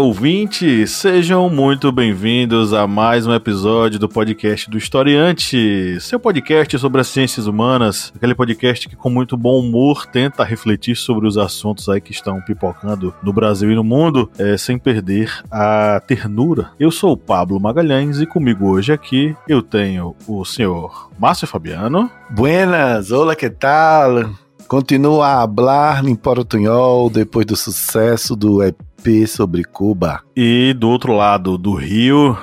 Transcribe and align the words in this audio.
Olá, 0.00 0.08
ouvintes! 0.08 0.92
Sejam 0.92 1.50
muito 1.50 1.92
bem-vindos 1.92 2.72
a 2.72 2.86
mais 2.86 3.26
um 3.26 3.34
episódio 3.34 3.98
do 3.98 4.08
podcast 4.08 4.70
do 4.70 4.78
Historiante, 4.78 6.00
seu 6.00 6.18
podcast 6.18 6.78
sobre 6.78 7.02
as 7.02 7.08
ciências 7.08 7.46
humanas, 7.46 8.10
aquele 8.16 8.34
podcast 8.34 8.88
que 8.88 8.96
com 8.96 9.10
muito 9.10 9.36
bom 9.36 9.60
humor 9.60 10.06
tenta 10.06 10.42
refletir 10.42 10.96
sobre 10.96 11.28
os 11.28 11.36
assuntos 11.36 11.86
aí 11.86 12.00
que 12.00 12.12
estão 12.12 12.40
pipocando 12.40 13.14
no 13.22 13.30
Brasil 13.30 13.70
e 13.70 13.74
no 13.74 13.84
mundo, 13.84 14.30
é, 14.38 14.56
sem 14.56 14.78
perder 14.78 15.30
a 15.50 16.00
ternura. 16.00 16.70
Eu 16.80 16.90
sou 16.90 17.12
o 17.12 17.16
Pablo 17.18 17.60
Magalhães 17.60 18.22
e 18.22 18.26
comigo 18.26 18.70
hoje 18.70 18.94
aqui 18.94 19.36
eu 19.46 19.60
tenho 19.60 20.16
o 20.26 20.46
senhor 20.46 21.10
Márcio 21.18 21.46
Fabiano. 21.46 22.10
Buenas, 22.30 23.10
olá, 23.10 23.36
que 23.36 23.50
tal? 23.50 24.30
Continua 24.70 25.26
a 25.26 25.42
hablar 25.42 26.06
em 26.06 26.14
portunhol 26.14 27.10
depois 27.10 27.44
do 27.44 27.56
sucesso 27.56 28.36
do 28.36 28.62
EP 28.62 29.26
sobre 29.26 29.64
Cuba. 29.64 30.20
E 30.36 30.72
do 30.74 30.88
outro 30.88 31.12
lado 31.12 31.58
do 31.58 31.74
rio 31.74 32.38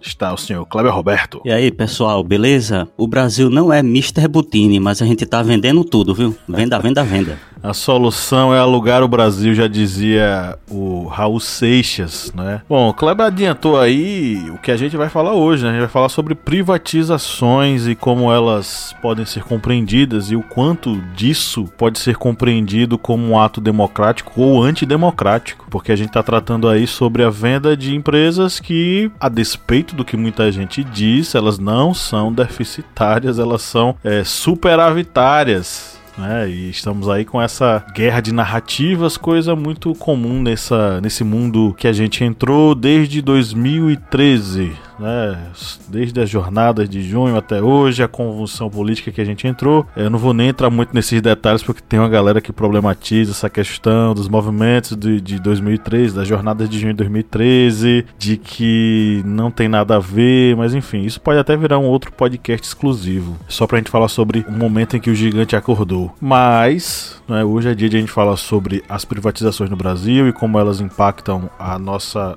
está 0.00 0.32
o 0.32 0.38
senhor 0.38 0.64
Kleber 0.64 0.90
Roberto. 0.90 1.42
E 1.44 1.52
aí, 1.52 1.70
pessoal, 1.70 2.24
beleza? 2.24 2.88
O 2.96 3.06
Brasil 3.06 3.50
não 3.50 3.70
é 3.70 3.80
Mr. 3.80 4.26
Butini, 4.26 4.80
mas 4.80 5.02
a 5.02 5.04
gente 5.04 5.26
tá 5.26 5.42
vendendo 5.42 5.84
tudo, 5.84 6.14
viu? 6.14 6.34
Venda, 6.48 6.78
venda, 6.78 7.04
venda. 7.04 7.38
A 7.62 7.72
solução 7.74 8.54
é 8.54 8.58
alugar 8.58 9.02
o 9.02 9.08
Brasil, 9.08 9.54
já 9.54 9.66
dizia 9.66 10.58
o 10.70 11.06
Raul 11.06 11.40
Seixas, 11.40 12.32
né? 12.34 12.62
Bom, 12.68 12.88
o 12.88 12.94
Kleber 12.94 13.26
adiantou 13.26 13.80
aí 13.80 14.50
o 14.50 14.58
que 14.58 14.70
a 14.70 14.76
gente 14.76 14.96
vai 14.96 15.08
falar 15.08 15.34
hoje, 15.34 15.64
né? 15.64 15.70
A 15.70 15.72
gente 15.72 15.80
vai 15.80 15.88
falar 15.88 16.08
sobre 16.08 16.34
privatizações 16.34 17.86
e 17.86 17.94
como 17.94 18.32
elas 18.32 18.94
podem 19.02 19.24
ser 19.24 19.42
compreendidas 19.42 20.30
e 20.30 20.36
o 20.36 20.42
quanto 20.42 20.96
disso 21.14 21.64
pode 21.76 21.98
ser 21.98 22.16
compreendido 22.16 22.98
como 22.98 23.26
um 23.26 23.38
ato 23.38 23.60
democrático 23.60 24.40
ou 24.40 24.62
antidemocrático, 24.62 25.66
porque 25.70 25.92
a 25.92 25.96
gente 25.96 26.08
está 26.08 26.22
tratando 26.22 26.68
aí 26.68 26.86
sobre 26.86 27.24
a 27.24 27.30
venda 27.30 27.76
de 27.76 27.94
empresas 27.94 28.60
que, 28.60 29.10
a 29.18 29.28
despeito 29.28 29.96
do 29.96 30.04
que 30.04 30.16
muita 30.16 30.50
gente 30.52 30.84
diz, 30.84 31.34
elas 31.34 31.58
não 31.58 31.92
são 31.92 32.32
deficitárias, 32.32 33.38
elas 33.38 33.62
são 33.62 33.96
é, 34.04 34.22
superavitárias 34.24 35.95
né? 36.16 36.48
E 36.48 36.70
estamos 36.70 37.08
aí 37.08 37.24
com 37.24 37.40
essa 37.40 37.84
guerra 37.94 38.20
de 38.20 38.32
narrativas, 38.32 39.16
coisa 39.16 39.54
muito 39.54 39.94
comum 39.94 40.42
nessa, 40.42 41.00
nesse 41.00 41.22
mundo 41.24 41.74
que 41.78 41.86
a 41.86 41.92
gente 41.92 42.24
entrou 42.24 42.74
desde 42.74 43.20
2013 43.20 44.85
né? 44.98 45.38
Desde 45.88 46.20
as 46.20 46.28
jornadas 46.28 46.88
de 46.88 47.02
junho 47.02 47.36
até 47.36 47.62
hoje, 47.62 48.02
a 48.02 48.08
convulsão 48.08 48.68
política 48.70 49.10
que 49.10 49.20
a 49.20 49.24
gente 49.24 49.46
entrou. 49.46 49.86
Eu 49.96 50.10
não 50.10 50.18
vou 50.18 50.32
nem 50.32 50.48
entrar 50.48 50.70
muito 50.70 50.94
nesses 50.94 51.20
detalhes 51.20 51.62
porque 51.62 51.82
tem 51.86 51.98
uma 51.98 52.08
galera 52.08 52.40
que 52.40 52.52
problematiza 52.52 53.32
essa 53.32 53.50
questão 53.50 54.14
dos 54.14 54.28
movimentos 54.28 54.96
de, 54.96 55.20
de 55.20 55.40
2013, 55.40 56.14
das 56.14 56.28
jornadas 56.28 56.68
de 56.68 56.78
junho 56.78 56.92
de 56.92 56.98
2013, 56.98 58.06
de 58.18 58.36
que 58.36 59.22
não 59.24 59.50
tem 59.50 59.68
nada 59.68 59.96
a 59.96 59.98
ver, 59.98 60.56
mas 60.56 60.74
enfim, 60.74 61.02
isso 61.02 61.20
pode 61.20 61.38
até 61.38 61.56
virar 61.56 61.78
um 61.78 61.86
outro 61.86 62.12
podcast 62.12 62.66
exclusivo, 62.66 63.36
só 63.48 63.66
pra 63.66 63.78
gente 63.78 63.90
falar 63.90 64.08
sobre 64.08 64.44
o 64.48 64.52
momento 64.52 64.96
em 64.96 65.00
que 65.00 65.10
o 65.10 65.14
gigante 65.14 65.56
acordou. 65.56 66.12
Mas, 66.20 67.20
né, 67.28 67.44
hoje 67.44 67.68
é 67.68 67.74
dia 67.74 67.88
de 67.88 67.96
a 67.96 68.00
gente 68.00 68.12
falar 68.12 68.36
sobre 68.36 68.82
as 68.88 69.04
privatizações 69.04 69.70
no 69.70 69.76
Brasil 69.76 70.28
e 70.28 70.32
como 70.32 70.58
elas 70.58 70.80
impactam 70.80 71.50
a 71.58 71.78
nossa 71.78 72.34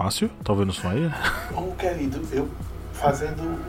Márcio, 0.00 0.30
tá 0.42 0.54
ouvindo 0.54 0.70
o 0.70 0.72
som 0.72 0.88
aí? 0.88 1.10
Bom, 1.54 1.76
querido, 1.78 2.22
eu 2.32 2.48
fazendo. 2.94 3.60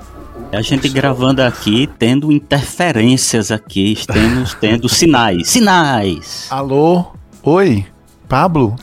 É 0.50 0.56
a 0.56 0.61
gente 0.61 0.88
gravando 0.88 1.44
aqui, 1.44 1.89
tendo 2.00 2.31
interferências 2.31 3.51
aqui, 3.51 3.97
temos 4.07 4.53
tendo 4.53 4.88
sinais. 4.88 5.50
Sinais! 5.50 6.47
Alô? 6.50 7.07
Oi? 7.44 7.85
Pablo? 8.29 8.78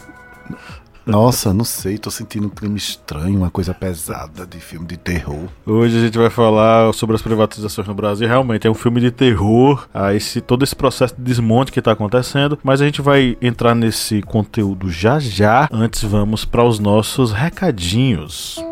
Nossa, 1.08 1.54
não 1.54 1.64
sei, 1.64 1.96
tô 1.96 2.10
sentindo 2.10 2.48
um 2.48 2.50
clima 2.50 2.76
estranho, 2.76 3.38
uma 3.38 3.50
coisa 3.50 3.72
pesada 3.72 4.46
de 4.46 4.60
filme 4.60 4.86
de 4.86 4.98
terror. 4.98 5.48
Hoje 5.64 5.96
a 5.96 6.00
gente 6.02 6.18
vai 6.18 6.28
falar 6.28 6.92
sobre 6.92 7.16
as 7.16 7.22
privatizações 7.22 7.88
no 7.88 7.94
Brasil. 7.94 8.28
Realmente 8.28 8.66
é 8.66 8.70
um 8.70 8.74
filme 8.74 9.00
de 9.00 9.10
terror, 9.10 9.88
a 9.94 10.12
esse, 10.12 10.42
todo 10.42 10.64
esse 10.64 10.76
processo 10.76 11.16
de 11.16 11.22
desmonte 11.22 11.72
que 11.72 11.80
tá 11.80 11.92
acontecendo. 11.92 12.58
Mas 12.62 12.82
a 12.82 12.84
gente 12.84 13.00
vai 13.00 13.38
entrar 13.40 13.74
nesse 13.74 14.20
conteúdo 14.20 14.90
já 14.90 15.18
já. 15.18 15.66
Antes, 15.72 16.02
vamos 16.02 16.44
para 16.44 16.62
os 16.62 16.78
nossos 16.78 17.32
recadinhos. 17.32 18.62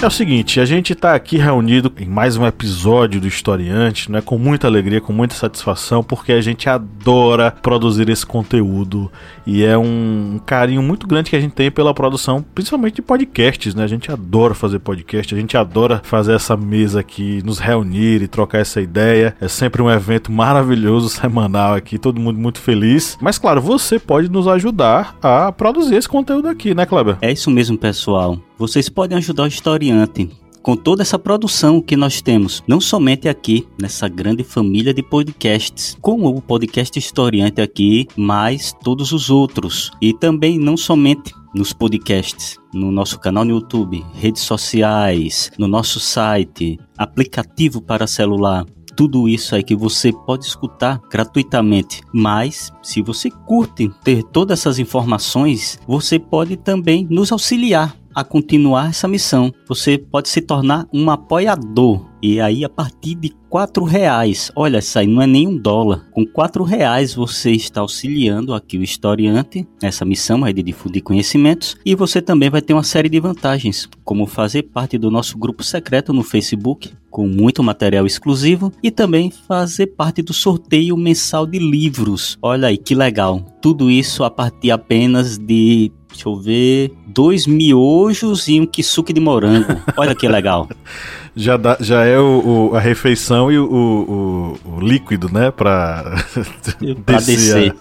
É 0.00 0.06
o 0.06 0.10
seguinte, 0.10 0.60
a 0.60 0.64
gente 0.64 0.92
está 0.92 1.12
aqui 1.12 1.36
reunido 1.38 1.92
em 1.98 2.06
mais 2.06 2.36
um 2.36 2.46
episódio 2.46 3.20
do 3.20 3.26
Historiante, 3.26 4.12
né, 4.12 4.20
com 4.20 4.38
muita 4.38 4.68
alegria, 4.68 5.00
com 5.00 5.12
muita 5.12 5.34
satisfação, 5.34 6.04
porque 6.04 6.32
a 6.32 6.40
gente 6.40 6.68
adora 6.68 7.50
produzir 7.50 8.08
esse 8.08 8.24
conteúdo 8.24 9.10
e 9.44 9.64
é 9.64 9.76
um 9.76 10.40
carinho 10.46 10.80
muito 10.84 11.04
grande 11.04 11.30
que 11.30 11.34
a 11.34 11.40
gente 11.40 11.50
tem 11.50 11.68
pela 11.68 11.92
produção, 11.92 12.44
principalmente 12.54 12.94
de 12.94 13.02
podcasts, 13.02 13.74
né? 13.74 13.82
A 13.82 13.88
gente 13.88 14.10
adora 14.12 14.54
fazer 14.54 14.78
podcast, 14.78 15.34
a 15.34 15.38
gente 15.38 15.56
adora 15.56 16.00
fazer 16.04 16.34
essa 16.34 16.56
mesa 16.56 17.00
aqui, 17.00 17.42
nos 17.44 17.58
reunir 17.58 18.22
e 18.22 18.28
trocar 18.28 18.60
essa 18.60 18.80
ideia. 18.80 19.34
É 19.40 19.48
sempre 19.48 19.82
um 19.82 19.90
evento 19.90 20.30
maravilhoso 20.30 21.08
semanal 21.10 21.74
aqui, 21.74 21.98
todo 21.98 22.20
mundo 22.20 22.38
muito 22.38 22.60
feliz. 22.60 23.18
Mas 23.20 23.36
claro, 23.36 23.60
você 23.60 23.98
pode 23.98 24.30
nos 24.30 24.46
ajudar 24.46 25.16
a 25.20 25.50
produzir 25.50 25.96
esse 25.96 26.08
conteúdo 26.08 26.46
aqui, 26.46 26.72
né, 26.72 26.86
Kleber? 26.86 27.16
É 27.20 27.32
isso 27.32 27.50
mesmo, 27.50 27.76
pessoal. 27.76 28.38
Vocês 28.58 28.88
podem 28.88 29.16
ajudar 29.16 29.44
o 29.44 29.46
historiante 29.46 30.28
com 30.62 30.76
toda 30.76 31.00
essa 31.00 31.16
produção 31.16 31.80
que 31.80 31.96
nós 31.96 32.20
temos, 32.20 32.62
não 32.66 32.80
somente 32.80 33.28
aqui 33.28 33.66
nessa 33.80 34.08
grande 34.08 34.42
família 34.42 34.92
de 34.92 35.02
podcasts, 35.02 35.96
com 36.00 36.26
o 36.26 36.42
podcast 36.42 36.98
historiante 36.98 37.60
aqui, 37.60 38.08
mas 38.16 38.74
todos 38.82 39.12
os 39.12 39.30
outros 39.30 39.92
e 40.02 40.12
também 40.12 40.58
não 40.58 40.76
somente 40.76 41.32
nos 41.54 41.72
podcasts, 41.72 42.58
no 42.74 42.90
nosso 42.90 43.18
canal 43.18 43.44
no 43.44 43.52
YouTube, 43.52 44.04
redes 44.12 44.42
sociais, 44.42 45.52
no 45.56 45.68
nosso 45.68 46.00
site, 46.00 46.78
aplicativo 46.98 47.80
para 47.80 48.06
celular 48.06 48.66
tudo 48.98 49.28
isso 49.28 49.54
aí 49.54 49.62
que 49.62 49.76
você 49.76 50.12
pode 50.12 50.44
escutar 50.44 51.00
gratuitamente. 51.08 52.02
Mas, 52.12 52.72
se 52.82 53.00
você 53.00 53.30
curte 53.30 53.88
ter 54.02 54.24
todas 54.24 54.58
essas 54.58 54.80
informações, 54.80 55.78
você 55.86 56.18
pode 56.18 56.56
também 56.56 57.06
nos 57.08 57.30
auxiliar 57.30 57.94
a 58.18 58.24
continuar 58.24 58.88
essa 58.88 59.06
missão. 59.06 59.54
Você 59.68 59.96
pode 59.96 60.28
se 60.28 60.40
tornar 60.40 60.88
um 60.92 61.08
apoiador. 61.08 62.04
E 62.20 62.40
aí, 62.40 62.64
a 62.64 62.68
partir 62.68 63.14
de 63.14 63.32
quatro 63.48 63.84
reais, 63.84 64.50
olha, 64.56 64.78
isso 64.78 64.98
aí 64.98 65.06
não 65.06 65.22
é 65.22 65.26
nem 65.26 65.46
um 65.46 65.56
dólar. 65.56 66.08
Com 66.10 66.26
quatro 66.26 66.64
reais 66.64 67.14
você 67.14 67.52
está 67.52 67.80
auxiliando 67.80 68.52
aqui 68.52 68.76
o 68.76 68.82
historiante 68.82 69.64
nessa 69.80 70.04
missão 70.04 70.44
aí 70.44 70.52
de 70.52 70.64
difundir 70.64 71.00
conhecimentos. 71.00 71.76
E 71.86 71.94
você 71.94 72.20
também 72.20 72.50
vai 72.50 72.60
ter 72.60 72.72
uma 72.72 72.82
série 72.82 73.08
de 73.08 73.20
vantagens, 73.20 73.88
como 74.04 74.26
fazer 74.26 74.64
parte 74.64 74.98
do 74.98 75.12
nosso 75.12 75.38
grupo 75.38 75.62
secreto 75.62 76.12
no 76.12 76.24
Facebook, 76.24 76.90
com 77.08 77.28
muito 77.28 77.62
material 77.62 78.04
exclusivo, 78.04 78.72
e 78.82 78.90
também 78.90 79.30
fazer 79.30 79.86
parte 79.86 80.20
do 80.20 80.32
sorteio 80.32 80.96
mensal 80.96 81.46
de 81.46 81.60
livros. 81.60 82.36
Olha 82.42 82.66
aí 82.66 82.76
que 82.76 82.96
legal! 82.96 83.44
Tudo 83.62 83.88
isso 83.88 84.24
a 84.24 84.30
partir 84.30 84.72
apenas 84.72 85.38
de 85.38 85.92
Deixa 86.10 86.28
eu 86.28 86.36
ver. 86.36 86.92
Dois 87.06 87.46
miojos 87.46 88.48
e 88.48 88.60
um 88.60 88.66
kisuke 88.66 89.12
de 89.12 89.20
morango. 89.20 89.66
Olha 89.96 90.14
que 90.14 90.26
legal. 90.26 90.68
já, 91.36 91.56
dá, 91.56 91.76
já 91.80 92.04
é 92.04 92.18
o, 92.18 92.70
o, 92.72 92.76
a 92.76 92.80
refeição 92.80 93.50
e 93.52 93.58
o, 93.58 94.58
o, 94.64 94.80
líquido, 94.80 95.32
né? 95.32 95.50
Pra, 95.50 96.24
pra 97.06 97.18
descer. 97.18 97.74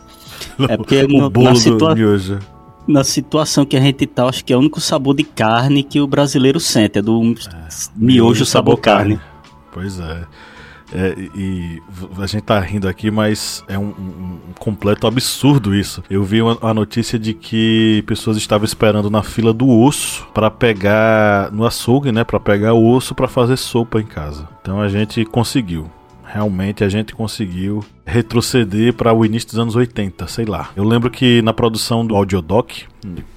A, 0.59 0.74
é 0.74 0.77
porque 0.77 1.03
o 1.06 1.07
no, 1.07 1.29
bolo 1.29 1.50
na, 1.50 1.56
situa 1.56 1.95
miojo. 1.95 2.39
na 2.88 3.03
situação 3.03 3.65
que 3.65 3.75
a 3.75 3.81
gente 3.81 4.06
tá, 4.06 4.25
acho 4.25 4.45
que 4.45 4.53
é 4.53 4.56
o 4.56 4.59
único 4.59 4.79
sabor 4.79 5.15
de 5.15 5.24
carne 5.24 5.81
que 5.81 6.00
o 6.00 6.07
brasileiro 6.07 6.59
sente. 6.59 7.00
É 7.00 7.01
do 7.01 7.21
é, 7.24 7.68
miojo 7.95 8.45
sabor, 8.45 8.75
sabor 8.75 8.81
carne. 8.81 9.18
carne. 9.18 9.31
Pois 9.71 10.00
é. 10.00 10.24
É, 10.94 11.16
e 11.36 11.81
a 12.18 12.25
gente 12.25 12.44
tá 12.44 12.60
rindo 12.60 12.88
aqui, 12.88 13.12
mas 13.12 13.63
é 13.68 13.78
um, 13.78 13.89
um, 13.89 14.39
completo 14.57 15.06
absurdo 15.06 15.75
isso. 15.75 16.04
Eu 16.10 16.24
vi 16.24 16.42
uma, 16.42 16.57
uma, 16.57 16.74
notícia 16.74 17.19
de 17.19 17.34
que 17.34 18.04
pessoas 18.07 18.38
estavam 18.38 18.66
esperando 18.66 19.10
na 19.10 19.22
fila 19.22 19.54
do 19.54 19.69
osso 19.69 20.28
para 20.34 20.50
pegar 20.50 21.51
no 21.51 21.66
açougue, 21.66 22.12
né, 22.12 22.24
para 22.24 22.39
pegar 22.39 22.74
o 22.74 22.89
osso 22.89 23.13
para 23.13 23.28
fazer 23.28 23.57
sopa 23.57 24.00
em 24.00 24.06
casa. 24.06 24.48
Então 24.62 24.81
a 24.81 24.88
gente 24.88 25.25
conseguiu. 25.25 25.89
Realmente 26.27 26.83
a 26.83 26.89
gente 26.89 27.15
conseguiu 27.15 27.83
retroceder 28.07 28.94
para 28.94 29.13
o 29.13 29.25
início 29.25 29.50
dos 29.50 29.59
anos 29.59 29.75
80, 29.75 30.27
sei 30.27 30.45
lá. 30.45 30.69
Eu 30.75 30.85
lembro 30.85 31.12
que 31.12 31.41
na 31.41 31.53
produção 31.53 32.06
do 32.06 32.15
Audiodoc, 32.15 32.85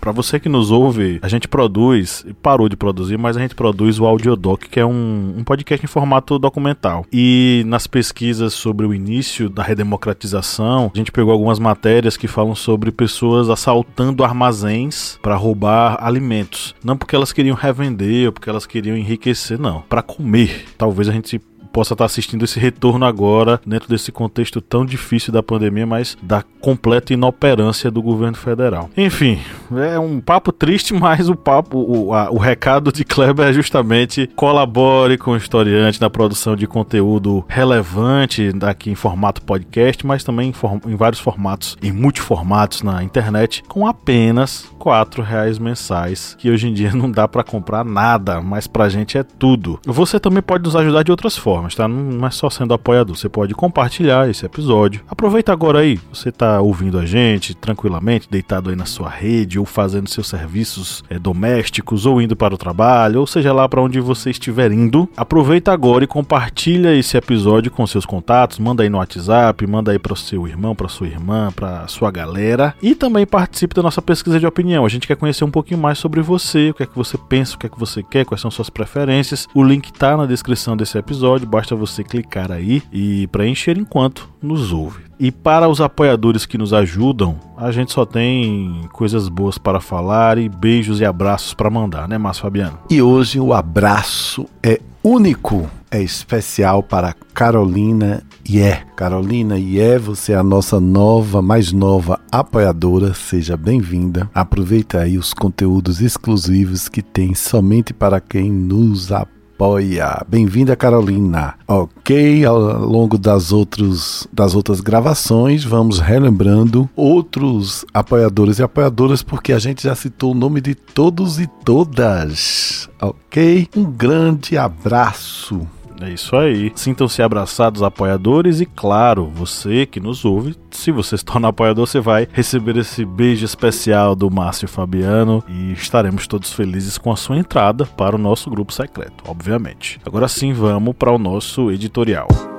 para 0.01 0.13
você 0.13 0.39
que 0.39 0.49
nos 0.49 0.71
ouve, 0.71 1.19
a 1.23 1.29
gente 1.29 1.49
produz, 1.49 2.25
parou 2.41 2.69
de 2.69 2.77
produzir, 2.77 3.19
mas 3.19 3.37
a 3.37 3.41
gente 3.41 3.55
produz 3.55 3.99
o 3.99 4.07
Audiodoc, 4.07 4.69
que 4.69 4.79
é 4.79 4.87
um, 4.87 5.35
um 5.39 5.45
podcast 5.45 5.85
em 5.85 5.89
formato 5.89 6.39
documental. 6.39 7.05
E 7.13 7.65
nas 7.67 7.89
pesquisas 7.89 8.55
sobre 8.55 8.87
o 8.87 8.95
início 8.95 9.51
da 9.51 9.63
redemocratização, 9.63 10.91
a 10.95 10.97
gente 10.97 11.11
pegou 11.11 11.33
algumas 11.33 11.59
matérias 11.59 12.17
que 12.17 12.29
falam 12.29 12.55
sobre 12.55 12.93
pessoas 12.93 13.51
assaltando 13.51 14.23
armazéns 14.23 15.19
para 15.21 15.35
roubar 15.35 15.99
alimentos. 16.01 16.77
Não 16.83 16.97
porque 16.97 17.17
elas 17.17 17.33
queriam 17.33 17.57
revender 17.57 18.27
ou 18.27 18.33
porque 18.33 18.49
elas 18.49 18.67
queriam 18.67 18.97
enriquecer, 18.97 19.59
não. 19.59 19.83
Para 19.89 20.03
comer. 20.03 20.67
Talvez 20.79 21.09
a 21.09 21.13
gente 21.13 21.41
possa 21.73 21.95
estar 21.95 22.05
assistindo 22.05 22.45
esse 22.45 22.59
retorno 22.59 23.05
agora, 23.05 23.61
dentro 23.67 23.89
desse 23.89 24.13
contexto 24.13 24.61
tão 24.61 24.85
difícil 24.85 25.33
da 25.33 25.43
pandemia, 25.43 25.87
mas 25.87 26.17
da 26.23 26.43
completa 26.61 27.13
inoperância 27.13 27.91
do 27.91 28.03
governo 28.03 28.37
federal. 28.37 28.91
Enfim, 28.97 29.39
é 29.77 29.99
um 29.99 30.21
papo 30.21 30.53
triste, 30.53 30.93
mas 30.95 31.29
o 31.29 31.35
papo, 31.35 31.79
o, 31.79 32.15
a, 32.15 32.31
o 32.31 32.39
recado 32.39 32.93
de 32.93 33.05
Kleber 33.05 33.47
é 33.47 33.53
justamente 33.53 34.29
colabore 34.37 35.17
com 35.17 35.33
o 35.33 35.37
historiante 35.37 36.01
na 36.01 36.11
produção 36.11 36.55
de 36.55 36.67
conteúdo 36.67 37.45
relevante 37.49 38.51
aqui 38.63 38.91
em 38.91 38.95
formato 38.95 39.43
podcast, 39.43 40.07
mas 40.07 40.25
também 40.25 40.53
em, 40.53 40.91
em 40.91 40.97
vários 40.97 41.21
formatos, 41.21 41.77
em 41.83 41.93
multiformatos 41.93 42.83
na 42.83 43.03
internet, 43.03 43.63
com 43.69 43.87
apenas 43.87 44.67
quatro 44.79 45.23
reais 45.23 45.59
mensais, 45.59 46.37
que 46.39 46.51
hoje 46.51 46.69
em 46.69 46.73
dia 46.73 46.93
não 46.95 47.11
dá 47.11 47.27
para 47.27 47.45
comprar 47.45 47.85
nada, 47.85 48.41
mas 48.41 48.67
pra 48.67 48.89
gente 48.89 49.17
é 49.17 49.23
tudo. 49.23 49.79
Você 49.87 50.19
também 50.19 50.43
pode 50.43 50.65
nos 50.65 50.77
ajudar 50.77 51.03
de 51.03 51.11
outras 51.11 51.37
formas 51.37 51.60
formas, 51.61 51.75
tá? 51.75 51.87
Não 51.87 52.27
é 52.27 52.31
só 52.31 52.49
sendo 52.49 52.75
apoiador, 52.75 53.17
você 53.17 53.29
pode 53.29 53.55
compartilhar 53.55 54.29
esse 54.29 54.45
episódio. 54.45 55.03
Aproveita 55.09 55.53
agora 55.53 55.81
aí, 55.81 55.99
você 56.13 56.33
tá 56.33 56.61
ouvindo 56.61 56.99
a 56.99 57.05
gente 57.05 57.55
tranquilamente, 57.55 58.29
deitado 58.31 58.71
aí 58.71 58.77
na 58.77 58.87
sua 58.87 59.09
rede, 59.09 59.59
ou 59.59 59.67
fazendo 59.67 60.09
seus 60.09 60.29
serviços 60.29 61.05
é, 61.11 61.19
domésticos, 61.19 62.07
ou 62.07 62.21
indo 62.21 62.35
para 62.35 62.55
o 62.55 62.59
trabalho, 62.59 63.21
ou 63.21 63.27
seja 63.27 63.53
lá 63.53 63.69
para 63.69 63.83
onde 63.83 64.01
você 64.01 64.31
estiver 64.31 64.73
indo. 64.73 65.09
Aproveita 65.17 65.73
agora 65.73 66.05
e 66.05 66.07
compartilha 66.07 66.95
esse 66.95 67.17
episódio 67.17 67.71
com 67.71 67.87
seus 67.87 68.07
contatos, 68.07 68.59
manda 68.59 68.83
aí 68.83 68.89
no 68.89 68.99
WhatsApp, 68.99 69.67
manda 69.67 69.93
aí 69.93 69.99
para 69.99 70.15
o 70.15 70.17
seu 70.17 70.49
irmão, 70.49 70.75
para 70.75 70.89
sua 70.89 71.07
irmã, 71.07 71.53
para 71.55 71.87
sua 71.89 72.11
galera. 72.11 72.75
E 72.83 72.95
também 72.95 73.27
participe 73.27 73.75
da 73.75 73.83
nossa 73.83 74.01
pesquisa 74.01 74.41
de 74.41 74.47
opinião. 74.47 74.85
A 74.85 74.89
gente 74.89 75.07
quer 75.07 75.17
conhecer 75.17 75.45
um 75.45 75.51
pouquinho 75.51 75.81
mais 75.81 75.99
sobre 75.99 76.21
você, 76.21 76.71
o 76.71 76.75
que 76.75 76.83
é 76.83 76.87
que 76.87 76.97
você 76.97 77.19
pensa, 77.19 77.55
o 77.55 77.59
que 77.59 77.67
é 77.67 77.69
que 77.69 77.79
você 77.79 78.03
quer, 78.03 78.25
quais 78.25 78.41
são 78.41 78.51
suas 78.51 78.71
preferências. 78.71 79.47
O 79.55 79.63
link 79.63 79.93
tá 79.93 80.17
na 80.17 80.27
descrição 80.27 80.77
desse 80.77 80.97
episódio 80.97 81.47
basta 81.51 81.75
você 81.75 82.05
clicar 82.05 82.53
aí 82.53 82.83
e 82.93 83.27
preencher 83.27 83.77
enquanto 83.77 84.29
nos 84.41 84.73
ouve. 84.73 85.03
E 85.19 85.31
para 85.31 85.69
os 85.69 85.81
apoiadores 85.81 86.47
que 86.47 86.57
nos 86.57 86.73
ajudam, 86.73 87.39
a 87.57 87.71
gente 87.71 87.93
só 87.93 88.07
tem 88.07 88.89
coisas 88.93 89.29
boas 89.29 89.59
para 89.59 89.81
falar 89.81 90.39
e 90.39 90.49
beijos 90.49 91.01
e 91.01 91.05
abraços 91.05 91.53
para 91.53 91.69
mandar, 91.69 92.09
né, 92.09 92.17
Márcio 92.17 92.45
Fabiano? 92.45 92.79
E 92.89 93.03
hoje 93.03 93.39
o 93.39 93.53
abraço 93.53 94.47
é 94.63 94.81
único, 95.03 95.69
é 95.91 96.03
especial 96.03 96.83
para 96.83 97.15
Carolina 97.35 98.23
Ié. 98.49 98.83
Carolina 98.97 99.59
Ié, 99.59 99.99
você 99.99 100.33
é 100.33 100.37
a 100.37 100.43
nossa 100.43 100.81
nova, 100.81 101.43
mais 101.43 101.71
nova 101.71 102.19
apoiadora, 102.33 103.13
seja 103.13 103.57
bem-vinda. 103.57 104.31
Aproveita 104.35 105.01
aí 105.01 105.19
os 105.19 105.35
conteúdos 105.35 106.01
exclusivos 106.01 106.89
que 106.89 107.03
tem 107.03 107.35
somente 107.35 107.93
para 107.93 108.21
quem 108.21 108.51
nos 108.51 109.13
apoia 109.13 109.40
apoia. 109.61 110.25
Bem-vinda, 110.27 110.75
Carolina. 110.75 111.55
Ok, 111.69 112.47
ao 112.47 112.59
longo 112.59 113.19
das, 113.19 113.53
outros, 113.53 114.27
das 114.33 114.55
outras 114.55 114.81
gravações, 114.81 115.63
vamos 115.63 115.99
relembrando 115.99 116.89
outros 116.97 117.85
apoiadores 117.93 118.59
e 118.59 118.63
apoiadoras, 118.63 119.23
porque 119.23 119.53
a 119.53 119.59
gente 119.59 119.83
já 119.83 119.95
citou 119.95 120.33
o 120.33 120.35
nome 120.35 120.63
de 120.63 120.75
todos 120.75 121.39
e 121.39 121.47
todas. 121.47 122.89
Ok? 123.03 123.69
Um 123.77 123.85
grande 123.85 124.57
abraço. 124.57 125.69
É 126.01 126.11
isso 126.11 126.37
aí. 126.37 126.73
Sintam-se 126.75 127.23
abraçados, 127.23 127.83
apoiadores, 127.83 128.61
e 128.61 128.67
claro, 128.67 129.27
você 129.27 129.87
que 129.87 130.01
nos 130.01 130.25
ouve, 130.25 130.55
se 130.71 130.91
você 130.91 131.17
se 131.17 131.25
tornar 131.25 131.49
apoiador, 131.49 131.87
você 131.87 132.01
vai 132.01 132.27
receber 132.33 132.77
esse 132.77 133.05
beijo 133.05 133.45
especial 133.45 134.15
do 134.15 134.31
Márcio 134.31 134.69
Fabiano 134.69 135.43
e 135.49 135.73
estaremos 135.73 136.27
todos 136.27 136.53
felizes 136.53 136.99
com 136.99 137.13
a 137.13 137.17
sua 137.17 137.39
entrada 137.39 137.85
para 137.85 138.17
o 138.17 138.19
nosso 138.19 138.51
grupo 138.51 138.73
secreto, 138.73 139.25
obviamente. 139.27 140.01
Agora 140.05 140.29
sim, 140.29 140.53
vamos 140.53 140.95
para 140.97 141.13
o 141.13 141.19
nosso 141.19 141.71
editorial. 141.71 142.50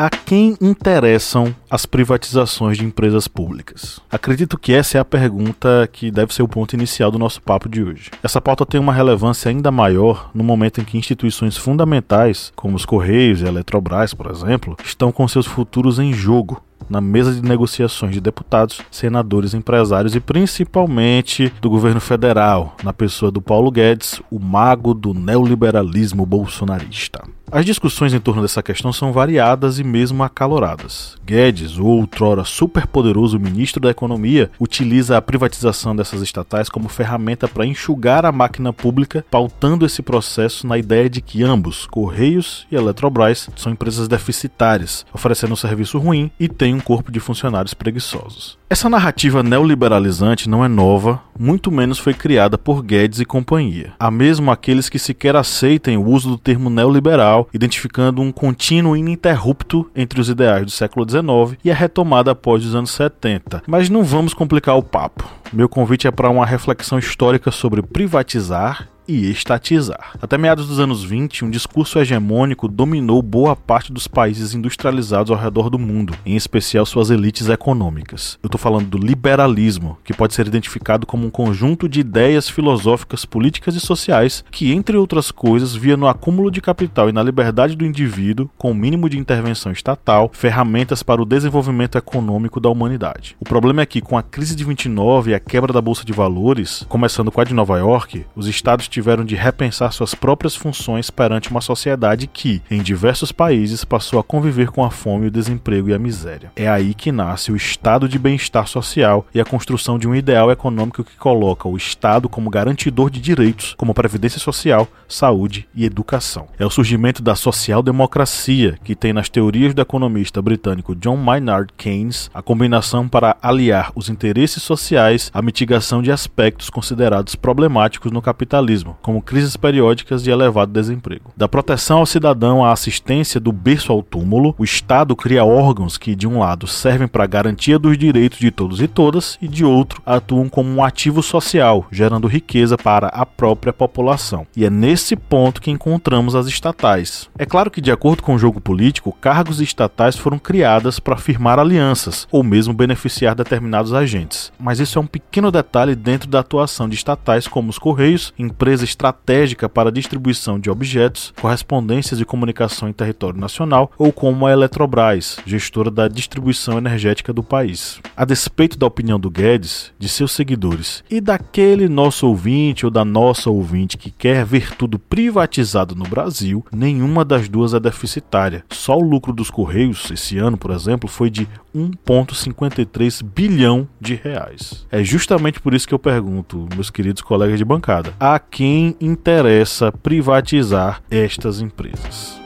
A 0.00 0.08
quem 0.08 0.56
interessam 0.62 1.54
as 1.70 1.84
privatizações 1.84 2.78
de 2.78 2.86
empresas 2.86 3.28
públicas? 3.28 4.00
Acredito 4.10 4.56
que 4.56 4.72
essa 4.72 4.96
é 4.96 5.00
a 5.00 5.04
pergunta 5.04 5.86
que 5.92 6.10
deve 6.10 6.32
ser 6.32 6.42
o 6.42 6.48
ponto 6.48 6.74
inicial 6.74 7.10
do 7.10 7.18
nosso 7.18 7.42
papo 7.42 7.68
de 7.68 7.82
hoje. 7.82 8.10
Essa 8.22 8.40
pauta 8.40 8.64
tem 8.64 8.80
uma 8.80 8.94
relevância 8.94 9.50
ainda 9.50 9.70
maior 9.70 10.30
no 10.32 10.42
momento 10.42 10.80
em 10.80 10.84
que 10.84 10.96
instituições 10.96 11.58
fundamentais, 11.58 12.50
como 12.56 12.76
os 12.76 12.86
Correios 12.86 13.42
e 13.42 13.44
a 13.44 13.48
Eletrobras, 13.48 14.14
por 14.14 14.30
exemplo, 14.30 14.74
estão 14.82 15.12
com 15.12 15.28
seus 15.28 15.44
futuros 15.44 15.98
em 15.98 16.14
jogo 16.14 16.62
na 16.88 17.02
mesa 17.02 17.34
de 17.34 17.42
negociações 17.42 18.14
de 18.14 18.22
deputados, 18.22 18.80
senadores, 18.90 19.52
empresários 19.52 20.16
e 20.16 20.20
principalmente 20.20 21.52
do 21.60 21.68
governo 21.68 22.00
federal, 22.00 22.74
na 22.82 22.92
pessoa 22.92 23.30
do 23.30 23.42
Paulo 23.42 23.70
Guedes, 23.70 24.20
o 24.30 24.38
mago 24.38 24.94
do 24.94 25.12
neoliberalismo 25.12 26.24
bolsonarista. 26.24 27.22
As 27.52 27.66
discussões 27.66 28.14
em 28.14 28.20
torno 28.20 28.42
dessa 28.42 28.62
questão 28.62 28.92
são 28.92 29.12
variadas 29.12 29.80
e 29.80 29.84
mesmo 29.84 30.22
acaloradas. 30.22 31.16
Guedes, 31.26 31.78
o 31.78 31.84
outrora 31.84 32.44
superpoderoso 32.44 33.40
ministro 33.40 33.80
da 33.80 33.90
Economia, 33.90 34.52
utiliza 34.60 35.16
a 35.16 35.22
privatização 35.22 35.96
dessas 35.96 36.22
estatais 36.22 36.68
como 36.68 36.88
ferramenta 36.88 37.48
para 37.48 37.66
enxugar 37.66 38.24
a 38.24 38.30
máquina 38.30 38.72
pública, 38.72 39.24
pautando 39.28 39.84
esse 39.84 40.00
processo 40.00 40.64
na 40.64 40.78
ideia 40.78 41.10
de 41.10 41.20
que 41.20 41.42
ambos, 41.42 41.86
Correios 41.86 42.68
e 42.70 42.76
Eletrobras, 42.76 43.50
são 43.56 43.72
empresas 43.72 44.06
deficitárias, 44.06 45.04
oferecendo 45.12 45.52
um 45.52 45.56
serviço 45.56 45.98
ruim 45.98 46.30
e 46.38 46.48
têm 46.48 46.72
um 46.72 46.80
corpo 46.80 47.10
de 47.10 47.18
funcionários 47.18 47.74
preguiçosos. 47.74 48.60
Essa 48.72 48.88
narrativa 48.88 49.42
neoliberalizante 49.42 50.48
não 50.48 50.64
é 50.64 50.68
nova, 50.68 51.20
muito 51.36 51.72
menos 51.72 51.98
foi 51.98 52.14
criada 52.14 52.56
por 52.56 52.84
Guedes 52.84 53.18
e 53.18 53.24
companhia. 53.24 53.94
Há 53.98 54.12
mesmo 54.12 54.48
aqueles 54.48 54.88
que 54.88 54.96
sequer 54.96 55.34
aceitem 55.34 55.96
o 55.96 56.06
uso 56.06 56.28
do 56.28 56.38
termo 56.38 56.70
neoliberal, 56.70 57.39
identificando 57.52 58.20
um 58.20 58.32
contínuo 58.32 58.96
ininterrupto 58.96 59.90
entre 59.94 60.20
os 60.20 60.28
ideais 60.28 60.64
do 60.64 60.70
século 60.70 61.08
XIX 61.08 61.58
e 61.64 61.70
a 61.70 61.74
retomada 61.74 62.30
após 62.30 62.64
os 62.64 62.74
anos 62.74 62.90
70. 62.90 63.62
Mas 63.66 63.88
não 63.88 64.02
vamos 64.02 64.34
complicar 64.34 64.76
o 64.76 64.82
papo. 64.82 65.28
Meu 65.52 65.68
convite 65.68 66.06
é 66.06 66.10
para 66.10 66.30
uma 66.30 66.46
reflexão 66.46 66.98
histórica 66.98 67.50
sobre 67.50 67.82
privatizar 67.82 68.88
e 69.10 69.30
estatizar. 69.30 70.12
Até 70.22 70.38
meados 70.38 70.68
dos 70.68 70.78
anos 70.78 71.02
20, 71.02 71.44
um 71.44 71.50
discurso 71.50 71.98
hegemônico 71.98 72.68
dominou 72.68 73.20
boa 73.20 73.56
parte 73.56 73.92
dos 73.92 74.06
países 74.06 74.54
industrializados 74.54 75.30
ao 75.30 75.36
redor 75.36 75.68
do 75.68 75.78
mundo, 75.78 76.14
em 76.24 76.36
especial 76.36 76.86
suas 76.86 77.10
elites 77.10 77.48
econômicas. 77.48 78.38
Eu 78.42 78.46
estou 78.46 78.58
falando 78.58 78.86
do 78.86 78.98
liberalismo, 78.98 79.98
que 80.04 80.14
pode 80.14 80.34
ser 80.34 80.46
identificado 80.46 81.06
como 81.06 81.26
um 81.26 81.30
conjunto 81.30 81.88
de 81.88 82.00
ideias 82.00 82.48
filosóficas, 82.48 83.24
políticas 83.24 83.74
e 83.74 83.80
sociais 83.80 84.44
que, 84.50 84.72
entre 84.72 84.96
outras 84.96 85.30
coisas, 85.30 85.74
via 85.74 85.96
no 85.96 86.06
acúmulo 86.06 86.50
de 86.50 86.60
capital 86.60 87.08
e 87.08 87.12
na 87.12 87.22
liberdade 87.22 87.74
do 87.74 87.84
indivíduo, 87.84 88.48
com 88.56 88.70
o 88.70 88.74
mínimo 88.74 89.08
de 89.08 89.18
intervenção 89.18 89.72
estatal, 89.72 90.30
ferramentas 90.32 91.02
para 91.02 91.20
o 91.20 91.26
desenvolvimento 91.26 91.98
econômico 91.98 92.60
da 92.60 92.68
humanidade. 92.68 93.36
O 93.40 93.44
problema 93.44 93.82
é 93.82 93.86
que, 93.86 94.00
com 94.00 94.16
a 94.16 94.22
crise 94.22 94.54
de 94.54 94.64
29 94.64 95.30
e 95.32 95.34
a 95.34 95.40
quebra 95.40 95.72
da 95.72 95.80
bolsa 95.80 96.04
de 96.04 96.12
valores, 96.12 96.86
começando 96.88 97.32
com 97.32 97.40
a 97.40 97.44
de 97.44 97.54
Nova 97.54 97.78
York, 97.78 98.24
os 98.36 98.46
estados 98.46 98.86
tiveram 98.86 98.99
de 99.24 99.34
repensar 99.34 99.92
suas 99.92 100.14
próprias 100.14 100.54
funções 100.54 101.10
perante 101.10 101.50
uma 101.50 101.60
sociedade 101.60 102.26
que, 102.26 102.62
em 102.70 102.82
diversos 102.82 103.32
países, 103.32 103.84
passou 103.84 104.18
a 104.18 104.24
conviver 104.24 104.70
com 104.70 104.84
a 104.84 104.90
fome, 104.90 105.26
o 105.26 105.30
desemprego 105.30 105.88
e 105.88 105.94
a 105.94 105.98
miséria. 105.98 106.52
É 106.54 106.68
aí 106.68 106.94
que 106.94 107.10
nasce 107.10 107.50
o 107.50 107.56
estado 107.56 108.08
de 108.08 108.18
bem-estar 108.18 108.66
social 108.66 109.26
e 109.34 109.40
a 109.40 109.44
construção 109.44 109.98
de 109.98 110.08
um 110.08 110.14
ideal 110.14 110.50
econômico 110.50 111.04
que 111.04 111.16
coloca 111.16 111.68
o 111.68 111.76
Estado 111.76 112.28
como 112.28 112.50
garantidor 112.50 113.10
de 113.10 113.20
direitos, 113.20 113.74
como 113.76 113.94
previdência 113.94 114.38
social, 114.38 114.88
saúde 115.08 115.68
e 115.74 115.84
educação. 115.84 116.46
É 116.58 116.64
o 116.64 116.70
surgimento 116.70 117.22
da 117.22 117.34
social-democracia, 117.34 118.78
que 118.82 118.94
tem 118.94 119.12
nas 119.12 119.28
teorias 119.28 119.74
do 119.74 119.82
economista 119.82 120.40
britânico 120.40 120.94
John 120.94 121.16
Maynard 121.16 121.72
Keynes 121.76 122.30
a 122.32 122.42
combinação 122.42 123.08
para 123.08 123.36
aliar 123.42 123.92
os 123.94 124.08
interesses 124.08 124.62
sociais 124.62 125.30
à 125.34 125.42
mitigação 125.42 126.02
de 126.02 126.10
aspectos 126.10 126.70
considerados 126.70 127.34
problemáticos 127.34 128.12
no 128.12 128.22
capitalismo 128.22 128.79
como 129.02 129.22
crises 129.22 129.56
periódicas 129.56 130.22
de 130.22 130.30
elevado 130.30 130.72
desemprego. 130.72 131.32
Da 131.36 131.48
proteção 131.48 131.98
ao 131.98 132.06
cidadão 132.06 132.64
à 132.64 132.72
assistência 132.72 133.40
do 133.40 133.52
berço 133.52 133.92
ao 133.92 134.02
túmulo, 134.02 134.54
o 134.58 134.64
Estado 134.64 135.14
cria 135.14 135.44
órgãos 135.44 135.96
que, 135.96 136.14
de 136.14 136.26
um 136.26 136.38
lado, 136.38 136.66
servem 136.66 137.08
para 137.08 137.24
a 137.24 137.26
garantia 137.26 137.78
dos 137.78 137.96
direitos 137.96 138.38
de 138.38 138.50
todos 138.50 138.80
e 138.80 138.88
todas, 138.88 139.38
e 139.40 139.48
de 139.48 139.64
outro, 139.64 140.02
atuam 140.04 140.48
como 140.48 140.70
um 140.70 140.82
ativo 140.82 141.22
social, 141.22 141.86
gerando 141.90 142.26
riqueza 142.26 142.76
para 142.76 143.08
a 143.08 143.24
própria 143.24 143.72
população. 143.72 144.46
E 144.56 144.64
é 144.64 144.70
nesse 144.70 145.16
ponto 145.16 145.60
que 145.60 145.70
encontramos 145.70 146.34
as 146.34 146.46
estatais. 146.46 147.28
É 147.38 147.46
claro 147.46 147.70
que, 147.70 147.80
de 147.80 147.90
acordo 147.90 148.22
com 148.22 148.34
o 148.34 148.38
jogo 148.38 148.60
político, 148.60 149.16
cargos 149.20 149.60
estatais 149.60 150.16
foram 150.16 150.38
criadas 150.38 150.98
para 150.98 151.16
firmar 151.16 151.58
alianças 151.58 152.26
ou 152.30 152.42
mesmo 152.42 152.74
beneficiar 152.74 153.34
determinados 153.34 153.92
agentes. 153.92 154.52
Mas 154.58 154.80
isso 154.80 154.98
é 154.98 155.02
um 155.02 155.06
pequeno 155.06 155.50
detalhe 155.50 155.94
dentro 155.94 156.28
da 156.28 156.40
atuação 156.40 156.88
de 156.88 156.94
estatais 156.94 157.46
como 157.46 157.70
os 157.70 157.78
Correios, 157.78 158.32
empresa 158.70 158.84
estratégica 158.84 159.68
para 159.68 159.90
distribuição 159.90 160.56
de 160.56 160.70
objetos, 160.70 161.34
correspondências 161.40 162.20
e 162.20 162.24
comunicação 162.24 162.88
em 162.88 162.92
território 162.92 163.40
nacional, 163.40 163.90
ou 163.98 164.12
como 164.12 164.46
a 164.46 164.52
Eletrobras, 164.52 165.38
gestora 165.44 165.90
da 165.90 166.06
distribuição 166.06 166.78
energética 166.78 167.32
do 167.32 167.42
país. 167.42 168.00
A 168.16 168.24
despeito 168.24 168.78
da 168.78 168.86
opinião 168.86 169.18
do 169.18 169.28
Guedes, 169.28 169.92
de 169.98 170.08
seus 170.08 170.30
seguidores 170.30 171.02
e 171.10 171.20
daquele 171.20 171.88
nosso 171.88 172.28
ouvinte 172.28 172.84
ou 172.84 172.92
da 172.92 173.04
nossa 173.04 173.50
ouvinte 173.50 173.98
que 173.98 174.10
quer 174.10 174.44
ver 174.44 174.76
tudo 174.76 175.00
privatizado 175.00 175.96
no 175.96 176.04
Brasil, 176.04 176.64
nenhuma 176.72 177.24
das 177.24 177.48
duas 177.48 177.74
é 177.74 177.80
deficitária. 177.80 178.64
Só 178.70 178.96
o 178.96 179.02
lucro 179.02 179.32
dos 179.32 179.50
Correios 179.50 180.08
esse 180.12 180.38
ano, 180.38 180.56
por 180.56 180.70
exemplo, 180.70 181.08
foi 181.08 181.28
de 181.28 181.48
1,53 181.74 183.24
bilhão 183.24 183.88
de 184.00 184.14
reais. 184.14 184.86
É 184.92 185.02
justamente 185.02 185.60
por 185.60 185.74
isso 185.74 185.88
que 185.88 185.94
eu 185.94 185.98
pergunto, 185.98 186.68
meus 186.74 186.90
queridos 186.90 187.22
colegas 187.22 187.58
de 187.58 187.64
bancada, 187.64 188.14
a 188.18 188.38
quem 188.60 188.94
interessa 189.00 189.90
privatizar 189.90 191.02
estas 191.10 191.62
empresas? 191.62 192.38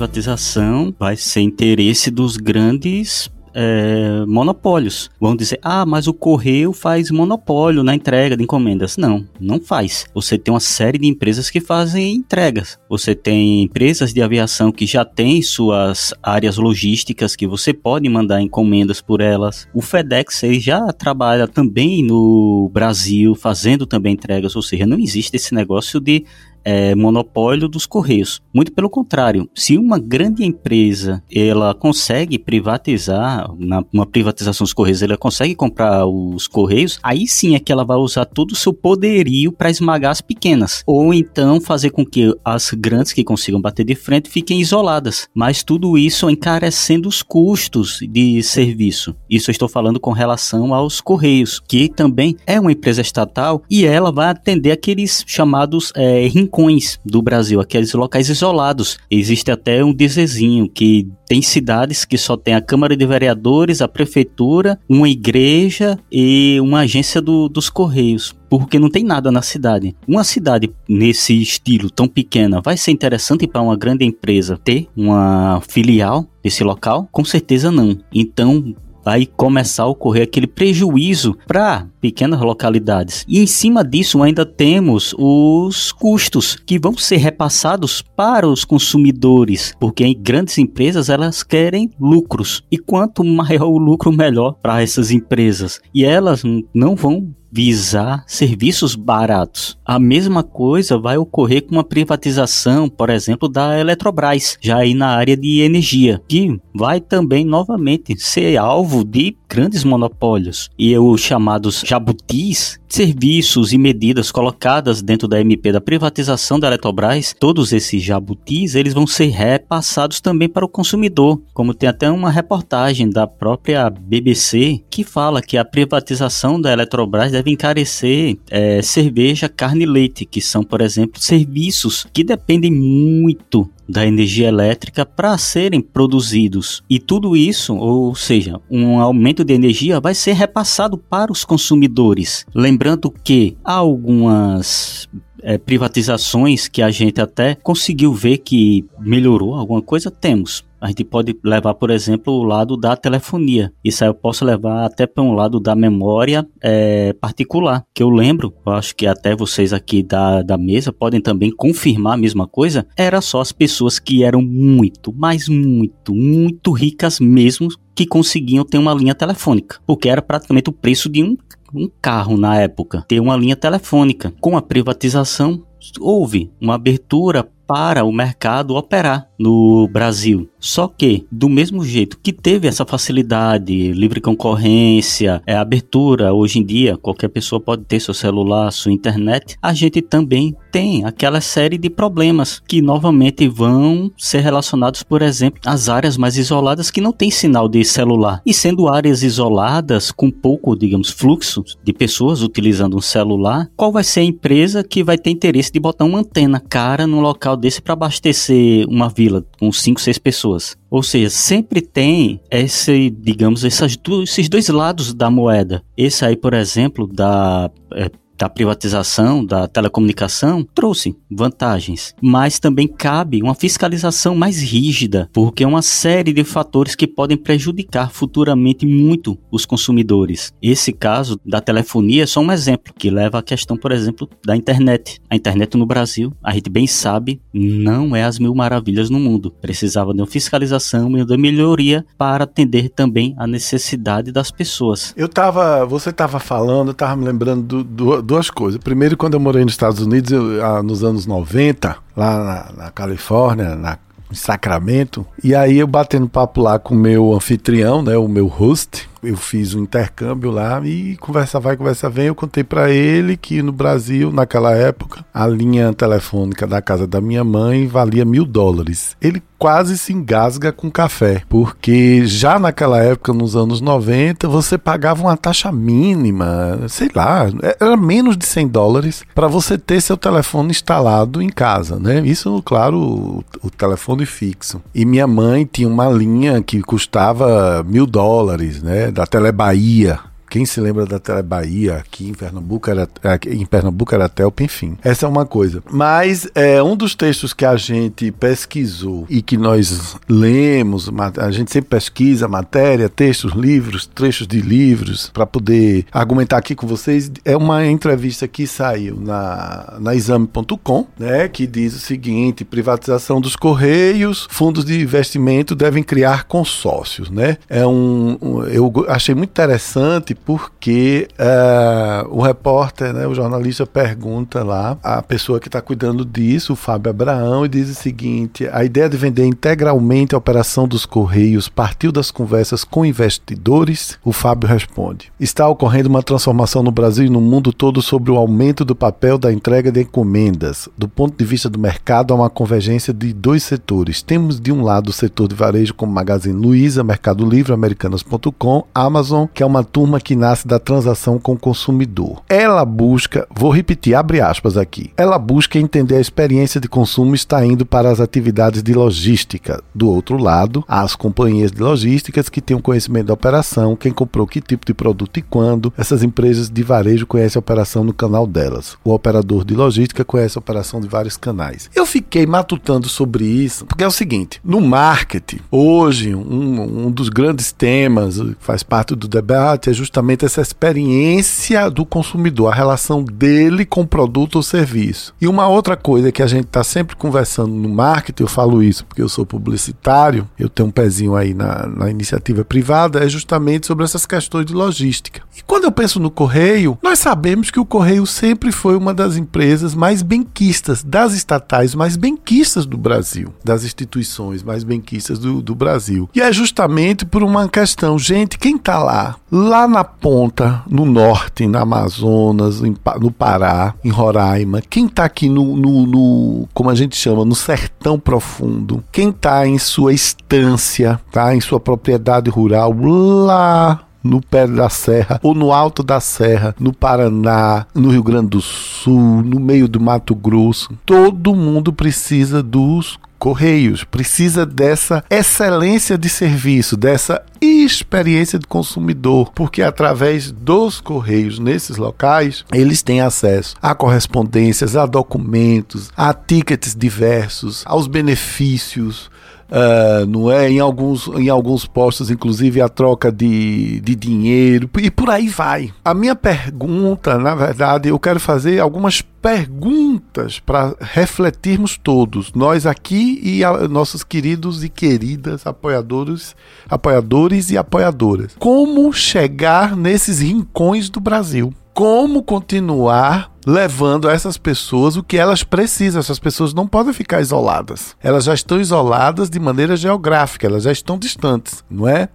Privatização 0.00 0.94
vai 0.98 1.14
ser 1.14 1.42
interesse 1.42 2.10
dos 2.10 2.38
grandes 2.38 3.30
é, 3.52 4.24
monopólios. 4.26 5.10
Vão 5.20 5.36
dizer, 5.36 5.58
ah, 5.62 5.84
mas 5.84 6.06
o 6.06 6.14
correio 6.14 6.72
faz 6.72 7.10
monopólio 7.10 7.82
na 7.82 7.94
entrega 7.94 8.34
de 8.34 8.42
encomendas. 8.42 8.96
Não, 8.96 9.26
não 9.38 9.60
faz. 9.60 10.06
Você 10.14 10.38
tem 10.38 10.54
uma 10.54 10.60
série 10.60 10.98
de 10.98 11.06
empresas 11.06 11.50
que 11.50 11.60
fazem 11.60 12.14
entregas. 12.14 12.78
Você 12.88 13.14
tem 13.14 13.62
empresas 13.62 14.14
de 14.14 14.22
aviação 14.22 14.72
que 14.72 14.86
já 14.86 15.04
têm 15.04 15.42
suas 15.42 16.14
áreas 16.22 16.56
logísticas 16.56 17.36
que 17.36 17.46
você 17.46 17.74
pode 17.74 18.08
mandar 18.08 18.40
encomendas 18.40 19.02
por 19.02 19.20
elas. 19.20 19.68
O 19.74 19.82
FedEx 19.82 20.42
ele 20.44 20.60
já 20.60 20.86
trabalha 20.92 21.46
também 21.46 22.02
no 22.02 22.70
Brasil 22.72 23.34
fazendo 23.34 23.84
também 23.84 24.14
entregas, 24.14 24.56
ou 24.56 24.62
seja, 24.62 24.86
não 24.86 24.98
existe 24.98 25.36
esse 25.36 25.54
negócio 25.54 26.00
de 26.00 26.24
é, 26.64 26.94
monopólio 26.94 27.68
dos 27.68 27.86
correios. 27.86 28.40
Muito 28.52 28.72
pelo 28.72 28.90
contrário, 28.90 29.48
se 29.54 29.76
uma 29.76 29.98
grande 29.98 30.44
empresa 30.44 31.22
ela 31.32 31.74
consegue 31.74 32.38
privatizar, 32.38 33.50
na 33.58 33.84
uma 33.92 34.06
privatização 34.06 34.64
dos 34.64 34.72
correios, 34.72 35.02
ela 35.02 35.16
consegue 35.16 35.54
comprar 35.54 36.06
os 36.06 36.46
correios, 36.46 36.98
aí 37.02 37.26
sim 37.26 37.54
é 37.54 37.58
que 37.58 37.72
ela 37.72 37.84
vai 37.84 37.96
usar 37.96 38.24
todo 38.24 38.52
o 38.52 38.56
seu 38.56 38.72
poderio 38.72 39.52
para 39.52 39.70
esmagar 39.70 40.12
as 40.12 40.20
pequenas, 40.20 40.82
ou 40.86 41.12
então 41.12 41.60
fazer 41.60 41.90
com 41.90 42.04
que 42.04 42.34
as 42.44 42.70
grandes 42.70 43.12
que 43.12 43.24
consigam 43.24 43.60
bater 43.60 43.84
de 43.84 43.94
frente 43.94 44.30
fiquem 44.30 44.60
isoladas. 44.60 45.28
Mas 45.34 45.62
tudo 45.62 45.98
isso 45.98 46.30
encarecendo 46.30 47.08
os 47.08 47.22
custos 47.22 47.98
de 48.02 48.42
serviço. 48.42 49.14
Isso 49.28 49.50
eu 49.50 49.52
estou 49.52 49.68
falando 49.68 50.00
com 50.00 50.12
relação 50.12 50.74
aos 50.74 51.00
correios, 51.00 51.60
que 51.66 51.88
também 51.88 52.36
é 52.46 52.60
uma 52.60 52.72
empresa 52.72 53.00
estatal 53.00 53.62
e 53.70 53.84
ela 53.84 54.12
vai 54.12 54.28
atender 54.28 54.72
aqueles 54.72 55.24
chamados 55.26 55.92
é, 55.96 56.26
rincões 56.50 56.98
do 57.04 57.22
Brasil, 57.22 57.60
aqueles 57.60 57.92
locais 57.94 58.28
isolados. 58.28 58.98
Existe 59.10 59.50
até 59.50 59.84
um 59.84 59.94
dizezinho 59.94 60.68
que 60.68 61.08
tem 61.26 61.40
cidades 61.40 62.04
que 62.04 62.18
só 62.18 62.36
tem 62.36 62.54
a 62.54 62.60
Câmara 62.60 62.96
de 62.96 63.06
Vereadores, 63.06 63.80
a 63.80 63.88
Prefeitura, 63.88 64.78
uma 64.88 65.08
igreja 65.08 65.98
e 66.10 66.58
uma 66.60 66.80
agência 66.80 67.22
do, 67.22 67.48
dos 67.48 67.70
Correios 67.70 68.34
porque 68.50 68.80
não 68.80 68.90
tem 68.90 69.04
nada 69.04 69.30
na 69.30 69.42
cidade. 69.42 69.94
Uma 70.08 70.24
cidade 70.24 70.72
nesse 70.88 71.40
estilo 71.40 71.88
tão 71.88 72.08
pequena 72.08 72.60
vai 72.60 72.76
ser 72.76 72.90
interessante 72.90 73.46
para 73.46 73.62
uma 73.62 73.76
grande 73.76 74.04
empresa 74.04 74.58
ter 74.58 74.88
uma 74.96 75.62
filial 75.68 76.26
nesse 76.42 76.64
local? 76.64 77.08
Com 77.12 77.24
certeza 77.24 77.70
não. 77.70 77.96
Então, 78.12 78.74
vai 79.04 79.24
começar 79.24 79.84
a 79.84 79.88
ocorrer 79.88 80.24
aquele 80.24 80.46
prejuízo 80.46 81.36
para 81.46 81.86
pequenas 82.00 82.40
localidades. 82.40 83.24
E 83.28 83.38
em 83.38 83.46
cima 83.46 83.84
disso 83.84 84.22
ainda 84.22 84.46
temos 84.46 85.14
os 85.18 85.92
custos 85.92 86.56
que 86.56 86.78
vão 86.78 86.96
ser 86.96 87.18
repassados 87.18 88.02
para 88.16 88.48
os 88.48 88.64
consumidores, 88.64 89.74
porque 89.78 90.14
grandes 90.14 90.58
empresas 90.58 91.08
elas 91.08 91.42
querem 91.42 91.90
lucros 92.00 92.64
e 92.70 92.78
quanto 92.78 93.24
maior 93.24 93.68
o 93.68 93.78
lucro 93.78 94.12
melhor 94.12 94.54
para 94.62 94.82
essas 94.82 95.10
empresas. 95.10 95.80
E 95.94 96.04
elas 96.04 96.42
não 96.74 96.94
vão 96.96 97.34
visar 97.52 98.22
serviços 98.26 98.94
baratos. 98.94 99.76
A 99.84 99.98
mesma 99.98 100.42
coisa 100.42 100.96
vai 100.96 101.18
ocorrer 101.18 101.66
com 101.66 101.72
uma 101.72 101.84
privatização, 101.84 102.88
por 102.88 103.10
exemplo, 103.10 103.48
da 103.48 103.78
Eletrobras, 103.78 104.56
já 104.60 104.78
aí 104.78 104.94
na 104.94 105.08
área 105.08 105.36
de 105.36 105.60
energia, 105.60 106.22
que 106.28 106.58
vai 106.74 107.00
também 107.00 107.44
novamente 107.44 108.16
ser 108.18 108.56
alvo 108.56 109.04
de 109.04 109.36
grandes 109.50 109.82
monopólios 109.82 110.70
e 110.78 110.96
os 110.96 111.20
chamados 111.20 111.82
jabutis, 111.84 112.79
serviços 112.90 113.72
e 113.72 113.78
medidas 113.78 114.32
colocadas 114.32 115.00
dentro 115.00 115.28
da 115.28 115.40
MP 115.40 115.70
da 115.70 115.80
privatização 115.80 116.58
da 116.58 116.66
Eletrobras, 116.66 117.34
todos 117.38 117.72
esses 117.72 118.02
jabutis, 118.02 118.74
eles 118.74 118.92
vão 118.92 119.06
ser 119.06 119.28
repassados 119.28 120.20
também 120.20 120.48
para 120.48 120.64
o 120.64 120.68
consumidor, 120.68 121.40
como 121.54 121.72
tem 121.72 121.88
até 121.88 122.10
uma 122.10 122.30
reportagem 122.30 123.08
da 123.08 123.28
própria 123.28 123.88
BBC 123.88 124.82
que 124.90 125.04
fala 125.04 125.40
que 125.40 125.56
a 125.56 125.64
privatização 125.64 126.60
da 126.60 126.72
Eletrobras 126.72 127.30
deve 127.30 127.52
encarecer 127.52 128.36
é, 128.50 128.82
cerveja, 128.82 129.48
carne 129.48 129.84
e 129.84 129.86
leite, 129.86 130.24
que 130.24 130.40
são, 130.40 130.64
por 130.64 130.80
exemplo, 130.80 131.20
serviços 131.20 132.06
que 132.12 132.24
dependem 132.24 132.72
muito 132.72 133.70
da 133.88 134.06
energia 134.06 134.46
elétrica 134.46 135.04
para 135.04 135.36
serem 135.36 135.80
produzidos. 135.80 136.80
E 136.88 137.00
tudo 137.00 137.36
isso, 137.36 137.74
ou 137.74 138.14
seja, 138.14 138.60
um 138.70 139.00
aumento 139.00 139.44
de 139.44 139.52
energia 139.52 139.98
vai 139.98 140.14
ser 140.14 140.32
repassado 140.34 140.96
para 140.96 141.32
os 141.32 141.44
consumidores. 141.44 142.46
Lembrando 142.54 142.79
que 143.22 143.56
há 143.64 143.74
algumas 143.74 145.08
é, 145.42 145.58
privatizações 145.58 146.68
que 146.68 146.82
a 146.82 146.90
gente 146.90 147.20
até 147.20 147.54
conseguiu 147.54 148.12
ver 148.12 148.38
que 148.38 148.84
melhorou 148.98 149.54
alguma 149.54 149.82
coisa, 149.82 150.10
temos. 150.10 150.64
A 150.80 150.88
gente 150.88 151.04
pode 151.04 151.38
levar, 151.44 151.74
por 151.74 151.90
exemplo, 151.90 152.32
o 152.32 152.42
lado 152.42 152.74
da 152.74 152.96
telefonia. 152.96 153.70
Isso 153.84 154.02
aí 154.02 154.08
eu 154.08 154.14
posso 154.14 154.46
levar 154.46 154.86
até 154.86 155.06
para 155.06 155.22
um 155.22 155.34
lado 155.34 155.60
da 155.60 155.76
memória 155.76 156.46
é, 156.62 157.12
particular. 157.12 157.84
Que 157.92 158.02
eu 158.02 158.08
lembro, 158.08 158.54
eu 158.64 158.72
acho 158.72 158.96
que 158.96 159.06
até 159.06 159.36
vocês 159.36 159.74
aqui 159.74 160.02
da, 160.02 160.40
da 160.40 160.56
mesa 160.56 160.90
podem 160.90 161.20
também 161.20 161.50
confirmar 161.50 162.14
a 162.14 162.16
mesma 162.16 162.46
coisa. 162.46 162.86
Era 162.96 163.20
só 163.20 163.42
as 163.42 163.52
pessoas 163.52 163.98
que 163.98 164.24
eram 164.24 164.40
muito, 164.40 165.12
mas 165.14 165.48
muito, 165.48 166.14
muito 166.14 166.72
ricas 166.72 167.20
mesmo 167.20 167.68
que 167.94 168.06
conseguiam 168.06 168.64
ter 168.64 168.78
uma 168.78 168.94
linha 168.94 169.14
telefônica. 169.14 169.78
Porque 169.86 170.08
era 170.08 170.22
praticamente 170.22 170.70
o 170.70 170.72
preço 170.72 171.10
de 171.10 171.22
um 171.22 171.36
um 171.74 171.90
carro 172.00 172.36
na 172.36 172.56
época, 172.56 173.04
ter 173.06 173.20
uma 173.20 173.36
linha 173.36 173.56
telefônica. 173.56 174.32
Com 174.40 174.56
a 174.56 174.62
privatização, 174.62 175.64
houve 176.00 176.50
uma 176.60 176.74
abertura 176.74 177.48
para 177.70 178.02
o 178.02 178.10
mercado 178.10 178.74
operar 178.74 179.28
no 179.38 179.86
Brasil. 179.86 180.50
Só 180.58 180.88
que, 180.88 181.24
do 181.30 181.48
mesmo 181.48 181.84
jeito 181.84 182.18
que 182.20 182.32
teve 182.32 182.66
essa 182.66 182.84
facilidade, 182.84 183.92
livre 183.92 184.20
concorrência, 184.20 185.40
é, 185.46 185.54
abertura, 185.56 186.34
hoje 186.34 186.58
em 186.58 186.64
dia 186.64 186.98
qualquer 186.98 187.28
pessoa 187.28 187.60
pode 187.60 187.84
ter 187.84 188.00
seu 188.00 188.12
celular, 188.12 188.70
sua 188.72 188.92
internet, 188.92 189.56
a 189.62 189.72
gente 189.72 190.02
também 190.02 190.54
tem 190.70 191.04
aquela 191.04 191.40
série 191.40 191.78
de 191.78 191.88
problemas 191.88 192.60
que 192.66 192.82
novamente 192.82 193.48
vão 193.48 194.10
ser 194.18 194.40
relacionados, 194.40 195.02
por 195.02 195.22
exemplo, 195.22 195.60
às 195.64 195.88
áreas 195.88 196.16
mais 196.16 196.36
isoladas 196.36 196.90
que 196.90 197.00
não 197.00 197.12
tem 197.12 197.30
sinal 197.30 197.68
de 197.68 197.82
celular. 197.84 198.42
E 198.44 198.52
sendo 198.52 198.88
áreas 198.88 199.22
isoladas 199.22 200.10
com 200.12 200.30
pouco, 200.30 200.76
digamos, 200.76 201.08
fluxo 201.08 201.64
de 201.82 201.92
pessoas 201.92 202.42
utilizando 202.42 202.96
um 202.96 203.00
celular, 203.00 203.70
qual 203.76 203.92
vai 203.92 204.04
ser 204.04 204.20
a 204.20 204.24
empresa 204.24 204.84
que 204.84 205.02
vai 205.02 205.16
ter 205.16 205.30
interesse 205.30 205.72
de 205.72 205.80
botar 205.80 206.04
uma 206.04 206.18
antena 206.18 206.60
cara 206.60 207.06
num 207.06 207.20
local 207.20 207.56
desse 207.60 207.80
para 207.80 207.92
abastecer 207.92 208.86
uma 208.88 209.08
vila 209.08 209.44
com 209.58 209.70
5, 209.70 210.00
6 210.00 210.18
pessoas? 210.18 210.76
Ou 210.90 211.02
seja, 211.02 211.30
sempre 211.30 211.80
tem 211.80 212.40
esse, 212.50 213.10
digamos, 213.10 213.64
essas, 213.64 213.96
esses 214.22 214.48
dois 214.48 214.68
lados 214.68 215.14
da 215.14 215.30
moeda. 215.30 215.82
Esse 215.96 216.24
aí, 216.24 216.36
por 216.36 216.54
exemplo, 216.54 217.06
da 217.06 217.70
é, 217.94 218.10
da 218.40 218.48
privatização 218.48 219.44
da 219.44 219.68
telecomunicação 219.68 220.66
trouxe 220.74 221.14
vantagens, 221.30 222.14
mas 222.22 222.58
também 222.58 222.88
cabe 222.88 223.42
uma 223.42 223.54
fiscalização 223.54 224.34
mais 224.34 224.62
rígida, 224.62 225.28
porque 225.30 225.62
é 225.62 225.66
uma 225.66 225.82
série 225.82 226.32
de 226.32 226.42
fatores 226.42 226.94
que 226.94 227.06
podem 227.06 227.36
prejudicar 227.36 228.10
futuramente 228.10 228.86
muito 228.86 229.36
os 229.52 229.66
consumidores. 229.66 230.54
Esse 230.62 230.90
caso 230.90 231.38
da 231.44 231.60
telefonia 231.60 232.22
é 232.22 232.26
só 232.26 232.40
um 232.40 232.50
exemplo 232.50 232.94
que 232.96 233.10
leva 233.10 233.40
à 233.40 233.42
questão, 233.42 233.76
por 233.76 233.92
exemplo, 233.92 234.26
da 234.42 234.56
internet. 234.56 235.20
A 235.28 235.36
internet 235.36 235.76
no 235.76 235.84
Brasil, 235.84 236.32
a 236.42 236.54
gente 236.54 236.70
bem 236.70 236.86
sabe, 236.86 237.42
não 237.52 238.16
é 238.16 238.24
as 238.24 238.38
mil 238.38 238.54
maravilhas 238.54 239.10
no 239.10 239.20
mundo. 239.20 239.50
Precisava 239.60 240.14
de 240.14 240.20
uma 240.22 240.26
fiscalização 240.26 241.14
e 241.18 241.24
de 241.26 241.36
melhoria 241.36 242.06
para 242.16 242.44
atender 242.44 242.88
também 242.88 243.34
a 243.36 243.46
necessidade 243.46 244.32
das 244.32 244.50
pessoas. 244.50 245.12
Eu 245.14 245.28
tava, 245.28 245.84
você 245.84 246.10
tava 246.10 246.38
falando, 246.38 246.88
eu 246.88 246.94
tava 246.94 247.16
me 247.16 247.26
lembrando 247.26 247.84
do, 247.84 248.22
do 248.29 248.29
duas 248.30 248.48
coisas. 248.48 248.80
Primeiro, 248.80 249.16
quando 249.16 249.34
eu 249.34 249.40
morei 249.40 249.64
nos 249.64 249.72
Estados 249.72 250.00
Unidos, 250.00 250.30
eu, 250.30 250.64
ah, 250.64 250.82
nos 250.82 251.02
anos 251.02 251.26
90, 251.26 251.96
lá 252.16 252.70
na, 252.76 252.84
na 252.84 252.90
Califórnia, 252.90 253.74
na, 253.74 253.98
em 254.30 254.34
Sacramento, 254.34 255.26
e 255.42 255.52
aí 255.52 255.78
eu 255.78 255.86
batendo 255.86 256.28
papo 256.28 256.62
lá 256.62 256.78
com 256.78 256.94
o 256.94 256.98
meu 256.98 257.34
anfitrião, 257.34 258.02
né, 258.02 258.16
o 258.16 258.28
meu 258.28 258.46
host, 258.46 259.09
eu 259.22 259.36
fiz 259.36 259.74
um 259.74 259.82
intercâmbio 259.82 260.50
lá 260.50 260.80
e 260.84 261.16
conversa 261.16 261.60
vai, 261.60 261.76
conversa 261.76 262.08
vem. 262.08 262.26
Eu 262.26 262.34
contei 262.34 262.64
para 262.64 262.90
ele 262.90 263.36
que 263.36 263.62
no 263.62 263.72
Brasil, 263.72 264.32
naquela 264.32 264.74
época, 264.74 265.24
a 265.32 265.46
linha 265.46 265.92
telefônica 265.92 266.66
da 266.66 266.80
casa 266.80 267.06
da 267.06 267.20
minha 267.20 267.44
mãe 267.44 267.86
valia 267.86 268.24
mil 268.24 268.44
dólares. 268.44 269.16
Ele 269.20 269.42
quase 269.60 269.98
se 269.98 270.10
engasga 270.10 270.72
com 270.72 270.90
café, 270.90 271.42
porque 271.46 272.24
já 272.24 272.58
naquela 272.58 272.98
época, 272.98 273.34
nos 273.34 273.54
anos 273.54 273.82
90, 273.82 274.48
você 274.48 274.78
pagava 274.78 275.20
uma 275.20 275.36
taxa 275.36 275.70
mínima, 275.70 276.80
sei 276.88 277.10
lá, 277.14 277.46
era 277.78 277.94
menos 277.94 278.38
de 278.38 278.46
100 278.46 278.68
dólares 278.68 279.22
para 279.34 279.46
você 279.48 279.76
ter 279.76 280.00
seu 280.00 280.16
telefone 280.16 280.70
instalado 280.70 281.42
em 281.42 281.50
casa, 281.50 281.98
né? 281.98 282.22
Isso, 282.24 282.62
claro, 282.62 282.98
o, 282.98 283.44
o 283.62 283.68
telefone 283.68 284.24
fixo. 284.24 284.80
E 284.94 285.04
minha 285.04 285.26
mãe 285.26 285.68
tinha 285.70 285.86
uma 285.86 286.08
linha 286.08 286.62
que 286.62 286.80
custava 286.80 287.84
mil 287.86 288.06
dólares, 288.06 288.82
né? 288.82 289.09
Da 289.10 289.26
Telebahia, 289.26 290.29
quem 290.50 290.66
se 290.66 290.80
lembra 290.80 291.06
da 291.06 291.20
Tele 291.20 291.44
Bahia 291.44 291.94
aqui 291.94 292.28
em 292.28 292.34
Pernambuco 292.34 292.90
era, 292.90 293.08
em 293.46 293.64
Pernambuco 293.64 294.12
era 294.12 294.28
Telpa, 294.28 294.64
enfim. 294.64 294.98
Essa 295.02 295.24
é 295.24 295.28
uma 295.28 295.46
coisa. 295.46 295.80
Mas 295.88 296.48
é 296.56 296.82
um 296.82 296.96
dos 296.96 297.14
textos 297.14 297.54
que 297.54 297.64
a 297.64 297.76
gente 297.76 298.32
pesquisou 298.32 299.24
e 299.30 299.40
que 299.40 299.56
nós 299.56 300.16
lemos, 300.28 301.08
a 301.38 301.50
gente 301.52 301.70
sempre 301.70 301.90
pesquisa 301.90 302.48
matéria, 302.48 303.08
textos, 303.08 303.52
livros, 303.52 304.06
trechos 304.06 304.48
de 304.48 304.60
livros 304.60 305.30
para 305.32 305.46
poder 305.46 306.04
argumentar 306.10 306.56
aqui 306.56 306.74
com 306.74 306.86
vocês. 306.86 307.30
É 307.44 307.56
uma 307.56 307.86
entrevista 307.86 308.48
que 308.48 308.66
saiu 308.66 309.20
na, 309.20 309.98
na 310.00 310.16
exame.com, 310.16 311.06
né, 311.16 311.46
que 311.46 311.64
diz 311.64 311.94
o 311.94 312.00
seguinte: 312.00 312.64
privatização 312.64 313.40
dos 313.40 313.54
correios, 313.54 314.48
fundos 314.50 314.84
de 314.84 315.00
investimento 315.00 315.76
devem 315.76 316.02
criar 316.02 316.44
consórcios, 316.44 317.30
né? 317.30 317.56
É 317.68 317.86
um, 317.86 318.36
um 318.42 318.64
eu 318.64 318.92
achei 319.08 319.34
muito 319.34 319.50
interessante 319.50 320.34
porque 320.44 321.28
uh, 321.38 322.28
o 322.30 322.42
repórter, 322.42 323.12
né, 323.12 323.26
o 323.26 323.34
jornalista 323.34 323.86
pergunta 323.86 324.62
lá 324.62 324.98
a 325.02 325.22
pessoa 325.22 325.60
que 325.60 325.68
está 325.68 325.80
cuidando 325.80 326.24
disso, 326.24 326.72
o 326.72 326.76
Fábio 326.76 327.10
Abraão, 327.10 327.64
e 327.64 327.68
diz 327.68 327.90
o 327.90 327.94
seguinte: 327.94 328.68
a 328.72 328.84
ideia 328.84 329.08
de 329.08 329.16
vender 329.16 329.44
integralmente 329.44 330.34
a 330.34 330.38
operação 330.38 330.86
dos 330.86 331.06
Correios 331.06 331.68
partiu 331.68 332.12
das 332.12 332.30
conversas 332.30 332.84
com 332.84 333.04
investidores? 333.04 334.18
O 334.24 334.32
Fábio 334.32 334.68
responde: 334.68 335.32
está 335.38 335.68
ocorrendo 335.68 336.08
uma 336.08 336.22
transformação 336.22 336.82
no 336.82 336.90
Brasil 336.90 337.26
e 337.26 337.30
no 337.30 337.40
mundo 337.40 337.72
todo 337.72 338.02
sobre 338.02 338.30
o 338.30 338.36
aumento 338.36 338.84
do 338.84 338.94
papel 338.94 339.38
da 339.38 339.52
entrega 339.52 339.92
de 339.92 340.02
encomendas. 340.02 340.88
Do 340.96 341.08
ponto 341.08 341.36
de 341.36 341.44
vista 341.44 341.68
do 341.68 341.78
mercado, 341.78 342.32
há 342.32 342.36
uma 342.36 342.50
convergência 342.50 343.12
de 343.12 343.32
dois 343.32 343.62
setores. 343.62 344.22
Temos 344.22 344.60
de 344.60 344.72
um 344.72 344.82
lado 344.82 345.08
o 345.08 345.12
setor 345.12 345.48
de 345.48 345.54
varejo 345.54 345.94
como 345.94 346.12
Magazine 346.12 346.54
Luiza, 346.54 347.04
Mercado 347.04 347.44
Livre, 347.44 347.72
Americanas.com, 347.72 348.84
Amazon, 348.94 349.46
que 349.52 349.62
é 349.62 349.66
uma 349.66 349.84
turma 349.84 350.20
que 350.20 350.29
que 350.30 350.36
nasce 350.36 350.64
da 350.64 350.78
transação 350.78 351.40
com 351.40 351.54
o 351.54 351.58
consumidor. 351.58 352.40
Ela 352.48 352.84
busca, 352.84 353.48
vou 353.52 353.68
repetir, 353.68 354.14
abre 354.14 354.40
aspas 354.40 354.76
aqui. 354.76 355.10
Ela 355.16 355.36
busca 355.36 355.76
entender 355.76 356.14
a 356.14 356.20
experiência 356.20 356.80
de 356.80 356.86
consumo 356.86 357.34
está 357.34 357.66
indo 357.66 357.84
para 357.84 358.08
as 358.08 358.20
atividades 358.20 358.80
de 358.80 358.94
logística. 358.94 359.82
Do 359.92 360.08
outro 360.08 360.36
lado, 360.36 360.84
as 360.86 361.16
companhias 361.16 361.72
de 361.72 361.82
logísticas 361.82 362.48
que 362.48 362.60
têm 362.60 362.76
o 362.76 362.80
conhecimento 362.80 363.26
da 363.26 363.34
operação, 363.34 363.96
quem 363.96 364.12
comprou 364.12 364.46
que 364.46 364.60
tipo 364.60 364.86
de 364.86 364.94
produto 364.94 365.36
e 365.36 365.42
quando. 365.42 365.92
Essas 365.98 366.22
empresas 366.22 366.70
de 366.70 366.82
varejo 366.84 367.26
conhecem 367.26 367.58
a 367.58 367.64
operação 367.64 368.04
no 368.04 368.12
canal 368.12 368.46
delas. 368.46 368.96
O 369.02 369.12
operador 369.12 369.64
de 369.64 369.74
logística 369.74 370.24
conhece 370.24 370.56
a 370.56 370.60
operação 370.60 371.00
de 371.00 371.08
vários 371.08 371.36
canais. 371.36 371.90
Eu 371.92 372.06
fiquei 372.06 372.46
matutando 372.46 373.08
sobre 373.08 373.44
isso, 373.44 373.84
porque 373.84 374.04
é 374.04 374.06
o 374.06 374.12
seguinte: 374.12 374.60
no 374.62 374.80
marketing, 374.80 375.58
hoje, 375.72 376.36
um, 376.36 377.06
um 377.06 377.10
dos 377.10 377.28
grandes 377.28 377.72
temas, 377.72 378.40
faz 378.60 378.84
parte 378.84 379.16
do 379.16 379.26
debate, 379.26 379.90
é 379.90 379.92
justamente 379.92 380.19
justamente 380.20 380.44
essa 380.44 380.60
experiência 380.60 381.90
do 381.90 382.04
consumidor, 382.04 382.72
a 382.72 382.74
relação 382.74 383.24
dele 383.24 383.86
com 383.86 384.02
o 384.02 384.06
produto 384.06 384.56
ou 384.56 384.62
serviço. 384.62 385.34
E 385.40 385.48
uma 385.48 385.66
outra 385.66 385.96
coisa 385.96 386.30
que 386.30 386.42
a 386.42 386.46
gente 386.46 386.66
está 386.66 386.84
sempre 386.84 387.16
conversando 387.16 387.72
no 387.72 387.88
marketing, 387.88 388.42
eu 388.42 388.48
falo 388.48 388.82
isso 388.82 389.04
porque 389.06 389.22
eu 389.22 389.28
sou 389.28 389.46
publicitário, 389.46 390.46
eu 390.58 390.68
tenho 390.68 390.88
um 390.88 390.92
pezinho 390.92 391.34
aí 391.34 391.54
na, 391.54 391.86
na 391.86 392.10
iniciativa 392.10 392.64
privada, 392.64 393.24
é 393.24 393.28
justamente 393.28 393.86
sobre 393.86 394.04
essas 394.04 394.26
questões 394.26 394.66
de 394.66 394.74
logística. 394.74 395.42
E 395.56 395.62
quando 395.62 395.84
eu 395.84 395.92
penso 395.92 396.20
no 396.20 396.30
Correio, 396.30 396.98
nós 397.02 397.18
sabemos 397.18 397.70
que 397.70 397.80
o 397.80 397.84
Correio 397.84 398.26
sempre 398.26 398.70
foi 398.70 398.96
uma 398.96 399.14
das 399.14 399.36
empresas 399.36 399.94
mais 399.94 400.22
benquistas, 400.22 401.02
das 401.02 401.32
estatais 401.32 401.94
mais 401.94 402.16
benquistas 402.16 402.84
do 402.84 402.98
Brasil, 402.98 403.54
das 403.64 403.84
instituições 403.84 404.62
mais 404.62 404.84
benquistas 404.84 405.38
do, 405.38 405.62
do 405.62 405.74
Brasil. 405.74 406.28
E 406.34 406.40
é 406.40 406.52
justamente 406.52 407.24
por 407.24 407.42
uma 407.42 407.68
questão, 407.68 408.18
gente, 408.18 408.58
quem 408.58 408.76
está 408.76 408.98
lá? 409.02 409.36
Lá 409.50 409.88
na 409.88 410.09
ponta, 410.20 410.82
no 410.88 411.04
norte, 411.04 411.66
na 411.66 411.80
Amazonas, 411.80 412.80
no 412.80 413.30
Pará, 413.30 413.94
em 414.04 414.10
Roraima, 414.10 414.82
quem 414.82 415.06
está 415.06 415.24
aqui 415.24 415.48
no, 415.48 415.76
no, 415.76 416.06
no, 416.06 416.68
como 416.74 416.90
a 416.90 416.94
gente 416.94 417.16
chama, 417.16 417.44
no 417.44 417.54
sertão 417.54 418.18
profundo, 418.18 419.02
quem 419.12 419.30
está 419.30 419.66
em 419.66 419.78
sua 419.78 420.12
estância, 420.12 421.20
tá, 421.30 421.54
em 421.54 421.60
sua 421.60 421.80
propriedade 421.80 422.50
rural, 422.50 422.94
lá 422.94 424.00
no 424.22 424.40
pé 424.40 424.66
da 424.66 424.88
serra 424.88 425.40
ou 425.42 425.54
no 425.54 425.72
alto 425.72 426.02
da 426.02 426.20
serra, 426.20 426.74
no 426.78 426.92
Paraná, 426.92 427.86
no 427.94 428.10
Rio 428.10 428.22
Grande 428.22 428.50
do 428.50 428.60
Sul, 428.60 429.42
no 429.42 429.58
meio 429.58 429.88
do 429.88 430.00
Mato 430.00 430.34
Grosso. 430.34 430.90
Todo 431.04 431.54
mundo 431.54 431.92
precisa 431.92 432.62
dos 432.62 433.18
Correios 433.40 434.04
precisa 434.04 434.66
dessa 434.66 435.24
excelência 435.30 436.18
de 436.18 436.28
serviço, 436.28 436.94
dessa 436.94 437.42
experiência 437.58 438.58
de 438.58 438.66
consumidor, 438.66 439.50
porque 439.54 439.80
através 439.80 440.52
dos 440.52 441.00
Correios 441.00 441.58
nesses 441.58 441.96
locais, 441.96 442.66
eles 442.70 443.02
têm 443.02 443.22
acesso 443.22 443.74
a 443.80 443.94
correspondências, 443.94 444.94
a 444.94 445.06
documentos, 445.06 446.10
a 446.14 446.34
tickets 446.34 446.94
diversos, 446.94 447.82
aos 447.86 448.06
benefícios, 448.06 449.30
Uh, 449.70 450.26
não 450.26 450.50
é? 450.50 450.68
Em 450.68 450.80
alguns, 450.80 451.28
em 451.28 451.48
alguns 451.48 451.86
postos, 451.86 452.30
inclusive, 452.30 452.80
a 452.80 452.88
troca 452.88 453.30
de, 453.30 454.00
de 454.00 454.16
dinheiro 454.16 454.90
e 454.98 455.10
por 455.10 455.30
aí 455.30 455.48
vai. 455.48 455.92
A 456.04 456.12
minha 456.12 456.34
pergunta, 456.34 457.38
na 457.38 457.54
verdade, 457.54 458.08
eu 458.08 458.18
quero 458.18 458.40
fazer 458.40 458.80
algumas 458.80 459.22
perguntas 459.40 460.58
para 460.58 460.94
refletirmos 461.00 461.96
todos, 461.96 462.52
nós 462.52 462.84
aqui 462.84 463.40
e 463.42 463.64
a, 463.64 463.88
nossos 463.88 464.22
queridos 464.22 464.84
e 464.84 464.88
queridas 464.88 465.66
apoiadores, 465.66 466.54
apoiadores 466.88 467.70
e 467.70 467.78
apoiadoras. 467.78 468.54
Como 468.58 469.10
chegar 469.12 469.96
nesses 469.96 470.40
rincões 470.40 471.08
do 471.08 471.20
Brasil? 471.20 471.72
Como 471.94 472.42
continuar 472.42 473.50
levando 473.66 474.28
a 474.28 474.32
essas 474.32 474.56
pessoas 474.56 475.16
o 475.16 475.22
que 475.22 475.36
elas 475.36 475.62
precisam. 475.62 476.20
Essas 476.20 476.38
pessoas 476.38 476.72
não 476.72 476.86
podem 476.86 477.12
ficar 477.12 477.40
isoladas. 477.40 478.16
Elas 478.22 478.44
já 478.44 478.54
estão 478.54 478.80
isoladas 478.80 479.50
de 479.50 479.58
maneira 479.60 479.96
geográfica, 479.96 480.66
elas 480.66 480.84
já 480.84 480.92
estão 480.92 481.18
distantes, 481.18 481.84
não 481.90 482.08
é? 482.08 482.28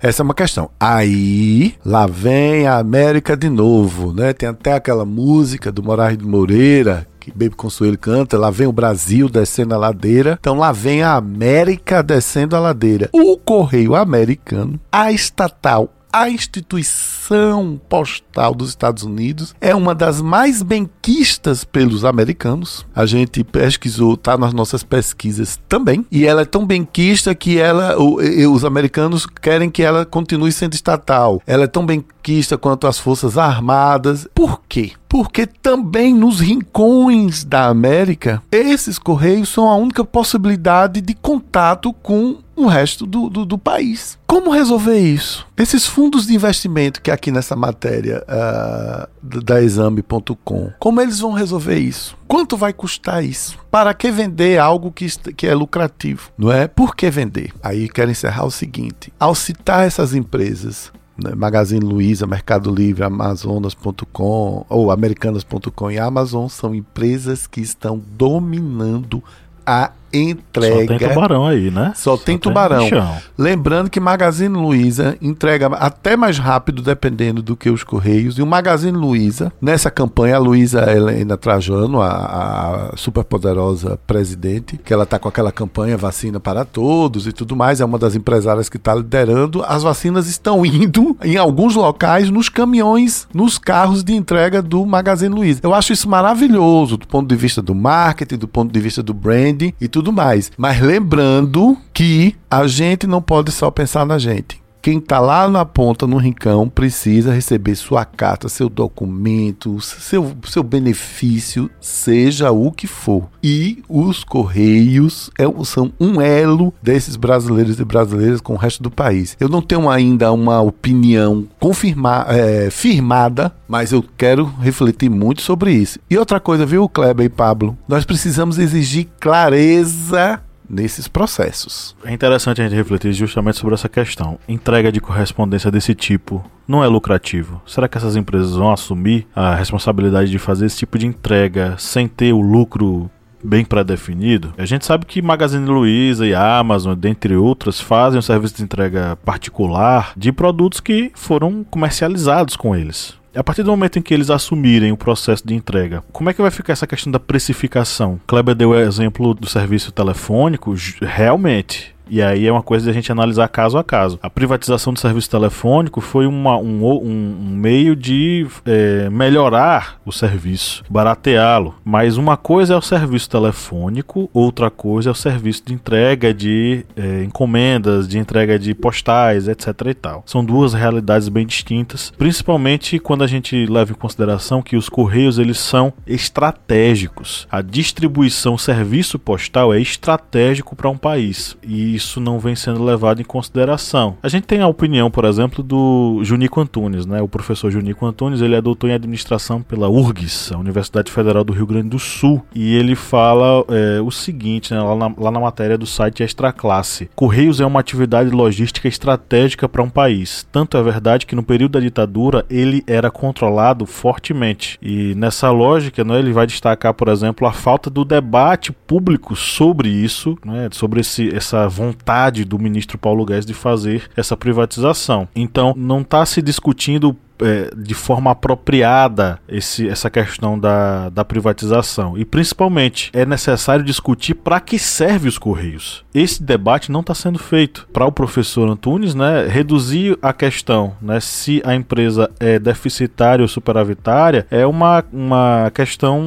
Essa 0.00 0.22
é 0.22 0.24
uma 0.24 0.34
questão. 0.34 0.70
Aí, 0.78 1.74
lá 1.84 2.06
vem 2.06 2.66
a 2.66 2.78
América 2.78 3.36
de 3.36 3.48
novo, 3.48 4.12
né? 4.12 4.32
Tem 4.32 4.48
até 4.48 4.74
aquela 4.74 5.04
música 5.04 5.72
do 5.72 5.82
Moraes 5.82 6.18
de 6.18 6.24
Moreira 6.24 7.06
que 7.26 7.32
Baby 7.32 7.56
Consuelo 7.56 7.98
canta, 7.98 8.38
lá 8.38 8.50
vem 8.50 8.68
o 8.68 8.72
Brasil 8.72 9.28
descendo 9.28 9.74
a 9.74 9.76
ladeira. 9.76 10.38
Então 10.38 10.56
lá 10.56 10.70
vem 10.70 11.02
a 11.02 11.16
América 11.16 12.00
descendo 12.00 12.54
a 12.54 12.60
ladeira. 12.60 13.10
O 13.12 13.36
Correio 13.36 13.96
Americano, 13.96 14.78
a 14.92 15.10
estatal 15.10 15.90
a 16.12 16.30
instituição 16.30 17.80
postal 17.88 18.54
dos 18.54 18.70
Estados 18.70 19.02
Unidos 19.02 19.54
é 19.60 19.74
uma 19.74 19.94
das 19.94 20.20
mais 20.20 20.62
benquistas 20.62 21.64
pelos 21.64 22.04
americanos. 22.04 22.86
A 22.94 23.04
gente 23.04 23.44
pesquisou, 23.44 24.14
está 24.14 24.38
nas 24.38 24.52
nossas 24.52 24.82
pesquisas 24.82 25.60
também, 25.68 26.06
e 26.10 26.24
ela 26.24 26.42
é 26.42 26.46
tão 26.46 26.64
benquista 26.66 27.34
que 27.34 27.58
ela, 27.58 27.96
os 27.98 28.64
americanos 28.64 29.26
querem 29.26 29.70
que 29.70 29.82
ela 29.82 30.06
continue 30.06 30.52
sendo 30.52 30.74
estatal. 30.74 31.42
Ela 31.46 31.64
é 31.64 31.68
tão 31.68 31.84
benquista 31.84 32.56
quanto 32.56 32.86
as 32.86 32.98
forças 32.98 33.36
armadas. 33.36 34.26
Por 34.34 34.62
quê? 34.68 34.92
Porque 35.08 35.46
também 35.46 36.14
nos 36.14 36.40
rincões 36.40 37.44
da 37.44 37.66
América, 37.66 38.42
esses 38.50 38.98
correios 38.98 39.48
são 39.48 39.68
a 39.68 39.76
única 39.76 40.04
possibilidade 40.04 41.00
de 41.00 41.14
contato 41.14 41.92
com 41.92 42.38
o 42.56 42.66
resto 42.66 43.06
do, 43.06 43.28
do, 43.28 43.44
do, 43.44 43.58
país. 43.58 44.18
Como 44.26 44.50
resolver 44.50 44.98
isso? 44.98 45.46
Esses 45.56 45.84
fundos 45.84 46.26
de 46.26 46.34
investimento 46.34 47.02
que 47.02 47.10
aqui 47.10 47.30
nessa 47.30 47.54
matéria 47.54 48.24
uh, 48.24 49.40
da 49.42 49.62
exame.com, 49.62 50.72
como 50.78 51.00
eles 51.00 51.20
vão 51.20 51.32
resolver 51.32 51.78
isso? 51.78 52.16
Quanto 52.26 52.56
vai 52.56 52.72
custar 52.72 53.22
isso? 53.22 53.58
Para 53.70 53.92
que 53.92 54.10
vender 54.10 54.58
algo 54.58 54.90
que, 54.90 55.06
que 55.34 55.46
é 55.46 55.54
lucrativo? 55.54 56.30
Não 56.36 56.50
é? 56.50 56.66
Por 56.66 56.96
que 56.96 57.10
vender? 57.10 57.52
Aí 57.62 57.88
quero 57.88 58.10
encerrar 58.10 58.46
o 58.46 58.50
seguinte: 58.50 59.12
ao 59.20 59.34
citar 59.34 59.86
essas 59.86 60.14
empresas, 60.14 60.90
né, 61.16 61.34
Magazine 61.34 61.84
Luiza, 61.84 62.26
Mercado 62.26 62.74
Livre, 62.74 63.04
Amazonas.com 63.04 64.66
ou 64.68 64.90
Americanas.com 64.90 65.90
e 65.90 65.98
Amazon 65.98 66.48
são 66.48 66.74
empresas 66.74 67.46
que 67.46 67.60
estão 67.60 68.02
dominando 68.16 69.22
a 69.66 69.90
entrega. 70.22 70.92
Só 70.92 70.98
tem 70.98 71.08
tubarão 71.08 71.46
aí, 71.46 71.70
né? 71.70 71.92
Só, 71.94 72.16
Só 72.16 72.22
tem 72.22 72.38
tubarão. 72.38 72.88
Lembrando 73.36 73.90
que 73.90 74.00
Magazine 74.00 74.56
Luiza 74.56 75.16
entrega 75.20 75.66
até 75.68 76.16
mais 76.16 76.38
rápido, 76.38 76.82
dependendo 76.82 77.42
do 77.42 77.56
que 77.56 77.70
os 77.70 77.84
Correios. 77.84 78.38
E 78.38 78.42
o 78.42 78.46
Magazine 78.46 78.96
Luiza, 78.96 79.52
nessa 79.60 79.90
campanha, 79.90 80.36
a 80.36 80.38
Luiza 80.38 80.90
Helena 80.90 81.36
Trajano, 81.36 82.00
a, 82.00 82.90
a 82.92 82.96
superpoderosa 82.96 83.98
presidente, 84.06 84.78
que 84.82 84.92
ela 84.92 85.04
está 85.04 85.18
com 85.18 85.28
aquela 85.28 85.52
campanha 85.52 85.96
vacina 85.96 86.40
para 86.40 86.64
todos 86.64 87.26
e 87.26 87.32
tudo 87.32 87.56
mais, 87.56 87.80
é 87.80 87.84
uma 87.84 87.98
das 87.98 88.14
empresárias 88.14 88.68
que 88.68 88.76
está 88.76 88.94
liderando. 88.94 89.62
As 89.66 89.82
vacinas 89.82 90.28
estão 90.28 90.64
indo 90.64 91.16
em 91.22 91.36
alguns 91.36 91.74
locais 91.74 92.30
nos 92.30 92.48
caminhões, 92.48 93.26
nos 93.32 93.58
carros 93.58 94.02
de 94.02 94.14
entrega 94.14 94.62
do 94.62 94.84
Magazine 94.86 95.34
Luiza. 95.34 95.60
Eu 95.62 95.74
acho 95.74 95.92
isso 95.92 96.08
maravilhoso 96.08 96.96
do 96.96 97.06
ponto 97.06 97.28
de 97.28 97.36
vista 97.36 97.60
do 97.60 97.74
marketing, 97.74 98.36
do 98.36 98.48
ponto 98.48 98.72
de 98.72 98.80
vista 98.80 99.02
do 99.02 99.14
branding 99.14 99.72
e 99.80 99.88
tudo 99.88 100.05
tudo 100.06 100.12
mais. 100.12 100.52
Mas 100.56 100.80
lembrando 100.80 101.76
que 101.92 102.36
a 102.50 102.66
gente 102.66 103.06
não 103.06 103.20
pode 103.20 103.50
só 103.50 103.70
pensar 103.70 104.06
na 104.06 104.18
gente. 104.18 104.62
Quem 104.86 104.98
está 104.98 105.18
lá 105.18 105.48
na 105.48 105.64
ponta, 105.64 106.06
no 106.06 106.16
rincão, 106.16 106.68
precisa 106.68 107.32
receber 107.32 107.74
sua 107.74 108.04
carta, 108.04 108.48
seu 108.48 108.68
documento, 108.68 109.80
seu, 109.80 110.32
seu 110.46 110.62
benefício, 110.62 111.68
seja 111.80 112.52
o 112.52 112.70
que 112.70 112.86
for. 112.86 113.28
E 113.42 113.82
os 113.88 114.22
Correios 114.22 115.28
é, 115.36 115.44
são 115.64 115.92
um 115.98 116.20
elo 116.20 116.72
desses 116.80 117.16
brasileiros 117.16 117.80
e 117.80 117.84
brasileiras 117.84 118.40
com 118.40 118.52
o 118.52 118.56
resto 118.56 118.80
do 118.80 118.88
país. 118.88 119.36
Eu 119.40 119.48
não 119.48 119.60
tenho 119.60 119.90
ainda 119.90 120.30
uma 120.30 120.60
opinião 120.60 121.48
confirmada, 121.58 122.32
é, 122.32 122.70
firmada, 122.70 123.52
mas 123.66 123.90
eu 123.90 124.04
quero 124.16 124.44
refletir 124.60 125.10
muito 125.10 125.42
sobre 125.42 125.72
isso. 125.72 125.98
E 126.08 126.16
outra 126.16 126.38
coisa, 126.38 126.64
viu, 126.64 126.88
Kleber 126.88 127.26
e 127.26 127.28
Pablo? 127.28 127.76
Nós 127.88 128.04
precisamos 128.04 128.56
exigir 128.56 129.08
clareza 129.18 130.40
nesses 130.68 131.08
processos. 131.08 131.96
É 132.04 132.12
interessante 132.12 132.60
a 132.60 132.64
gente 132.64 132.76
refletir 132.76 133.12
justamente 133.12 133.58
sobre 133.58 133.74
essa 133.74 133.88
questão. 133.88 134.38
Entrega 134.48 134.92
de 134.92 135.00
correspondência 135.00 135.70
desse 135.70 135.94
tipo 135.94 136.44
não 136.66 136.82
é 136.82 136.86
lucrativo. 136.88 137.60
Será 137.66 137.88
que 137.88 137.96
essas 137.96 138.16
empresas 138.16 138.56
vão 138.56 138.72
assumir 138.72 139.26
a 139.34 139.54
responsabilidade 139.54 140.30
de 140.30 140.38
fazer 140.38 140.66
esse 140.66 140.78
tipo 140.78 140.98
de 140.98 141.06
entrega 141.06 141.76
sem 141.78 142.08
ter 142.08 142.32
o 142.32 142.40
lucro 142.40 143.10
bem 143.46 143.64
pré-definido. 143.64 144.52
A 144.58 144.64
gente 144.64 144.84
sabe 144.84 145.06
que 145.06 145.22
Magazine 145.22 145.66
Luiza 145.66 146.26
e 146.26 146.34
Amazon, 146.34 146.94
dentre 146.98 147.36
outras, 147.36 147.80
fazem 147.80 148.18
um 148.18 148.22
serviço 148.22 148.56
de 148.56 148.64
entrega 148.64 149.16
particular 149.24 150.12
de 150.16 150.32
produtos 150.32 150.80
que 150.80 151.12
foram 151.14 151.62
comercializados 151.62 152.56
com 152.56 152.74
eles. 152.74 153.14
A 153.36 153.44
partir 153.44 153.62
do 153.62 153.70
momento 153.70 153.98
em 153.98 154.02
que 154.02 154.14
eles 154.14 154.30
assumirem 154.30 154.92
o 154.92 154.96
processo 154.96 155.46
de 155.46 155.54
entrega, 155.54 156.02
como 156.10 156.30
é 156.30 156.32
que 156.32 156.40
vai 156.40 156.50
ficar 156.50 156.72
essa 156.72 156.86
questão 156.86 157.12
da 157.12 157.20
precificação? 157.20 158.18
Kleber 158.26 158.54
deu 158.54 158.70
o 158.70 158.80
exemplo 158.80 159.34
do 159.34 159.46
serviço 159.46 159.92
telefônico, 159.92 160.74
realmente 161.02 161.95
e 162.08 162.22
aí 162.22 162.46
é 162.46 162.52
uma 162.52 162.62
coisa 162.62 162.84
de 162.84 162.90
a 162.90 162.94
gente 162.94 163.10
analisar 163.10 163.48
caso 163.48 163.76
a 163.78 163.84
caso. 163.84 164.18
A 164.22 164.30
privatização 164.30 164.92
do 164.92 164.98
serviço 164.98 165.30
telefônico 165.30 166.00
foi 166.00 166.26
uma, 166.26 166.56
um, 166.56 166.84
um, 166.84 167.56
meio 167.56 167.96
de 167.96 168.46
é, 168.64 169.08
melhorar 169.10 170.00
o 170.04 170.12
serviço, 170.12 170.84
barateá-lo. 170.88 171.74
Mas 171.84 172.16
uma 172.16 172.36
coisa 172.36 172.74
é 172.74 172.76
o 172.76 172.82
serviço 172.82 173.28
telefônico, 173.28 174.30
outra 174.32 174.70
coisa 174.70 175.10
é 175.10 175.12
o 175.12 175.14
serviço 175.14 175.62
de 175.66 175.74
entrega 175.74 176.32
de 176.32 176.84
é, 176.96 177.24
encomendas, 177.24 178.06
de 178.08 178.18
entrega 178.18 178.58
de 178.58 178.74
postais, 178.74 179.48
etc. 179.48 179.68
e 179.86 179.94
tal. 179.94 180.22
São 180.26 180.44
duas 180.44 180.74
realidades 180.74 181.28
bem 181.28 181.46
distintas, 181.46 182.12
principalmente 182.16 182.98
quando 182.98 183.24
a 183.24 183.26
gente 183.26 183.66
leva 183.66 183.92
em 183.92 183.96
consideração 183.96 184.62
que 184.62 184.76
os 184.76 184.88
correios 184.88 185.38
eles 185.38 185.58
são 185.58 185.92
estratégicos. 186.06 187.46
A 187.50 187.62
distribuição, 187.62 188.56
serviço 188.56 189.18
postal 189.18 189.74
é 189.74 189.80
estratégico 189.80 190.76
para 190.76 190.88
um 190.88 190.96
país 190.96 191.56
e 191.62 191.95
isso 191.96 192.20
não 192.20 192.38
vem 192.38 192.54
sendo 192.54 192.84
levado 192.84 193.20
em 193.20 193.24
consideração. 193.24 194.16
A 194.22 194.28
gente 194.28 194.44
tem 194.44 194.60
a 194.60 194.68
opinião, 194.68 195.10
por 195.10 195.24
exemplo, 195.24 195.62
do 195.62 196.20
Junico 196.22 196.60
Antunes, 196.60 197.06
né? 197.06 197.20
O 197.20 197.28
professor 197.28 197.70
Junico 197.70 198.06
Antunes, 198.06 198.40
ele 198.40 198.54
é 198.54 198.60
doutor 198.60 198.90
em 198.90 198.94
administração 198.94 199.62
pela 199.62 199.88
URGS, 199.88 200.52
a 200.52 200.58
Universidade 200.58 201.10
Federal 201.10 201.42
do 201.42 201.52
Rio 201.52 201.66
Grande 201.66 201.88
do 201.88 201.98
Sul, 201.98 202.42
e 202.54 202.74
ele 202.74 202.94
fala 202.94 203.64
é, 203.68 204.00
o 204.00 204.10
seguinte, 204.10 204.72
né? 204.72 204.80
Lá 204.80 204.94
na, 204.94 205.14
lá 205.18 205.30
na 205.30 205.40
matéria 205.40 205.76
do 205.76 205.86
site 205.86 206.22
Extra 206.22 206.52
Classe: 206.52 207.10
Correios 207.14 207.60
é 207.60 207.66
uma 207.66 207.80
atividade 207.80 208.30
logística 208.30 208.86
estratégica 208.86 209.68
para 209.68 209.82
um 209.82 209.90
país. 209.90 210.46
Tanto 210.52 210.76
é 210.76 210.82
verdade 210.82 211.26
que 211.26 211.34
no 211.34 211.42
período 211.42 211.72
da 211.72 211.80
ditadura 211.80 212.44
ele 212.48 212.84
era 212.86 213.10
controlado 213.10 213.86
fortemente. 213.86 214.78
E 214.82 215.14
nessa 215.14 215.50
lógica, 215.50 216.04
né, 216.04 216.18
ele 216.18 216.32
vai 216.32 216.46
destacar, 216.46 216.94
por 216.94 217.08
exemplo, 217.08 217.46
a 217.46 217.52
falta 217.52 217.88
do 217.88 218.04
debate 218.04 218.72
público 218.72 219.34
sobre 219.34 219.88
isso, 219.88 220.36
né, 220.44 220.68
sobre 220.72 221.00
esse, 221.00 221.34
essa 221.34 221.68
vontade 221.68 221.85
vontade 221.86 222.44
do 222.44 222.58
ministro 222.58 222.98
Paulo 222.98 223.24
Guedes 223.24 223.46
de 223.46 223.54
fazer 223.54 224.08
essa 224.16 224.36
privatização. 224.36 225.28
Então, 225.34 225.74
não 225.76 226.00
está 226.00 226.24
se 226.26 226.42
discutindo 226.42 227.16
é, 227.40 227.70
de 227.76 227.94
forma 227.94 228.30
apropriada 228.30 229.38
esse, 229.48 229.88
essa 229.88 230.10
questão 230.10 230.58
da, 230.58 231.08
da 231.08 231.24
privatização. 231.24 232.16
E 232.16 232.24
principalmente 232.24 233.10
é 233.12 233.24
necessário 233.24 233.84
discutir 233.84 234.34
para 234.34 234.60
que 234.60 234.78
serve 234.78 235.28
os 235.28 235.38
Correios. 235.38 236.04
Esse 236.14 236.42
debate 236.42 236.90
não 236.90 237.00
está 237.00 237.14
sendo 237.14 237.38
feito. 237.38 237.86
Para 237.92 238.06
o 238.06 238.12
professor 238.12 238.68
Antunes, 238.68 239.14
né, 239.14 239.46
reduzir 239.46 240.18
a 240.22 240.32
questão 240.32 240.96
né, 241.00 241.20
se 241.20 241.62
a 241.64 241.74
empresa 241.74 242.30
é 242.40 242.58
deficitária 242.58 243.42
ou 243.42 243.48
superavitária 243.48 244.46
é 244.50 244.66
uma, 244.66 245.04
uma 245.12 245.70
questão 245.74 246.22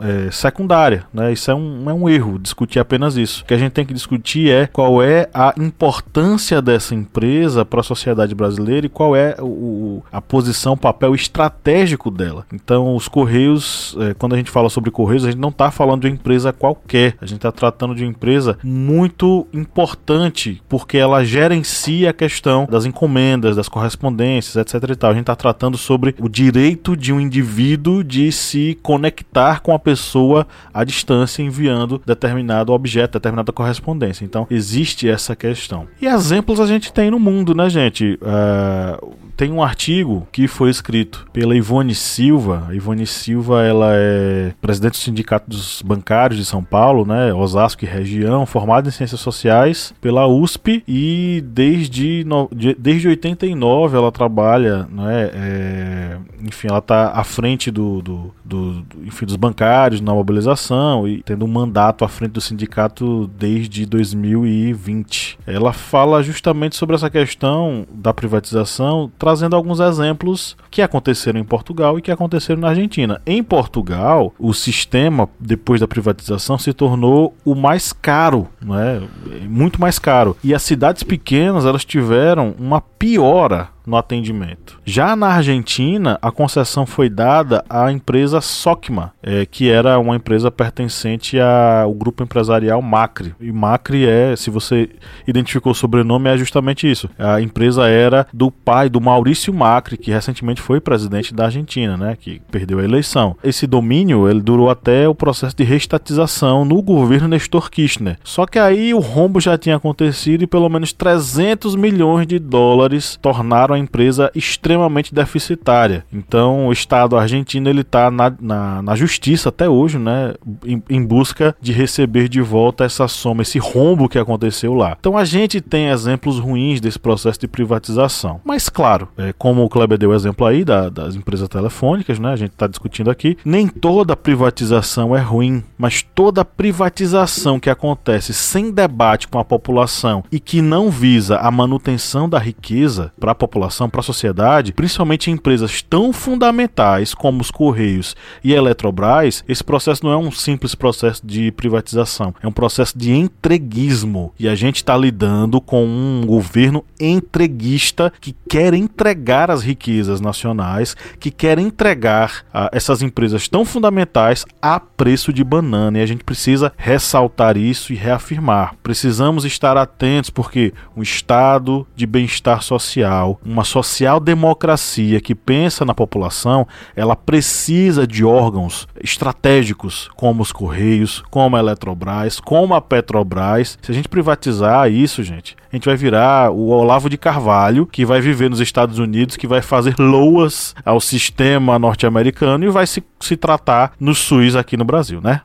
é, 0.00 0.30
secundária. 0.30 1.04
Né? 1.12 1.32
Isso 1.32 1.50
é 1.50 1.54
um, 1.54 1.90
é 1.90 1.94
um 1.94 2.08
erro, 2.08 2.38
discutir 2.38 2.78
apenas 2.78 3.16
isso. 3.16 3.42
O 3.42 3.46
que 3.46 3.54
a 3.54 3.58
gente 3.58 3.72
tem 3.72 3.86
que 3.86 3.94
discutir 3.94 4.50
é 4.50 4.66
qual 4.66 5.02
é 5.02 5.28
a 5.32 5.54
importância 5.58 6.60
dessa 6.60 6.94
empresa 6.94 7.64
para 7.64 7.80
a 7.80 7.84
sociedade 7.84 8.34
brasileira 8.34 8.86
e 8.86 8.90
qual 8.90 9.14
é 9.14 9.36
o, 9.40 10.02
a 10.12 10.20
posição, 10.28 10.76
papel 10.76 11.14
estratégico 11.14 12.10
dela. 12.10 12.46
Então, 12.52 12.94
os 12.94 13.08
Correios, 13.08 13.96
é, 14.00 14.14
quando 14.14 14.34
a 14.34 14.36
gente 14.36 14.50
fala 14.50 14.68
sobre 14.68 14.90
Correios, 14.90 15.24
a 15.24 15.30
gente 15.30 15.40
não 15.40 15.50
está 15.50 15.70
falando 15.70 16.02
de 16.02 16.08
uma 16.08 16.14
empresa 16.14 16.52
qualquer, 16.52 17.16
a 17.20 17.26
gente 17.26 17.36
está 17.36 17.52
tratando 17.52 17.94
de 17.94 18.02
uma 18.02 18.10
empresa 18.10 18.58
muito 18.62 19.46
importante, 19.52 20.62
porque 20.68 20.98
ela 20.98 21.24
gerencia 21.24 22.10
a 22.10 22.12
questão 22.12 22.66
das 22.70 22.84
encomendas, 22.84 23.56
das 23.56 23.68
correspondências, 23.68 24.56
etc. 24.56 24.90
E 24.90 24.96
tal. 24.96 25.10
A 25.10 25.14
gente 25.14 25.22
está 25.22 25.36
tratando 25.36 25.76
sobre 25.76 26.14
o 26.18 26.28
direito 26.28 26.96
de 26.96 27.12
um 27.12 27.20
indivíduo 27.20 28.02
de 28.02 28.30
se 28.32 28.78
conectar 28.82 29.60
com 29.60 29.72
a 29.72 29.78
pessoa 29.78 30.46
à 30.72 30.84
distância, 30.84 31.42
enviando 31.42 32.00
determinado 32.04 32.72
objeto, 32.72 33.12
determinada 33.12 33.52
correspondência. 33.52 34.24
Então, 34.24 34.46
existe 34.50 35.08
essa 35.08 35.36
questão. 35.36 35.86
E 36.00 36.06
exemplos 36.06 36.60
a 36.60 36.66
gente 36.66 36.92
tem 36.92 37.10
no 37.10 37.18
mundo, 37.18 37.54
né, 37.54 37.68
gente? 37.68 38.18
Uh, 38.22 39.14
tem 39.36 39.52
um 39.52 39.62
artigo 39.62 40.26
que 40.32 40.46
foi 40.46 40.70
escrito 40.70 41.26
pela 41.32 41.56
Ivone 41.56 41.94
Silva. 41.94 42.66
A 42.68 42.74
Ivone 42.74 43.06
Silva, 43.06 43.62
ela 43.62 43.92
é 43.94 44.52
presidente 44.60 44.92
do 44.92 44.96
Sindicato 44.98 45.50
dos 45.50 45.82
Bancários 45.82 46.38
de 46.38 46.44
São 46.44 46.62
Paulo, 46.62 47.04
né, 47.04 47.32
Osasco 47.32 47.84
e 47.84 47.88
região, 47.88 48.46
formada 48.46 48.88
em 48.88 48.92
Ciências 48.92 49.20
Sociais 49.20 49.94
pela 50.00 50.26
USP 50.26 50.82
e 50.86 51.42
desde, 51.46 52.24
no, 52.24 52.48
desde 52.78 53.08
89 53.08 53.96
ela 53.96 54.12
trabalha, 54.12 54.86
né, 54.90 55.30
é, 55.34 56.16
enfim, 56.42 56.68
ela 56.68 56.78
está 56.78 57.10
à 57.10 57.24
frente 57.24 57.70
do, 57.70 58.02
do, 58.02 58.34
do, 58.44 58.72
do, 58.82 59.04
enfim, 59.04 59.26
dos 59.26 59.36
bancários 59.36 60.00
na 60.00 60.12
mobilização 60.12 61.08
e 61.08 61.22
tendo 61.22 61.44
um 61.44 61.48
mandato 61.48 62.04
à 62.04 62.08
frente 62.08 62.32
do 62.32 62.40
sindicato 62.40 63.30
desde 63.38 63.86
2020. 63.86 65.38
Ela 65.46 65.72
fala 65.72 66.22
justamente 66.22 66.76
sobre 66.76 66.96
essa 66.96 67.10
questão 67.10 67.86
da 67.90 68.12
privatização, 68.12 69.10
trazendo 69.24 69.56
alguns 69.56 69.80
exemplos 69.80 70.54
que 70.70 70.82
aconteceram 70.82 71.40
em 71.40 71.44
Portugal 71.44 71.98
e 71.98 72.02
que 72.02 72.12
aconteceram 72.12 72.60
na 72.60 72.68
Argentina. 72.68 73.22
Em 73.24 73.42
Portugal, 73.42 74.34
o 74.38 74.52
sistema 74.52 75.26
depois 75.40 75.80
da 75.80 75.88
privatização 75.88 76.58
se 76.58 76.74
tornou 76.74 77.34
o 77.42 77.54
mais 77.54 77.90
caro, 77.90 78.46
não 78.60 78.78
é? 78.78 79.00
Muito 79.48 79.80
mais 79.80 79.98
caro. 79.98 80.36
E 80.44 80.54
as 80.54 80.62
cidades 80.62 81.02
pequenas, 81.02 81.64
elas 81.64 81.86
tiveram 81.86 82.54
uma 82.58 82.82
piora 82.82 83.70
no 83.86 83.96
atendimento. 83.96 84.80
Já 84.84 85.14
na 85.14 85.28
Argentina, 85.28 86.18
a 86.20 86.30
concessão 86.30 86.86
foi 86.86 87.08
dada 87.08 87.64
à 87.68 87.90
empresa 87.92 88.40
Socma, 88.40 89.12
é, 89.22 89.46
que 89.46 89.70
era 89.70 89.98
uma 89.98 90.16
empresa 90.16 90.50
pertencente 90.50 91.38
ao 91.38 91.92
grupo 91.92 92.22
empresarial 92.22 92.80
Macri. 92.80 93.34
E 93.40 93.52
Macri 93.52 94.06
é, 94.06 94.34
se 94.36 94.50
você 94.50 94.88
identificou 95.26 95.72
o 95.72 95.74
sobrenome, 95.74 96.28
é 96.28 96.36
justamente 96.36 96.90
isso. 96.90 97.08
A 97.18 97.40
empresa 97.40 97.88
era 97.88 98.26
do 98.32 98.50
pai 98.50 98.88
do 98.88 99.00
Maurício 99.00 99.52
Macri, 99.52 99.96
que 99.96 100.10
recentemente 100.10 100.60
foi 100.60 100.80
presidente 100.80 101.34
da 101.34 101.46
Argentina, 101.46 101.96
né, 101.96 102.16
que 102.18 102.40
perdeu 102.50 102.78
a 102.78 102.84
eleição. 102.84 103.36
Esse 103.42 103.66
domínio 103.66 104.28
ele 104.28 104.40
durou 104.40 104.70
até 104.70 105.08
o 105.08 105.14
processo 105.14 105.56
de 105.56 105.64
restatização 105.64 106.64
no 106.64 106.80
governo 106.82 107.28
Nestor 107.28 107.70
Kirchner. 107.70 108.18
Só 108.24 108.46
que 108.46 108.58
aí 108.58 108.94
o 108.94 109.00
rombo 109.00 109.40
já 109.40 109.56
tinha 109.58 109.76
acontecido 109.76 110.42
e 110.42 110.46
pelo 110.46 110.68
menos 110.68 110.92
300 110.92 111.74
milhões 111.74 112.26
de 112.26 112.38
dólares 112.38 113.18
tornaram 113.20 113.73
uma 113.74 113.78
empresa 113.78 114.30
extremamente 114.34 115.14
deficitária. 115.14 116.04
Então, 116.12 116.68
o 116.68 116.72
Estado 116.72 117.16
argentino 117.16 117.68
ele 117.68 117.80
está 117.80 118.10
na, 118.10 118.32
na, 118.40 118.82
na, 118.82 118.94
justiça 118.94 119.48
até 119.48 119.68
hoje, 119.68 119.98
né, 119.98 120.34
em, 120.64 120.82
em, 120.88 121.04
busca 121.04 121.54
de 121.60 121.72
receber 121.72 122.28
de 122.28 122.40
volta 122.40 122.84
essa 122.84 123.08
soma, 123.08 123.42
esse 123.42 123.58
rombo 123.58 124.08
que 124.08 124.18
aconteceu 124.18 124.74
lá. 124.74 124.96
Então, 124.98 125.18
a 125.18 125.24
gente 125.24 125.60
tem 125.60 125.88
exemplos 125.88 126.38
ruins 126.38 126.80
desse 126.80 126.98
processo 126.98 127.40
de 127.40 127.48
privatização. 127.48 128.40
Mas, 128.44 128.68
claro, 128.68 129.08
é, 129.18 129.32
como 129.32 129.64
o 129.64 129.68
Kleber 129.68 129.98
deu 129.98 130.10
o 130.10 130.14
exemplo 130.14 130.46
aí 130.46 130.64
da, 130.64 130.88
das 130.88 131.16
empresas 131.16 131.48
telefônicas, 131.48 132.18
né, 132.18 132.32
a 132.32 132.36
gente 132.36 132.52
está 132.52 132.66
discutindo 132.66 133.10
aqui, 133.10 133.36
nem 133.44 133.66
toda 133.66 134.16
privatização 134.16 135.14
é 135.16 135.20
ruim, 135.20 135.62
mas 135.76 136.02
toda 136.02 136.44
privatização 136.44 137.58
que 137.58 137.70
acontece 137.70 138.32
sem 138.32 138.70
debate 138.70 139.28
com 139.28 139.38
a 139.38 139.44
população 139.44 140.22
e 140.30 140.38
que 140.38 140.62
não 140.62 140.90
visa 140.90 141.36
a 141.36 141.50
manutenção 141.50 142.28
da 142.28 142.38
riqueza 142.38 143.12
para 143.18 143.32
a 143.32 143.34
população 143.34 143.63
população, 143.64 143.88
para 143.88 144.00
a 144.00 144.04
sociedade, 144.04 144.72
principalmente 144.72 145.30
em 145.30 145.34
empresas 145.34 145.82
tão 145.82 146.12
fundamentais 146.12 147.14
como 147.14 147.40
os 147.40 147.50
Correios 147.50 148.14
e 148.42 148.54
a 148.54 148.56
Eletrobras, 148.56 149.44
esse 149.48 149.62
processo 149.62 150.04
não 150.04 150.12
é 150.12 150.16
um 150.16 150.30
simples 150.30 150.74
processo 150.74 151.24
de 151.24 151.50
privatização, 151.52 152.34
é 152.42 152.46
um 152.46 152.52
processo 152.52 152.96
de 152.96 153.12
entreguismo. 153.12 154.32
E 154.38 154.48
a 154.48 154.54
gente 154.54 154.76
está 154.76 154.96
lidando 154.96 155.60
com 155.60 155.84
um 155.84 156.24
governo 156.26 156.84
entreguista 156.98 158.12
que 158.20 158.34
quer 158.48 158.74
entregar 158.74 159.50
as 159.50 159.62
riquezas 159.62 160.20
nacionais, 160.20 160.96
que 161.18 161.30
quer 161.30 161.58
entregar 161.58 162.44
uh, 162.48 162.68
essas 162.72 163.02
empresas 163.02 163.48
tão 163.48 163.64
fundamentais 163.64 164.44
a 164.60 164.78
preço 164.78 165.32
de 165.32 165.44
banana. 165.44 165.98
E 165.98 166.02
a 166.02 166.06
gente 166.06 166.24
precisa 166.24 166.72
ressaltar 166.76 167.56
isso 167.56 167.92
e 167.92 167.96
reafirmar. 167.96 168.74
Precisamos 168.82 169.44
estar 169.44 169.76
atentos 169.76 170.30
porque 170.30 170.72
um 170.96 171.02
estado 171.02 171.86
de 171.94 172.06
bem-estar 172.06 172.62
social, 172.62 173.40
uma 173.54 173.64
social-democracia 173.64 175.20
que 175.20 175.34
pensa 175.34 175.84
na 175.84 175.94
população, 175.94 176.66
ela 176.96 177.14
precisa 177.14 178.06
de 178.06 178.24
órgãos 178.24 178.88
estratégicos 179.02 180.10
como 180.16 180.42
os 180.42 180.50
Correios, 180.50 181.22
como 181.30 181.56
a 181.56 181.60
Eletrobras, 181.60 182.40
como 182.40 182.74
a 182.74 182.80
Petrobras. 182.80 183.78
Se 183.80 183.92
a 183.92 183.94
gente 183.94 184.08
privatizar 184.08 184.90
isso, 184.90 185.22
gente, 185.22 185.56
a 185.72 185.76
gente 185.76 185.86
vai 185.86 185.96
virar 185.96 186.50
o 186.50 186.68
Olavo 186.68 187.08
de 187.08 187.16
Carvalho, 187.16 187.86
que 187.86 188.04
vai 188.04 188.20
viver 188.20 188.50
nos 188.50 188.60
Estados 188.60 188.98
Unidos, 188.98 189.36
que 189.36 189.46
vai 189.46 189.62
fazer 189.62 189.94
loas 189.98 190.74
ao 190.84 191.00
sistema 191.00 191.78
norte-americano 191.78 192.64
e 192.64 192.68
vai 192.68 192.86
se, 192.86 193.02
se 193.20 193.36
tratar 193.36 193.92
no 194.00 194.14
SUS 194.14 194.56
aqui 194.56 194.76
no 194.76 194.84
Brasil, 194.84 195.20
né? 195.20 195.40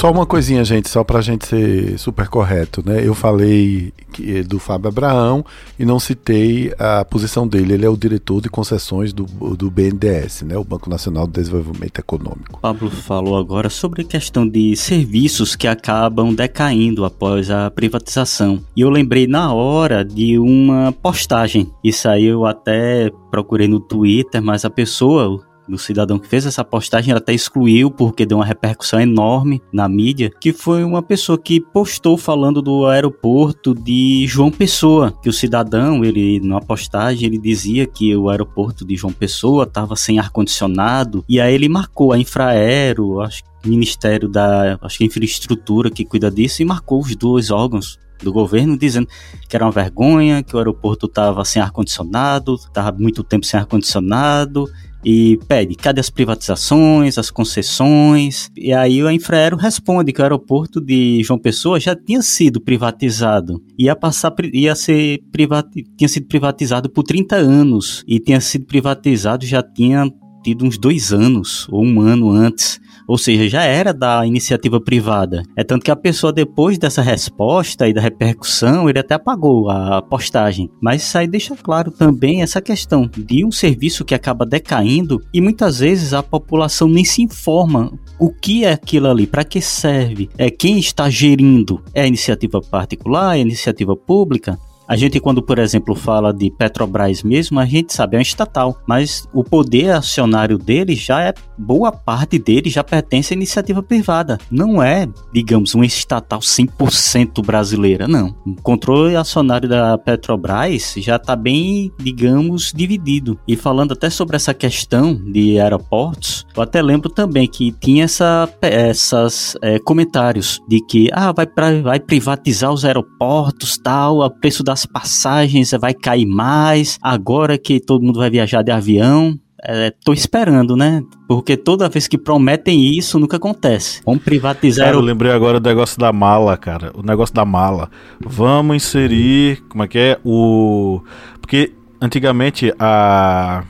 Só 0.00 0.10
uma 0.10 0.24
coisinha, 0.24 0.64
gente, 0.64 0.88
só 0.88 1.04
pra 1.04 1.20
gente 1.20 1.46
ser 1.46 1.98
super 1.98 2.26
correto, 2.26 2.82
né? 2.82 3.06
Eu 3.06 3.14
falei 3.14 3.92
que, 4.10 4.42
do 4.42 4.58
Fábio 4.58 4.88
Abraão 4.88 5.44
e 5.78 5.84
não 5.84 6.00
citei 6.00 6.72
a 6.78 7.04
posição 7.04 7.46
dele. 7.46 7.74
Ele 7.74 7.84
é 7.84 7.88
o 7.90 7.98
diretor 7.98 8.40
de 8.40 8.48
concessões 8.48 9.12
do, 9.12 9.24
do 9.54 9.70
BNDES, 9.70 10.40
né? 10.40 10.56
O 10.56 10.64
Banco 10.64 10.88
Nacional 10.88 11.26
de 11.26 11.34
Desenvolvimento 11.34 11.98
Econômico. 11.98 12.60
Pablo 12.62 12.90
falou 12.90 13.36
agora 13.36 13.68
sobre 13.68 14.00
a 14.00 14.04
questão 14.06 14.48
de 14.48 14.74
serviços 14.74 15.54
que 15.54 15.68
acabam 15.68 16.34
decaindo 16.34 17.04
após 17.04 17.50
a 17.50 17.70
privatização. 17.70 18.58
E 18.74 18.80
eu 18.80 18.88
lembrei 18.88 19.26
na 19.26 19.52
hora 19.52 20.02
de 20.02 20.38
uma 20.38 20.92
postagem. 20.92 21.70
Isso 21.84 22.08
aí 22.08 22.24
eu 22.24 22.46
até 22.46 23.10
procurei 23.30 23.68
no 23.68 23.78
Twitter, 23.78 24.40
mas 24.40 24.64
a 24.64 24.70
pessoa 24.70 25.44
do 25.70 25.78
cidadão 25.78 26.18
que 26.18 26.28
fez 26.28 26.44
essa 26.44 26.64
postagem, 26.64 27.10
ela 27.10 27.18
até 27.18 27.32
excluiu 27.32 27.90
porque 27.90 28.26
deu 28.26 28.38
uma 28.38 28.44
repercussão 28.44 29.00
enorme 29.00 29.62
na 29.72 29.88
mídia, 29.88 30.30
que 30.40 30.52
foi 30.52 30.84
uma 30.84 31.02
pessoa 31.02 31.38
que 31.38 31.60
postou 31.60 32.16
falando 32.16 32.60
do 32.60 32.86
aeroporto 32.86 33.74
de 33.74 34.26
João 34.26 34.50
Pessoa, 34.50 35.12
que 35.22 35.28
o 35.28 35.32
cidadão, 35.32 36.04
ele 36.04 36.40
na 36.40 36.60
postagem, 36.60 37.26
ele 37.26 37.38
dizia 37.38 37.86
que 37.86 38.14
o 38.16 38.28
aeroporto 38.28 38.84
de 38.84 38.96
João 38.96 39.12
Pessoa 39.12 39.64
estava 39.64 39.96
sem 39.96 40.18
ar 40.18 40.30
condicionado, 40.30 41.24
e 41.28 41.40
aí 41.40 41.54
ele 41.54 41.68
marcou 41.68 42.12
a 42.12 42.18
Infraero, 42.18 43.20
acho 43.20 43.44
que 43.44 43.50
Ministério 43.68 44.26
da, 44.28 44.78
acho 44.80 44.98
que 44.98 45.04
infraestrutura 45.04 45.90
que 45.90 46.04
cuida 46.04 46.30
disso 46.30 46.62
e 46.62 46.64
marcou 46.64 47.00
os 47.00 47.14
dois 47.14 47.50
órgãos 47.50 47.98
do 48.22 48.32
governo 48.32 48.76
dizendo 48.76 49.08
que 49.48 49.56
era 49.56 49.64
uma 49.64 49.70
vergonha, 49.70 50.42
que 50.42 50.54
o 50.54 50.58
aeroporto 50.58 51.06
estava 51.06 51.44
sem 51.44 51.60
ar 51.60 51.70
condicionado, 51.70 52.54
estava 52.54 52.96
muito 52.96 53.22
tempo 53.22 53.44
sem 53.44 53.58
ar 53.58 53.66
condicionado 53.66 54.66
e 55.04 55.38
pede 55.48 55.74
cadê 55.74 56.00
as 56.00 56.10
privatizações, 56.10 57.18
as 57.18 57.30
concessões. 57.30 58.50
E 58.56 58.72
aí 58.72 59.02
o 59.02 59.10
Infraero 59.10 59.56
responde 59.56 60.12
que 60.12 60.20
o 60.20 60.24
aeroporto 60.24 60.80
de 60.80 61.22
João 61.22 61.38
Pessoa 61.38 61.80
já 61.80 61.96
tinha 61.96 62.22
sido 62.22 62.60
privatizado. 62.60 63.62
Ia 63.78 63.96
passar 63.96 64.34
ia 64.52 64.74
ser 64.74 65.20
privati, 65.32 65.84
tinha 65.96 66.08
sido 66.08 66.26
privatizado 66.26 66.88
por 66.88 67.02
30 67.02 67.36
anos 67.36 68.04
e 68.06 68.18
tinha 68.18 68.40
sido 68.40 68.66
privatizado 68.66 69.44
já 69.44 69.62
tinha 69.62 70.10
tido 70.42 70.64
uns 70.64 70.78
dois 70.78 71.12
anos 71.12 71.66
ou 71.70 71.84
um 71.84 72.00
ano 72.00 72.30
antes 72.30 72.80
ou 73.10 73.18
seja, 73.18 73.48
já 73.48 73.64
era 73.64 73.92
da 73.92 74.24
iniciativa 74.24 74.80
privada. 74.80 75.42
É 75.56 75.64
tanto 75.64 75.84
que 75.84 75.90
a 75.90 75.96
pessoa, 75.96 76.32
depois 76.32 76.78
dessa 76.78 77.02
resposta 77.02 77.88
e 77.88 77.92
da 77.92 78.00
repercussão, 78.00 78.88
ele 78.88 79.00
até 79.00 79.14
apagou 79.14 79.68
a 79.68 80.00
postagem. 80.00 80.70
Mas 80.80 81.02
isso 81.02 81.18
aí 81.18 81.26
deixa 81.26 81.56
claro 81.56 81.90
também 81.90 82.40
essa 82.40 82.62
questão 82.62 83.10
de 83.12 83.44
um 83.44 83.50
serviço 83.50 84.04
que 84.04 84.14
acaba 84.14 84.46
decaindo 84.46 85.20
e 85.34 85.40
muitas 85.40 85.80
vezes 85.80 86.14
a 86.14 86.22
população 86.22 86.86
nem 86.86 87.04
se 87.04 87.20
informa 87.20 87.92
o 88.16 88.30
que 88.30 88.64
é 88.64 88.74
aquilo 88.74 89.08
ali, 89.08 89.26
para 89.26 89.42
que 89.42 89.60
serve, 89.60 90.30
é 90.38 90.48
quem 90.48 90.78
está 90.78 91.10
gerindo, 91.10 91.82
é 91.92 92.02
a 92.02 92.06
iniciativa 92.06 92.60
particular, 92.60 93.34
é 93.34 93.38
a 93.38 93.42
iniciativa 93.42 93.96
pública. 93.96 94.56
A 94.90 94.96
gente, 94.96 95.20
quando, 95.20 95.40
por 95.40 95.60
exemplo, 95.60 95.94
fala 95.94 96.34
de 96.34 96.50
Petrobras 96.50 97.22
mesmo, 97.22 97.60
a 97.60 97.64
gente 97.64 97.92
sabe, 97.92 98.16
é 98.16 98.18
um 98.18 98.22
estatal, 98.22 98.76
mas 98.88 99.24
o 99.32 99.44
poder 99.44 99.92
acionário 99.92 100.58
dele 100.58 100.96
já 100.96 101.22
é, 101.22 101.32
boa 101.56 101.92
parte 101.92 102.40
dele 102.40 102.68
já 102.68 102.82
pertence 102.82 103.32
à 103.32 103.36
iniciativa 103.36 103.80
privada. 103.84 104.36
Não 104.50 104.82
é, 104.82 105.06
digamos, 105.32 105.76
um 105.76 105.84
estatal 105.84 106.40
100% 106.40 107.40
brasileira, 107.46 108.08
não. 108.08 108.34
O 108.44 108.56
controle 108.60 109.14
acionário 109.14 109.68
da 109.68 109.96
Petrobras 109.96 110.94
já 110.96 111.14
está 111.14 111.36
bem, 111.36 111.92
digamos, 111.96 112.72
dividido. 112.74 113.38
E 113.46 113.54
falando 113.54 113.92
até 113.92 114.10
sobre 114.10 114.34
essa 114.34 114.52
questão 114.52 115.14
de 115.14 115.60
aeroportos, 115.60 116.44
eu 116.56 116.64
até 116.64 116.82
lembro 116.82 117.08
também 117.08 117.46
que 117.46 117.70
tinha 117.70 118.06
essa, 118.06 118.52
essas 118.60 119.56
é, 119.62 119.78
comentários 119.78 120.60
de 120.68 120.84
que 120.84 121.08
ah, 121.12 121.30
vai, 121.30 121.46
pra, 121.46 121.80
vai 121.80 122.00
privatizar 122.00 122.72
os 122.72 122.84
aeroportos, 122.84 123.78
tal, 123.78 124.18
o 124.18 124.28
preço 124.30 124.64
das 124.80 124.86
passagens 124.86 125.72
vai 125.78 125.92
cair 125.92 126.26
mais, 126.26 126.98
agora 127.02 127.58
que 127.58 127.80
todo 127.80 128.04
mundo 128.04 128.18
vai 128.18 128.30
viajar 128.30 128.62
de 128.62 128.70
avião. 128.70 129.38
É, 129.62 129.92
tô 130.02 130.14
esperando, 130.14 130.74
né? 130.74 131.02
Porque 131.28 131.54
toda 131.54 131.86
vez 131.86 132.08
que 132.08 132.16
prometem 132.16 132.96
isso, 132.96 133.18
nunca 133.18 133.36
acontece. 133.36 134.00
Vamos 134.06 134.22
privatizar. 134.22 134.86
Cara, 134.86 134.96
eu 134.96 135.02
lembrei 135.02 135.30
agora 135.30 135.60
do 135.60 135.68
negócio 135.68 135.98
da 135.98 136.10
mala, 136.14 136.56
cara. 136.56 136.90
O 136.94 137.02
negócio 137.02 137.34
da 137.34 137.44
mala. 137.44 137.90
Vamos 138.18 138.76
inserir. 138.76 139.62
Como 139.68 139.84
é 139.84 139.88
que 139.88 139.98
é? 139.98 140.18
O. 140.24 141.02
Porque 141.42 141.74
antigamente 142.00 142.72
a 142.78 143.64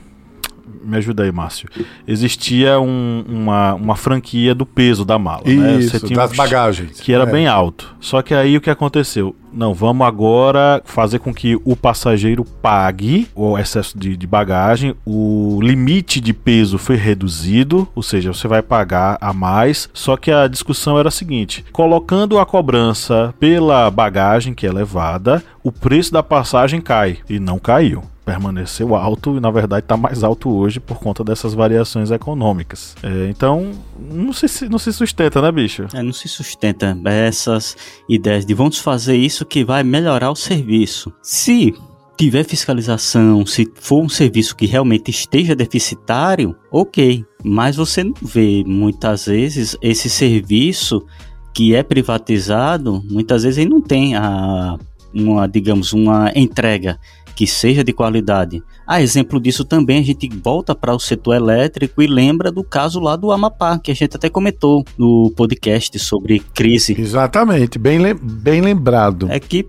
me 0.83 0.97
ajuda 0.97 1.23
aí, 1.23 1.31
Márcio. 1.31 1.69
Existia 2.07 2.79
um, 2.79 3.23
uma, 3.27 3.73
uma 3.75 3.95
franquia 3.95 4.53
do 4.53 4.65
peso 4.65 5.05
da 5.05 5.17
mala, 5.17 5.43
né? 5.45 5.77
Isso, 5.77 6.07
né? 6.07 6.15
Das 6.15 6.31
um, 6.31 6.35
bagagens. 6.35 6.99
Que 6.99 7.13
era 7.13 7.23
é. 7.23 7.31
bem 7.31 7.47
alto. 7.47 7.95
Só 7.99 8.21
que 8.21 8.33
aí 8.33 8.57
o 8.57 8.61
que 8.61 8.69
aconteceu? 8.69 9.35
Não, 9.53 9.73
vamos 9.73 10.07
agora 10.07 10.81
fazer 10.85 11.19
com 11.19 11.33
que 11.33 11.59
o 11.65 11.75
passageiro 11.75 12.45
pague 12.45 13.27
o 13.35 13.57
excesso 13.57 13.97
de, 13.97 14.15
de 14.15 14.25
bagagem. 14.25 14.95
O 15.05 15.59
limite 15.61 16.21
de 16.21 16.33
peso 16.33 16.77
foi 16.77 16.95
reduzido, 16.95 17.87
ou 17.93 18.01
seja, 18.01 18.33
você 18.33 18.47
vai 18.47 18.61
pagar 18.61 19.17
a 19.19 19.33
mais. 19.33 19.89
Só 19.93 20.15
que 20.15 20.31
a 20.31 20.47
discussão 20.47 20.97
era 20.97 21.09
a 21.09 21.11
seguinte: 21.11 21.65
colocando 21.71 22.39
a 22.39 22.45
cobrança 22.45 23.33
pela 23.39 23.91
bagagem 23.91 24.53
que 24.53 24.65
é 24.65 24.71
levada, 24.71 25.43
o 25.61 25.71
preço 25.71 26.13
da 26.13 26.23
passagem 26.23 26.79
cai. 26.79 27.17
E 27.29 27.39
não 27.39 27.59
caiu 27.59 28.03
permaneceu 28.31 28.95
alto 28.95 29.35
e 29.35 29.39
na 29.41 29.51
verdade 29.51 29.83
está 29.83 29.97
mais 29.97 30.23
alto 30.23 30.49
hoje 30.49 30.79
por 30.79 30.99
conta 30.99 31.23
dessas 31.23 31.53
variações 31.53 32.11
econômicas. 32.11 32.95
É, 33.03 33.29
então, 33.29 33.71
não 33.99 34.31
se, 34.31 34.69
não 34.69 34.79
se 34.79 34.93
sustenta, 34.93 35.41
né, 35.41 35.51
bicho? 35.51 35.85
É, 35.93 36.01
não 36.01 36.13
se 36.13 36.29
sustenta 36.29 36.97
essas 37.05 37.75
ideias 38.07 38.45
de 38.45 38.53
vamos 38.53 38.79
fazer 38.79 39.17
isso 39.17 39.45
que 39.45 39.65
vai 39.65 39.83
melhorar 39.83 40.31
o 40.31 40.35
serviço. 40.35 41.11
Se 41.21 41.73
tiver 42.17 42.45
fiscalização, 42.45 43.45
se 43.45 43.69
for 43.75 44.01
um 44.01 44.09
serviço 44.09 44.55
que 44.55 44.65
realmente 44.65 45.11
esteja 45.11 45.55
deficitário, 45.55 46.55
ok. 46.71 47.25
Mas 47.43 47.75
você 47.75 48.03
não 48.03 48.13
vê 48.21 48.63
muitas 48.65 49.25
vezes 49.25 49.75
esse 49.81 50.09
serviço 50.09 51.05
que 51.53 51.75
é 51.75 51.83
privatizado, 51.83 53.03
muitas 53.09 53.43
vezes 53.43 53.57
ele 53.57 53.69
não 53.69 53.81
tem 53.81 54.15
a, 54.15 54.77
uma, 55.13 55.47
digamos, 55.47 55.93
uma 55.93 56.31
entrega 56.35 56.97
que 57.35 57.47
seja 57.47 57.83
de 57.83 57.93
qualidade. 57.93 58.63
A 58.85 59.01
exemplo 59.01 59.39
disso 59.39 59.63
também 59.63 59.99
a 59.99 60.03
gente 60.03 60.29
volta 60.43 60.75
para 60.75 60.93
o 60.93 60.99
setor 60.99 61.35
elétrico 61.35 62.01
e 62.01 62.07
lembra 62.07 62.51
do 62.51 62.63
caso 62.63 62.99
lá 62.99 63.15
do 63.15 63.31
Amapá, 63.31 63.77
que 63.79 63.91
a 63.91 63.95
gente 63.95 64.15
até 64.15 64.29
comentou 64.29 64.83
no 64.97 65.31
podcast 65.35 65.97
sobre 65.99 66.39
crise. 66.53 66.95
Exatamente, 66.99 67.79
bem, 67.79 67.99
bem 68.15 68.61
lembrado. 68.61 69.27
É 69.29 69.39
que 69.39 69.67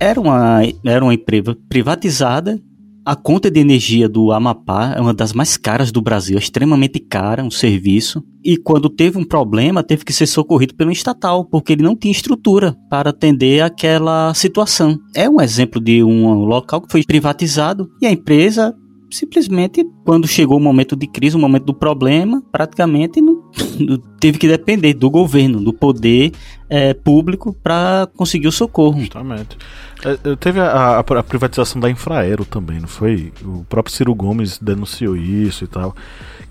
era 0.00 0.20
uma, 0.20 0.60
era 0.84 1.04
uma 1.04 1.14
empresa 1.14 1.56
privatizada 1.68 2.60
a 3.08 3.16
conta 3.16 3.50
de 3.50 3.58
energia 3.58 4.06
do 4.06 4.32
Amapá 4.32 4.92
é 4.94 5.00
uma 5.00 5.14
das 5.14 5.32
mais 5.32 5.56
caras 5.56 5.90
do 5.90 6.02
Brasil, 6.02 6.36
é 6.36 6.38
extremamente 6.38 7.00
cara, 7.00 7.42
um 7.42 7.50
serviço. 7.50 8.22
E 8.44 8.58
quando 8.58 8.90
teve 8.90 9.16
um 9.16 9.24
problema, 9.24 9.82
teve 9.82 10.04
que 10.04 10.12
ser 10.12 10.26
socorrido 10.26 10.74
pelo 10.74 10.92
estatal, 10.92 11.46
porque 11.46 11.72
ele 11.72 11.82
não 11.82 11.96
tinha 11.96 12.12
estrutura 12.12 12.76
para 12.90 13.08
atender 13.08 13.62
aquela 13.62 14.34
situação. 14.34 14.98
É 15.16 15.26
um 15.26 15.40
exemplo 15.40 15.80
de 15.80 16.04
um 16.04 16.44
local 16.44 16.82
que 16.82 16.92
foi 16.92 17.02
privatizado 17.02 17.88
e 18.02 18.06
a 18.06 18.12
empresa 18.12 18.76
simplesmente, 19.10 19.82
quando 20.04 20.28
chegou 20.28 20.58
o 20.58 20.60
momento 20.60 20.94
de 20.94 21.06
crise, 21.06 21.34
o 21.34 21.38
momento 21.38 21.64
do 21.64 21.74
problema, 21.74 22.42
praticamente 22.52 23.22
não, 23.22 23.42
teve 24.20 24.36
que 24.36 24.46
depender 24.46 24.92
do 24.92 25.10
governo, 25.10 25.64
do 25.64 25.72
poder 25.72 26.32
é, 26.68 26.94
público 26.94 27.52
para 27.62 28.08
conseguir 28.16 28.48
o 28.48 28.52
socorro. 28.52 29.00
Justamente. 29.00 29.56
É, 30.04 30.36
teve 30.36 30.60
a, 30.60 30.66
a, 30.66 30.98
a, 30.98 31.22
privatização 31.22 31.80
da 31.80 31.90
Infraero 31.90 32.44
também, 32.44 32.80
não 32.80 32.88
foi? 32.88 33.32
O 33.42 33.64
próprio 33.68 33.94
Ciro 33.94 34.14
Gomes 34.14 34.58
denunciou 34.58 35.16
isso 35.16 35.64
e 35.64 35.66
tal, 35.66 35.94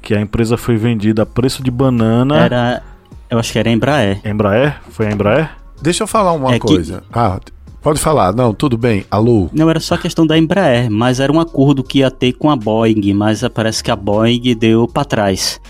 que 0.02 0.14
a 0.14 0.22
empresa 0.22 0.58
foi 0.58 0.78
vendida 0.78 1.24
a 1.24 1.26
preço 1.26 1.64
de 1.64 1.72
banana. 1.72 2.38
Era, 2.38 2.84
eu 3.30 3.40
acho 3.40 3.52
que 3.52 3.60
era 3.60 3.70
a 3.70 3.74
Embraer. 3.74 4.22
Embraer? 4.26 4.82
Foi 4.90 5.08
a 5.08 5.12
Embraer? 5.12 5.52
Deixa 5.82 6.04
eu 6.04 6.08
falar 6.08 6.34
uma 6.34 6.56
é 6.56 6.60
coisa. 6.60 7.02
Que... 7.02 7.20
Ah, 7.20 7.40
Pode 7.88 8.02
falar, 8.02 8.34
não, 8.34 8.54
tudo 8.54 8.78
bem, 8.78 9.06
alô? 9.10 9.50
Não, 9.54 9.70
era 9.70 9.80
só 9.80 9.96
questão 9.96 10.28
da 10.28 10.38
Embraer, 10.38 10.92
mas 10.92 11.22
era 11.22 11.32
um 11.32 11.40
acordo 11.40 11.82
que 11.82 12.00
ia 12.00 12.12
ter 12.12 12.34
com 12.34 12.50
a 12.50 12.56
Boeing, 12.56 13.14
mas 13.14 13.48
parece 13.54 13.82
que 13.82 13.90
a 13.90 13.96
Boeing 13.96 14.54
deu 14.56 14.90
para 14.90 15.06
trás, 15.06 15.62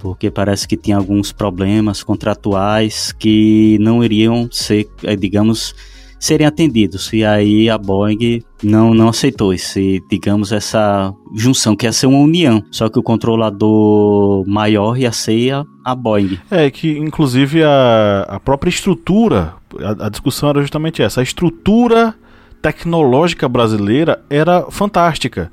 porque 0.00 0.30
parece 0.30 0.66
que 0.66 0.76
tinha 0.76 0.96
alguns 0.96 1.32
problemas 1.32 2.02
contratuais 2.02 3.12
que 3.12 3.78
não 3.80 4.02
iriam 4.02 4.48
ser, 4.50 4.88
eh, 5.04 5.14
digamos, 5.14 5.74
serem 6.18 6.46
atendidos. 6.46 7.12
E 7.12 7.24
aí 7.24 7.70
a 7.70 7.78
Boeing 7.78 8.42
não, 8.62 8.92
não 8.92 9.08
aceitou 9.08 9.54
esse, 9.54 10.02
digamos, 10.10 10.52
essa 10.52 11.14
junção, 11.34 11.76
que 11.76 11.86
ia 11.86 11.92
ser 11.92 12.06
uma 12.06 12.18
união. 12.18 12.62
Só 12.70 12.88
que 12.88 12.98
o 12.98 13.02
controlador 13.02 14.46
maior 14.46 14.98
ia 14.98 15.12
ser 15.12 15.52
a, 15.52 15.64
a 15.84 15.94
Boeing. 15.94 16.38
É, 16.50 16.70
que 16.70 16.98
inclusive 16.98 17.62
a, 17.62 18.26
a 18.28 18.40
própria 18.40 18.70
estrutura, 18.70 19.54
a, 19.78 20.06
a 20.06 20.08
discussão 20.08 20.50
era 20.50 20.60
justamente 20.60 21.02
essa, 21.02 21.20
a 21.20 21.24
estrutura 21.24 22.14
tecnológica 22.60 23.48
brasileira 23.48 24.22
era 24.28 24.70
fantástica 24.70 25.50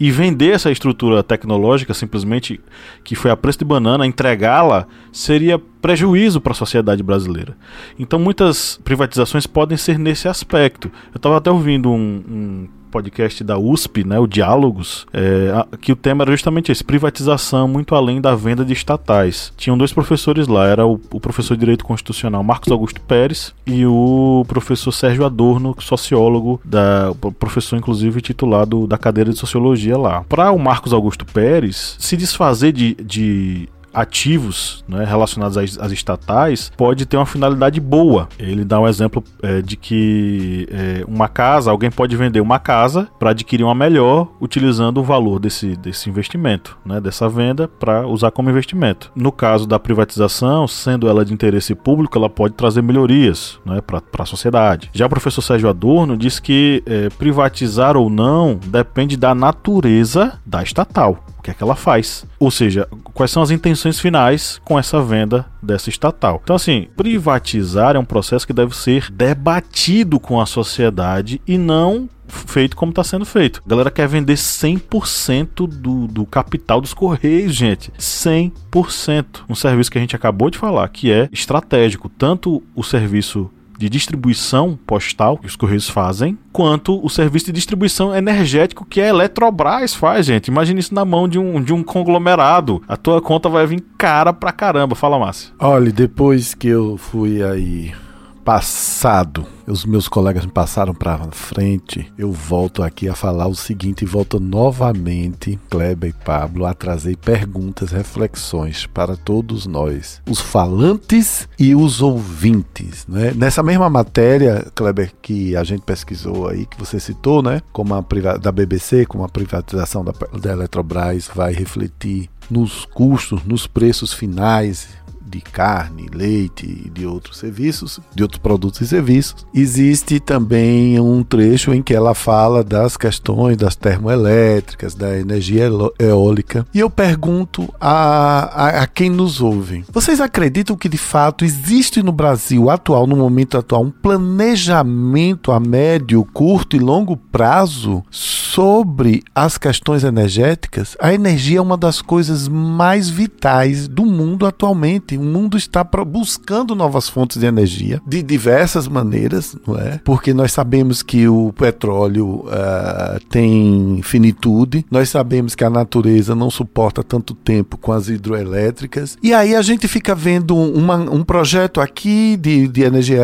e 0.00 0.10
vender 0.10 0.54
essa 0.54 0.70
estrutura 0.70 1.22
tecnológica 1.22 1.92
simplesmente 1.92 2.58
que 3.04 3.14
foi 3.14 3.30
a 3.30 3.36
preço 3.36 3.58
de 3.58 3.66
banana, 3.66 4.06
entregá-la 4.06 4.86
seria 5.12 5.58
prejuízo 5.58 6.40
para 6.40 6.52
a 6.52 6.54
sociedade 6.54 7.02
brasileira. 7.02 7.54
Então 7.98 8.18
muitas 8.18 8.80
privatizações 8.82 9.46
podem 9.46 9.76
ser 9.76 9.98
nesse 9.98 10.26
aspecto. 10.26 10.90
Eu 11.12 11.18
estava 11.18 11.36
até 11.36 11.50
ouvindo 11.50 11.90
um, 11.90 12.24
um 12.26 12.68
podcast 12.90 13.42
da 13.44 13.58
USP, 13.58 14.04
né, 14.04 14.18
o 14.18 14.26
Diálogos, 14.26 15.06
é, 15.12 15.66
que 15.80 15.92
o 15.92 15.96
tema 15.96 16.24
era 16.24 16.32
justamente 16.32 16.70
esse, 16.70 16.84
privatização 16.84 17.68
muito 17.68 17.94
além 17.94 18.20
da 18.20 18.34
venda 18.34 18.64
de 18.64 18.72
estatais. 18.72 19.52
Tinham 19.56 19.78
dois 19.78 19.92
professores 19.92 20.48
lá, 20.48 20.66
era 20.66 20.86
o, 20.86 21.00
o 21.10 21.20
professor 21.20 21.54
de 21.54 21.60
Direito 21.60 21.84
Constitucional 21.84 22.42
Marcos 22.42 22.70
Augusto 22.72 23.00
Pérez 23.00 23.54
e 23.66 23.86
o 23.86 24.44
professor 24.48 24.92
Sérgio 24.92 25.24
Adorno, 25.24 25.74
sociólogo, 25.78 26.60
da, 26.64 27.12
professor 27.38 27.76
inclusive 27.76 28.20
titulado 28.20 28.86
da 28.86 28.98
cadeira 28.98 29.30
de 29.30 29.38
Sociologia 29.38 29.96
lá. 29.96 30.24
Para 30.28 30.50
o 30.50 30.58
Marcos 30.58 30.92
Augusto 30.92 31.24
Pérez, 31.24 31.96
se 31.98 32.16
desfazer 32.16 32.72
de, 32.72 32.94
de 32.94 33.68
ativos 33.92 34.84
né, 34.88 35.04
relacionados 35.04 35.56
às, 35.56 35.78
às, 35.78 35.92
estatais 35.92 36.70
pode 36.76 37.06
ter 37.06 37.16
uma 37.16 37.26
finalidade 37.26 37.80
boa. 37.80 38.28
Ele 38.38 38.64
dá 38.64 38.80
um 38.80 38.88
exemplo 38.88 39.22
é, 39.42 39.60
de 39.60 39.76
que 39.76 40.68
é, 40.70 41.04
uma 41.06 41.28
casa, 41.28 41.70
alguém 41.70 41.90
pode 41.90 42.16
vender 42.16 42.40
uma 42.40 42.58
casa 42.58 43.08
para 43.18 43.30
adquirir 43.30 43.64
uma 43.64 43.74
melhor 43.74 44.28
utilizando 44.40 44.98
o 44.98 45.04
valor 45.04 45.38
desse, 45.38 45.76
desse 45.76 46.08
investimento, 46.08 46.78
né, 46.84 47.00
dessa 47.00 47.28
venda 47.28 47.68
para 47.68 48.06
usar 48.06 48.30
como 48.30 48.50
investimento. 48.50 49.10
No 49.14 49.32
caso 49.32 49.66
da 49.66 49.78
privatização, 49.78 50.66
sendo 50.66 51.08
ela 51.08 51.24
de 51.24 51.32
interesse 51.32 51.74
público, 51.74 52.16
ela 52.16 52.30
pode 52.30 52.54
trazer 52.54 52.82
melhorias 52.82 53.58
né, 53.64 53.80
para 53.80 54.02
a 54.18 54.26
sociedade. 54.26 54.90
Já 54.92 55.06
o 55.06 55.10
professor 55.10 55.42
Sérgio 55.42 55.68
Adorno 55.68 56.16
diz 56.16 56.38
que 56.38 56.82
é, 56.86 57.08
privatizar 57.10 57.96
ou 57.96 58.08
não 58.08 58.58
depende 58.66 59.16
da 59.16 59.34
natureza 59.34 60.38
da 60.44 60.62
estatal 60.62 61.24
o 61.40 61.42
que 61.42 61.50
é 61.50 61.54
que 61.54 61.62
ela 61.62 61.74
faz. 61.74 62.24
Ou 62.38 62.50
seja, 62.50 62.86
quais 63.14 63.30
são 63.30 63.42
as 63.42 63.50
intenções 63.50 63.98
finais 63.98 64.60
com 64.64 64.78
essa 64.78 65.02
venda 65.02 65.46
dessa 65.62 65.88
estatal. 65.88 66.40
Então, 66.44 66.54
assim, 66.54 66.88
privatizar 66.96 67.96
é 67.96 67.98
um 67.98 68.04
processo 68.04 68.46
que 68.46 68.52
deve 68.52 68.76
ser 68.76 69.10
debatido 69.10 70.20
com 70.20 70.40
a 70.40 70.46
sociedade 70.46 71.40
e 71.46 71.58
não 71.58 72.08
feito 72.28 72.76
como 72.76 72.90
está 72.90 73.02
sendo 73.02 73.24
feito. 73.24 73.60
A 73.66 73.68
galera 73.68 73.90
quer 73.90 74.06
vender 74.06 74.34
100% 74.34 75.66
do, 75.66 76.06
do 76.06 76.24
capital 76.24 76.80
dos 76.80 76.94
Correios, 76.94 77.54
gente. 77.54 77.90
100%. 77.98 79.24
Um 79.48 79.54
serviço 79.54 79.90
que 79.90 79.98
a 79.98 80.00
gente 80.00 80.14
acabou 80.14 80.50
de 80.50 80.58
falar, 80.58 80.88
que 80.88 81.10
é 81.10 81.28
estratégico. 81.32 82.08
Tanto 82.08 82.62
o 82.74 82.84
serviço 82.84 83.50
de 83.80 83.88
distribuição 83.88 84.78
postal 84.86 85.38
que 85.38 85.46
os 85.46 85.56
Correios 85.56 85.88
fazem, 85.88 86.38
quanto 86.52 87.02
o 87.02 87.08
serviço 87.08 87.46
de 87.46 87.52
distribuição 87.52 88.14
energético 88.14 88.84
que 88.84 89.00
a 89.00 89.08
Eletrobras 89.08 89.94
faz, 89.94 90.26
gente. 90.26 90.48
Imagina 90.48 90.78
isso 90.78 90.94
na 90.94 91.02
mão 91.02 91.26
de 91.26 91.38
um, 91.38 91.62
de 91.62 91.72
um 91.72 91.82
conglomerado. 91.82 92.82
A 92.86 92.94
tua 92.94 93.22
conta 93.22 93.48
vai 93.48 93.66
vir 93.66 93.82
cara 93.96 94.34
pra 94.34 94.52
caramba. 94.52 94.94
Fala, 94.94 95.18
Márcio. 95.18 95.54
Olha, 95.58 95.90
depois 95.90 96.52
que 96.52 96.68
eu 96.68 96.98
fui 96.98 97.42
aí 97.42 97.94
passado, 98.44 99.46
os 99.66 99.84
meus 99.84 100.08
colegas 100.08 100.44
me 100.44 100.50
passaram 100.50 100.94
para 100.94 101.18
frente, 101.30 102.10
eu 102.18 102.32
volto 102.32 102.82
aqui 102.82 103.08
a 103.08 103.14
falar 103.14 103.46
o 103.46 103.54
seguinte 103.54 104.02
e 104.02 104.06
volto 104.06 104.40
novamente, 104.40 105.58
Kleber 105.68 106.10
e 106.10 106.24
Pablo, 106.24 106.66
a 106.66 106.74
trazer 106.74 107.16
perguntas, 107.16 107.92
reflexões 107.92 108.86
para 108.86 109.16
todos 109.16 109.66
nós, 109.66 110.20
os 110.28 110.40
falantes 110.40 111.48
e 111.58 111.74
os 111.74 112.00
ouvintes. 112.02 113.06
Né? 113.06 113.32
Nessa 113.34 113.62
mesma 113.62 113.90
matéria, 113.90 114.66
Kleber, 114.74 115.12
que 115.20 115.54
a 115.54 115.62
gente 115.62 115.82
pesquisou 115.82 116.48
aí, 116.48 116.66
que 116.66 116.78
você 116.78 116.98
citou, 116.98 117.42
né? 117.42 117.60
como 117.72 117.94
a 117.94 118.04
da 118.40 118.50
BBC, 118.50 119.06
como 119.06 119.24
a 119.24 119.28
privatização 119.28 120.04
da, 120.04 120.12
da 120.40 120.52
Eletrobras 120.52 121.30
vai 121.32 121.52
refletir 121.52 122.28
nos 122.50 122.84
custos, 122.84 123.44
nos 123.44 123.66
preços 123.66 124.12
finais 124.12 124.88
de 125.30 125.40
carne, 125.40 126.08
leite 126.12 126.66
e 126.66 126.90
de 126.90 127.06
outros 127.06 127.38
serviços, 127.38 128.00
de 128.14 128.22
outros 128.22 128.40
produtos 128.40 128.80
e 128.80 128.86
serviços. 128.86 129.46
Existe 129.54 130.18
também 130.18 130.98
um 131.00 131.22
trecho 131.22 131.72
em 131.72 131.82
que 131.82 131.94
ela 131.94 132.14
fala 132.14 132.64
das 132.64 132.96
questões 132.96 133.56
das 133.56 133.76
termoelétricas, 133.76 134.94
da 134.94 135.18
energia 135.18 135.68
eólica. 135.98 136.66
E 136.74 136.80
eu 136.80 136.90
pergunto 136.90 137.72
a, 137.80 138.66
a, 138.66 138.82
a 138.82 138.86
quem 138.86 139.10
nos 139.10 139.40
ouve: 139.40 139.84
vocês 139.92 140.20
acreditam 140.20 140.76
que 140.76 140.88
de 140.88 140.98
fato 140.98 141.44
existe 141.44 142.02
no 142.02 142.12
Brasil 142.12 142.70
atual, 142.70 143.06
no 143.06 143.16
momento 143.16 143.56
atual, 143.56 143.84
um 143.84 143.90
planejamento 143.90 145.52
a 145.52 145.60
médio, 145.60 146.24
curto 146.32 146.76
e 146.76 146.78
longo 146.78 147.16
prazo 147.16 148.02
sobre 148.10 149.22
as 149.34 149.56
questões 149.56 150.02
energéticas? 150.02 150.96
A 151.00 151.12
energia 151.12 151.58
é 151.58 151.62
uma 151.62 151.76
das 151.76 152.02
coisas 152.02 152.48
mais 152.48 153.08
vitais 153.08 153.86
do 153.86 154.04
mundo 154.04 154.46
atualmente 154.46 155.16
o 155.20 155.24
mundo 155.24 155.56
está 155.56 155.84
buscando 155.84 156.74
novas 156.74 157.08
fontes 157.08 157.38
de 157.38 157.46
energia 157.46 158.00
de 158.06 158.22
diversas 158.22 158.88
maneiras, 158.88 159.54
não 159.66 159.76
é? 159.76 160.00
Porque 160.02 160.32
nós 160.32 160.52
sabemos 160.52 161.02
que 161.02 161.28
o 161.28 161.52
petróleo 161.52 162.44
uh, 162.46 163.20
tem 163.28 164.00
finitude, 164.02 164.84
nós 164.90 165.10
sabemos 165.10 165.54
que 165.54 165.62
a 165.62 165.70
natureza 165.70 166.34
não 166.34 166.50
suporta 166.50 167.02
tanto 167.02 167.34
tempo 167.34 167.76
com 167.76 167.92
as 167.92 168.08
hidroelétricas, 168.08 169.18
e 169.22 169.34
aí 169.34 169.54
a 169.54 169.62
gente 169.62 169.86
fica 169.86 170.14
vendo 170.14 170.56
uma, 170.56 170.96
um 170.96 171.22
projeto 171.22 171.80
aqui 171.80 172.36
de, 172.36 172.66
de 172.66 172.82
energia 172.82 173.20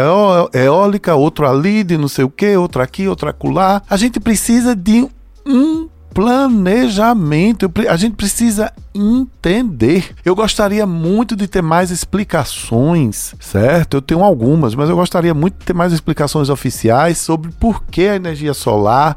eólica, 0.52 1.14
outro 1.14 1.48
ali, 1.48 1.82
de 1.82 1.96
não 1.96 2.08
sei 2.08 2.24
o 2.24 2.30
que, 2.30 2.56
outro 2.56 2.82
aqui, 2.82 3.08
outro 3.08 3.28
acolá. 3.28 3.82
A 3.88 3.96
gente 3.96 4.20
precisa 4.20 4.74
de 4.76 5.06
um 5.46 5.88
planejamento. 6.12 7.70
A 7.88 7.96
gente 7.96 8.16
precisa 8.16 8.72
entender. 8.94 10.14
Eu 10.24 10.34
gostaria 10.34 10.86
muito 10.86 11.36
de 11.36 11.46
ter 11.46 11.62
mais 11.62 11.90
explicações, 11.90 13.34
certo? 13.38 13.98
Eu 13.98 14.02
tenho 14.02 14.22
algumas, 14.22 14.74
mas 14.74 14.88
eu 14.88 14.96
gostaria 14.96 15.34
muito 15.34 15.58
de 15.58 15.66
ter 15.66 15.74
mais 15.74 15.92
explicações 15.92 16.48
oficiais 16.48 17.18
sobre 17.18 17.50
por 17.52 17.84
que 17.84 18.08
a 18.08 18.16
energia 18.16 18.54
solar 18.54 19.16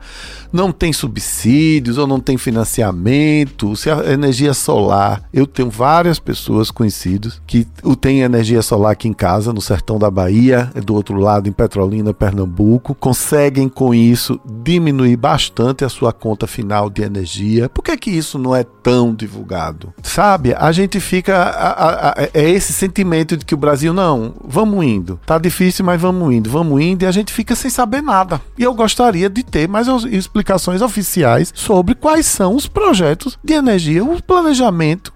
não 0.51 0.71
tem 0.71 0.91
subsídios 0.91 1.97
ou 1.97 2.05
não 2.05 2.19
tem 2.19 2.37
financiamento. 2.37 3.75
Se 3.75 3.89
a 3.89 4.11
energia 4.11 4.53
solar, 4.53 5.23
eu 5.33 5.47
tenho 5.47 5.69
várias 5.69 6.19
pessoas 6.19 6.69
conhecidas 6.69 7.41
que 7.47 7.65
têm 8.01 8.21
energia 8.21 8.61
solar 8.61 8.91
aqui 8.91 9.07
em 9.07 9.13
casa, 9.13 9.53
no 9.53 9.61
sertão 9.61 9.97
da 9.97 10.11
Bahia, 10.11 10.69
do 10.85 10.93
outro 10.93 11.17
lado 11.17 11.47
em 11.47 11.51
Petrolina, 11.51 12.13
Pernambuco, 12.13 12.93
conseguem 12.95 13.69
com 13.69 13.93
isso 13.93 14.39
diminuir 14.63 15.15
bastante 15.15 15.85
a 15.85 15.89
sua 15.89 16.11
conta 16.11 16.47
final 16.47 16.78
de 16.87 17.01
energia. 17.01 17.67
Por 17.67 17.83
que 17.83 17.97
que 17.97 18.11
isso 18.11 18.37
não 18.37 18.55
é 18.55 18.63
tão 18.63 19.15
divulgado? 19.15 19.91
Sabe? 20.03 20.53
A 20.53 20.71
gente 20.71 20.99
fica. 20.99 21.35
A, 21.35 21.69
a, 21.69 22.09
a, 22.09 22.13
é 22.31 22.47
esse 22.47 22.71
sentimento 22.71 23.35
de 23.35 23.43
que 23.43 23.55
o 23.55 23.57
Brasil, 23.57 23.91
não, 23.91 24.35
vamos 24.45 24.85
indo. 24.85 25.19
Tá 25.25 25.39
difícil, 25.39 25.83
mas 25.83 25.99
vamos 25.99 26.31
indo, 26.31 26.47
vamos 26.49 26.79
indo, 26.79 27.03
e 27.03 27.07
a 27.07 27.11
gente 27.11 27.33
fica 27.33 27.55
sem 27.55 27.71
saber 27.71 28.03
nada. 28.03 28.39
E 28.55 28.61
eu 28.63 28.73
gostaria 28.75 29.27
de 29.29 29.41
ter 29.41 29.67
mais 29.67 29.87
explicações 30.05 30.83
oficiais 30.83 31.51
sobre 31.55 31.95
quais 31.95 32.27
são 32.27 32.55
os 32.55 32.67
projetos 32.67 33.39
de 33.43 33.53
energia, 33.53 34.03
o 34.03 34.21
planejamento, 34.21 35.11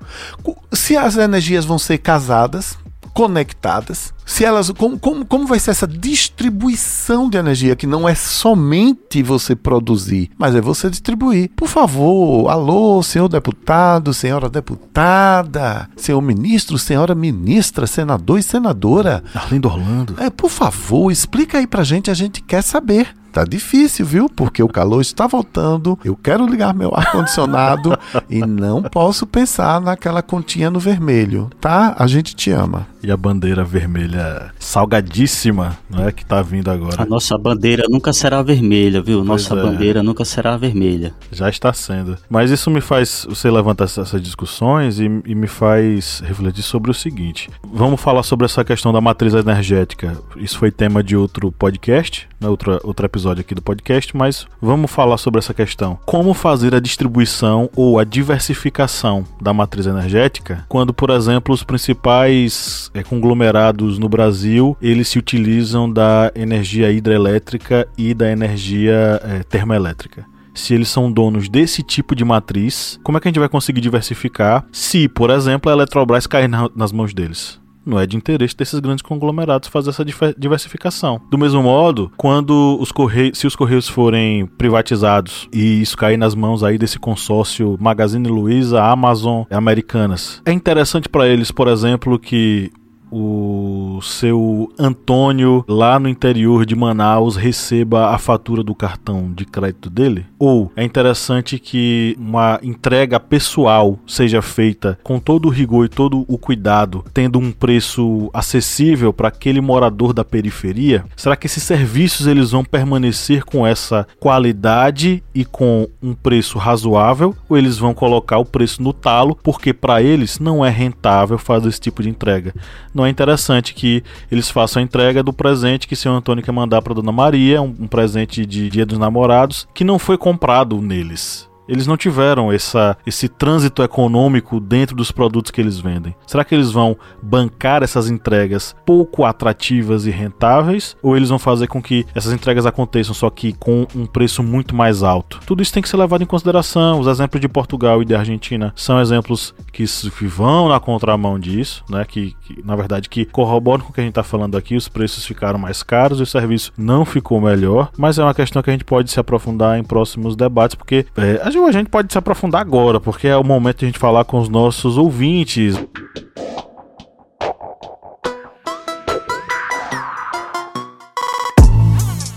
se 0.72 0.98
as 0.98 1.18
energias 1.18 1.66
vão 1.66 1.78
ser 1.78 2.00
casadas, 2.00 2.78
conectadas, 3.14 4.14
se 4.26 4.44
elas 4.44 4.72
como, 4.72 4.98
como, 4.98 5.26
como 5.26 5.46
vai 5.46 5.60
ser 5.60 5.72
essa 5.72 5.88
distribuição 5.88 7.30
de 7.30 7.38
energia 7.38 7.76
que 7.76 7.86
não 7.86 8.08
é 8.08 8.16
somente 8.16 9.22
você 9.22 9.56
produzir, 9.56 10.32
mas 10.38 10.56
é 10.56 10.62
você 10.62 10.90
distribuir. 10.90 11.52
Por 11.56 11.68
favor, 11.68 12.50
alô, 12.50 13.04
senhor 13.04 13.28
deputado, 13.28 14.14
senhora 14.14 14.50
deputada, 14.50 15.90
senhor 15.96 16.22
ministro, 16.22 16.78
senhora 16.78 17.14
ministra, 17.14 17.86
senador 17.86 18.40
e 18.40 18.44
senadora. 18.44 19.24
Arlindo 19.36 19.68
Orlando. 19.68 20.16
É, 20.18 20.30
por 20.30 20.50
favor, 20.50 21.12
explica 21.12 21.60
aí 21.60 21.68
pra 21.68 21.84
gente, 21.84 22.10
a 22.10 22.14
gente 22.14 22.42
quer 22.42 22.62
saber. 22.62 23.16
Tá 23.34 23.44
difícil, 23.44 24.06
viu? 24.06 24.30
Porque 24.30 24.62
o 24.62 24.68
calor 24.68 25.02
está 25.02 25.26
voltando. 25.26 25.98
Eu 26.06 26.16
quero 26.16 26.46
ligar 26.46 26.72
meu 26.72 26.94
ar-condicionado 26.94 27.98
e 28.30 28.40
não 28.42 28.84
posso 28.84 29.26
pensar 29.26 29.82
naquela 29.82 30.22
continha 30.22 30.70
no 30.70 30.80
vermelho, 30.80 31.50
tá? 31.60 31.96
A 31.98 32.06
gente 32.06 32.36
te 32.36 32.52
ama. 32.52 32.93
E 33.04 33.12
a 33.12 33.18
bandeira 33.18 33.66
vermelha 33.66 34.54
salgadíssima, 34.58 35.78
não 35.90 36.08
é? 36.08 36.12
Que 36.14 36.26
tá 36.26 36.42
vindo 36.42 36.72
agora. 36.72 37.04
A 37.04 37.06
nossa 37.06 37.38
bandeira 37.38 37.84
nunca 37.90 38.14
será 38.14 38.42
vermelha, 38.42 39.02
viu? 39.02 39.26
Nossa 39.26 39.54
é. 39.54 39.62
bandeira 39.62 40.02
nunca 40.02 40.24
será 40.24 40.56
vermelha. 40.56 41.14
Já 41.30 41.50
está 41.50 41.74
sendo. 41.74 42.18
Mas 42.30 42.50
isso 42.50 42.72
me 42.72 42.80
faz. 42.80 43.26
Você 43.28 43.52
levanta 43.52 43.84
essas 43.84 44.22
discussões 44.22 45.02
e, 45.02 45.06
e 45.26 45.36
me 45.36 45.48
faz 45.48 46.24
refletir 46.26 46.64
sobre 46.64 46.92
o 46.92 46.94
seguinte. 46.94 47.50
Vamos 47.74 48.00
falar 48.00 48.24
sobre 48.24 48.46
essa 48.46 48.64
questão 48.64 48.94
da 48.94 49.02
matriz 49.02 49.34
energética. 49.34 50.18
Isso 50.38 50.58
foi 50.58 50.72
tema 50.72 51.04
de 51.04 51.18
outro 51.18 51.52
podcast, 51.52 52.30
né? 52.40 52.48
outro, 52.48 52.80
outro 52.86 53.06
episódio 53.06 53.42
aqui 53.42 53.54
do 53.54 53.62
podcast, 53.62 54.16
mas 54.16 54.48
vamos 54.62 54.90
falar 54.90 55.18
sobre 55.18 55.40
essa 55.40 55.54
questão. 55.54 56.00
Como 56.06 56.34
fazer 56.34 56.74
a 56.74 56.80
distribuição 56.80 57.70
ou 57.76 58.00
a 58.00 58.06
diversificação 58.06 59.26
da 59.42 59.54
matriz 59.54 59.88
energética 59.88 60.66
quando, 60.70 60.94
por 60.94 61.10
exemplo, 61.10 61.54
os 61.54 61.64
principais 61.64 62.90
é, 62.94 63.04
conglomerados 63.04 63.98
no 63.98 64.08
Brasil, 64.08 64.78
eles 64.82 65.08
se 65.08 65.20
utilizam 65.20 65.92
da 65.92 66.32
energia 66.36 66.92
hidrelétrica 66.92 67.88
e 67.98 68.14
da 68.14 68.32
energia 68.32 69.20
é, 69.24 69.44
termoelétrica 69.44 70.26
se 70.56 70.74
eles 70.74 70.88
são 70.88 71.12
donos 71.12 71.50
desse 71.50 71.82
tipo 71.82 72.16
de 72.16 72.24
matriz, 72.24 73.00
como 73.04 73.18
é 73.18 73.22
que 73.22 73.28
a 73.28 73.32
gente 73.32 73.40
vai 73.40 73.50
conseguir 73.50 73.82
diversificar 73.82 74.64
se, 74.72 75.10
por 75.10 75.32
exemplo, 75.32 75.72
a 75.72 75.74
Eletrobras 75.74 76.28
cair 76.28 76.48
na, 76.48 76.70
nas 76.76 76.92
mãos 76.92 77.12
deles? 77.12 77.60
não 77.86 78.00
é 78.00 78.06
de 78.06 78.16
interesse 78.16 78.56
desses 78.56 78.80
grandes 78.80 79.02
conglomerados 79.02 79.68
fazer 79.68 79.90
essa 79.90 80.06
diversificação. 80.38 81.22
Do 81.30 81.38
mesmo 81.38 81.62
modo, 81.62 82.12
quando 82.18 82.78
os 82.80 82.92
correios, 82.92 83.38
se 83.38 83.48
os 83.48 83.56
correios 83.56 83.88
forem 83.88 84.46
privatizados 84.46 85.48
e 85.52 85.82
isso 85.82 85.98
cair 85.98 86.18
nas 86.18 86.34
mãos 86.34 86.64
aí 86.64 86.78
desse 86.78 86.98
consórcio 86.98 87.78
Magazine 87.80 88.28
Luiza, 88.28 88.82
Amazon, 88.82 89.44
Americanas, 89.52 90.42
é 90.46 90.52
interessante 90.52 91.10
para 91.10 91.28
eles, 91.28 91.52
por 91.52 91.68
exemplo, 91.68 92.18
que 92.18 92.72
o 93.14 94.02
seu 94.02 94.72
Antônio 94.80 95.64
lá 95.68 96.00
no 96.00 96.10
interior 96.10 96.66
de 96.66 96.76
Manaus 96.76 97.36
receba 97.36 98.08
a 98.08 98.18
fatura 98.18 98.64
do 98.64 98.74
cartão 98.74 99.32
de 99.32 99.46
crédito 99.46 99.90
dele? 99.90 100.26
Ou 100.40 100.72
é 100.76 100.84
interessante 100.84 101.60
que 101.60 102.16
uma 102.20 102.60
entrega 102.64 103.20
pessoal 103.20 104.00
seja 104.08 104.42
feita 104.42 104.98
com 105.04 105.20
todo 105.20 105.48
o 105.48 105.52
rigor 105.52 105.86
e 105.86 105.90
todo 105.90 106.26
o 106.28 106.38
cuidado, 106.40 107.06
tendo 107.14 107.38
um 107.38 107.52
preço 107.52 108.32
acessível 108.34 109.14
para 109.14 109.28
aquele 109.28 109.62
morador 109.62 110.12
da 110.12 110.26
periferia? 110.26 111.06
Será 111.16 111.36
que 111.36 111.46
esses 111.46 111.62
serviços 111.62 112.26
eles 112.26 112.50
vão 112.50 112.66
permanecer 112.66 113.46
com 113.46 113.66
essa 113.66 114.08
qualidade 114.20 115.24
e 115.36 115.46
com 115.46 115.88
um 116.02 116.16
preço 116.16 116.58
razoável 116.58 117.36
ou 117.48 117.58
eles 117.58 117.78
vão 117.78 117.94
colocar 117.94 118.40
o 118.40 118.46
preço 118.46 118.82
no 118.82 118.92
talo 118.92 119.38
porque 119.44 119.72
para 119.72 120.02
eles 120.02 120.40
não 120.40 120.66
é 120.66 120.70
rentável 120.70 121.38
fazer 121.38 121.70
esse 121.70 121.80
tipo 121.80 122.02
de 122.02 122.10
entrega? 122.10 122.54
Não 122.94 123.03
é 123.06 123.10
interessante 123.10 123.74
que 123.74 124.04
eles 124.32 124.50
façam 124.50 124.82
a 124.82 124.84
entrega 124.84 125.24
do 125.24 125.34
presente 125.34 125.88
que 125.88 125.94
o 125.94 125.98
senhor 125.98 126.16
Antônio 126.16 126.44
quer 126.44 126.52
mandar 126.52 126.82
para 126.82 126.94
Dona 126.94 127.12
Maria, 127.12 127.62
um, 127.62 127.76
um 127.80 127.88
presente 127.88 128.46
de 128.46 128.70
Dia 128.70 128.86
dos 128.86 128.98
Namorados, 128.98 129.68
que 129.74 129.84
não 129.84 130.00
foi 130.00 130.18
comprado 130.18 130.82
neles. 130.82 131.50
Eles 131.68 131.88
não 131.88 131.98
tiveram 131.98 132.52
essa, 132.52 132.98
esse 133.06 133.28
trânsito 133.28 133.84
econômico 133.84 134.60
dentro 134.60 134.96
dos 134.96 135.12
produtos 135.12 135.52
que 135.52 135.62
eles 135.62 135.80
vendem. 135.80 136.16
Será 136.26 136.44
que 136.44 136.54
eles 136.54 136.72
vão 136.72 136.98
bancar 137.22 137.84
essas 137.84 138.10
entregas 138.10 138.76
pouco 138.86 139.26
atrativas 139.26 140.06
e 140.06 140.12
rentáveis? 140.12 140.96
Ou 141.02 141.16
eles 141.16 141.30
vão 141.30 141.40
fazer 141.40 141.68
com 141.68 141.82
que 141.82 142.06
essas 142.14 142.34
entregas 142.34 142.66
aconteçam 142.66 143.14
só 143.14 143.30
que 143.30 143.54
com 143.54 143.88
um 143.96 144.06
preço 144.06 144.44
muito 144.44 144.76
mais 144.76 145.04
alto? 145.04 145.40
Tudo 145.46 145.62
isso 145.62 145.74
tem 145.74 145.82
que 145.82 145.90
ser 145.90 145.98
levado 145.98 146.22
em 146.24 146.28
consideração. 146.28 147.00
Os 147.00 147.08
exemplos 147.08 147.42
de 147.42 147.48
Portugal 147.48 148.02
e 148.02 148.06
da 148.06 148.20
Argentina 148.20 148.74
são 148.76 149.00
exemplos 149.00 149.54
que, 149.72 149.86
vão 150.28 150.70
na 150.70 150.80
contramão 150.80 151.40
disso, 151.40 151.84
né? 151.90 152.06
Que, 152.06 152.36
que 152.42 152.62
na 152.64 152.76
verdade 152.76 153.10
que 153.10 153.26
corroboram 153.26 153.84
com 153.84 153.92
o 153.92 153.94
que 153.94 154.02
a 154.02 154.04
gente 154.04 154.12
está 154.12 154.24
falando 154.24 154.58
aqui. 154.58 154.76
Os 154.76 154.88
preços 154.88 155.26
ficaram 155.26 155.60
mais 155.60 155.84
caros 155.84 156.20
e 156.20 156.24
o 156.24 156.26
serviço 156.26 156.72
não 156.78 157.06
ficou 157.06 157.40
melhor. 157.40 157.90
Mas 157.98 158.20
é 158.20 158.24
uma 158.24 158.34
questão 158.34 158.62
que 158.62 158.70
a 158.70 158.74
gente 158.74 158.86
pode 158.86 159.12
se 159.12 159.20
aprofundar 159.20 159.78
em 159.78 159.84
próximos 159.84 160.36
debates, 160.36 160.76
porque 160.76 161.06
é, 161.18 161.40
a 161.44 161.50
gente 161.50 161.63
pode 161.90 162.12
se 162.12 162.18
aprofundar 162.18 162.62
agora, 162.62 163.00
porque 163.00 163.28
é 163.28 163.38
o 163.38 163.44
momento 163.44 163.80
de 163.80 163.86
a 163.86 163.88
gente 163.88 164.00
falar 164.00 164.26
com 164.26 164.40
os 164.40 164.50
nossos 164.50 164.98
ouvintes. 164.98 165.76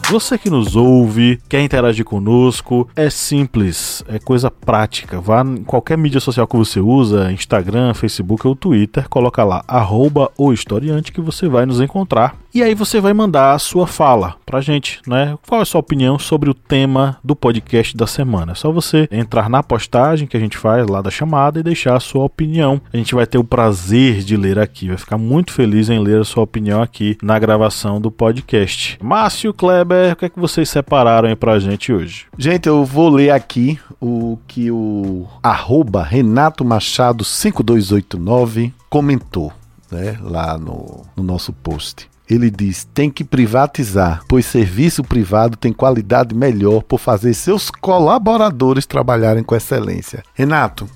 Você 0.09 0.39
que 0.39 0.49
nos 0.49 0.77
ouve, 0.77 1.41
quer 1.49 1.61
interagir 1.63 2.05
conosco, 2.05 2.89
é 2.95 3.11
simples, 3.11 4.05
é 4.07 4.21
coisa 4.21 4.49
prática. 4.49 5.21
Vá 5.21 5.43
em 5.43 5.65
qualquer 5.65 5.99
mídia 5.99 6.21
social 6.21 6.47
que 6.47 6.57
você 6.57 6.79
usa, 6.79 7.33
Instagram, 7.33 7.93
Facebook 7.93 8.47
ou 8.47 8.55
Twitter, 8.55 9.09
coloca 9.09 9.43
lá, 9.43 9.65
arroba 9.67 10.31
o 10.39 10.53
historiante 10.53 11.11
que 11.11 11.21
você 11.21 11.49
vai 11.49 11.67
nos 11.67 11.81
encontrar. 11.81 12.37
E 12.57 12.63
aí 12.63 12.75
você 12.75 13.03
vai 13.03 13.13
mandar 13.13 13.53
a 13.53 13.59
sua 13.59 13.87
fala 13.87 14.37
pra 14.47 14.63
gente, 14.63 15.03
né? 15.07 15.37
Qual 15.47 15.61
é 15.61 15.63
a 15.63 15.67
sua 15.67 15.79
opinião 15.79 16.19
sobre 16.19 16.49
o 16.49 16.55
tema 16.55 17.19
do 17.23 17.37
podcast 17.37 17.95
da 17.95 18.07
semana? 18.07 18.53
É 18.53 18.55
só 18.55 18.73
você 18.73 19.07
entrar 19.11 19.51
na 19.51 19.63
postagem 19.63 20.27
que 20.27 20.39
a 20.39 20.41
gente 20.41 20.57
faz 20.57 20.87
lá 20.87 21.03
da 21.03 21.11
chamada 21.11 21.61
e 21.61 21.63
deixar 21.63 21.95
a 21.97 22.01
sua 22.01 22.25
opinião. 22.25 22.81
A 22.91 22.97
gente 22.97 23.15
vai 23.15 23.27
ter 23.27 23.37
o 23.37 23.45
prazer 23.45 24.21
de 24.21 24.39
ler 24.39 24.59
aqui, 24.59 24.89
vai 24.89 24.97
ficar 24.97 25.19
muito 25.19 25.53
feliz 25.53 25.91
em 25.91 25.99
ler 25.99 26.23
a 26.23 26.25
sua 26.25 26.45
opinião 26.45 26.81
aqui 26.81 27.19
na 27.23 27.39
gravação 27.39 28.01
do 28.01 28.11
podcast. 28.11 28.99
Márcio 29.03 29.53
Kleber, 29.53 30.15
o 30.15 30.17
que 30.17 30.25
é 30.25 30.31
que 30.31 30.41
vocês 30.41 30.71
separaram 30.71 31.29
aí 31.29 31.37
pra 31.37 31.59
gente 31.59 31.93
hoje? 31.93 32.25
Gente, 32.39 32.71
eu 32.71 32.87
vou 32.87 33.11
ler 33.11 33.33
aqui 33.33 33.79
o 34.01 34.39
que 34.49 34.71
o 34.71 35.27
arroba 35.43 36.03
Renato 36.03 36.65
Machado 36.65 37.23
5289 37.23 38.73
comentou, 38.89 39.53
né, 39.93 40.17
lá 40.23 40.57
no, 40.57 41.05
no 41.15 41.23
nosso 41.23 41.53
post. 41.53 42.09
Ele 42.29 42.51
diz: 42.51 42.87
tem 42.93 43.11
que 43.11 43.25
privatizar, 43.25 44.23
pois 44.29 44.47
serviço 44.47 45.05
privado 45.05 45.57
tem 45.57 45.73
qualidade 45.73 46.35
melhor 46.35 46.83
por 46.83 46.99
fazer 46.99 47.35
seus 47.35 47.71
colaboradores 47.71 48.87
trabalharem 48.87 49.45
com 49.45 49.55
excelência. 49.55 50.23
Renato, 50.35 50.89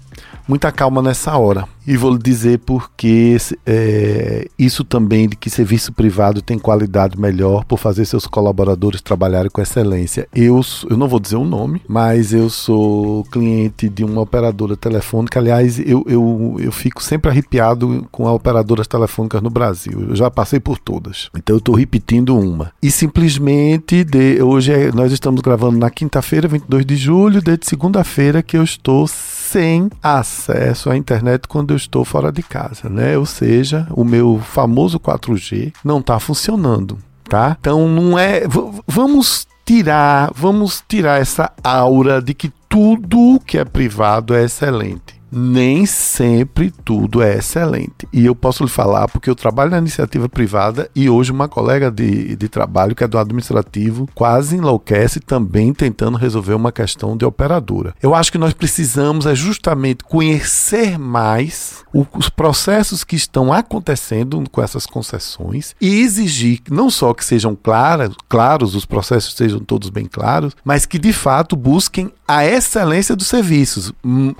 muita 0.49 0.72
calma 0.72 1.01
nessa 1.01 1.37
hora. 1.37 1.68
E 1.91 1.97
vou 1.97 2.12
lhe 2.12 2.18
dizer 2.18 2.61
porque 2.61 3.36
é, 3.66 4.47
isso 4.57 4.84
também 4.84 5.28
de 5.28 5.34
que 5.34 5.51
serviço 5.51 5.93
privado 5.93 6.41
tem 6.41 6.57
qualidade 6.57 7.18
melhor 7.18 7.64
por 7.64 7.80
fazer 7.80 8.05
seus 8.05 8.28
colaboradores 8.28 9.01
trabalharem 9.01 9.51
com 9.51 9.61
excelência. 9.61 10.28
Eu, 10.32 10.61
eu 10.88 10.97
não 10.97 11.09
vou 11.09 11.18
dizer 11.18 11.34
o 11.34 11.45
nome, 11.45 11.82
mas 11.88 12.32
eu 12.32 12.49
sou 12.49 13.24
cliente 13.24 13.88
de 13.88 14.05
uma 14.05 14.20
operadora 14.20 14.76
telefônica. 14.76 15.41
Aliás, 15.41 15.80
eu, 15.80 16.05
eu, 16.07 16.59
eu 16.61 16.70
fico 16.70 17.03
sempre 17.03 17.28
arrepiado 17.28 18.07
com 18.12 18.28
as 18.28 18.34
operadoras 18.34 18.86
telefônicas 18.86 19.43
no 19.43 19.51
Brasil. 19.51 20.11
Eu 20.11 20.14
já 20.14 20.30
passei 20.30 20.61
por 20.61 20.78
todas. 20.78 21.28
Então 21.36 21.57
eu 21.57 21.59
estou 21.59 21.74
repetindo 21.74 22.38
uma. 22.38 22.70
E 22.80 22.88
simplesmente, 22.88 24.05
de, 24.05 24.41
hoje 24.41 24.72
é, 24.72 24.93
nós 24.93 25.11
estamos 25.11 25.41
gravando 25.41 25.76
na 25.76 25.91
quinta-feira, 25.91 26.47
22 26.47 26.86
de 26.86 26.95
julho, 26.95 27.43
desde 27.43 27.66
segunda-feira 27.66 28.45
que 28.45 28.57
eu 28.57 28.62
estou 28.62 29.09
sem 29.09 29.91
acesso 30.01 30.88
à 30.88 30.97
internet 30.97 31.49
quando 31.49 31.72
eu 31.72 31.80
estou 31.81 32.05
fora 32.05 32.31
de 32.31 32.43
casa, 32.43 32.89
né? 32.89 33.16
Ou 33.16 33.26
seja, 33.26 33.87
o 33.91 34.05
meu 34.05 34.39
famoso 34.39 34.99
4G 34.99 35.72
não 35.85 35.99
está 35.99 36.18
funcionando, 36.18 36.99
tá? 37.24 37.57
Então 37.61 37.89
não 37.89 38.18
é. 38.18 38.43
Vamos 38.87 39.47
tirar, 39.64 40.33
vamos 40.35 40.83
tirar 40.89 41.20
essa 41.20 41.53
aura 41.62 42.20
de 42.20 42.35
que 42.35 42.53
tudo 42.68 43.41
que 43.47 43.59
é 43.59 43.64
privado 43.64 44.35
é 44.35 44.45
excelente 44.45 45.19
nem 45.31 45.87
sempre 45.87 46.72
tudo 46.85 47.22
é 47.22 47.37
excelente. 47.37 48.09
E 48.12 48.24
eu 48.26 48.35
posso 48.35 48.64
lhe 48.64 48.70
falar 48.70 49.09
porque 49.09 49.31
eu 49.31 49.35
trabalho 49.35 49.70
na 49.70 49.78
iniciativa 49.78 50.28
privada 50.28 50.91
e 50.95 51.09
hoje 51.09 51.33
uma 51.33 51.49
colega 51.49 51.91
de, 51.91 52.37
de 52.37 52.49
trabalho, 52.49 52.95
que 52.95 53.05
é 53.05 53.09
do 53.09 53.18
administrativo, 53.18 54.09
quase 54.14 54.57
enlouquece 54.57 55.20
também 55.20 55.72
tentando 55.72 56.18
resolver 56.18 56.55
uma 56.55 56.72
questão 56.72 57.16
de 57.16 57.24
operadora. 57.24 57.95
Eu 58.03 58.14
acho 58.14 58.33
que 58.33 58.39
nós 58.39 58.53
precisamos 58.53 59.26
é 59.26 59.35
justamente 59.35 60.05
conhecer 60.05 60.99
mais 60.99 61.85
o, 61.93 62.07
os 62.16 62.28
processos 62.28 63.05
que 63.05 63.16
estão 63.16 63.53
acontecendo 63.53 64.43
com 64.51 64.62
essas 64.62 64.87
concessões 64.87 65.74
e 65.81 66.01
exigir 66.01 66.61
não 66.70 66.91
só 66.91 67.14
que 67.14 67.24
sejam 67.24 67.57
claras, 67.61 68.14
claros, 68.28 68.74
os 68.74 68.85
processos 68.85 69.35
sejam 69.35 69.61
todos 69.61 69.91
bem 69.91 70.07
claros, 70.07 70.55
mas 70.64 70.87
que 70.87 70.99
de 70.99 71.12
fato 71.12 71.57
busquem 71.57 72.11
a 72.26 72.45
excelência 72.47 73.16
dos 73.16 73.26
serviços. 73.26 73.93
Hum, 74.05 74.35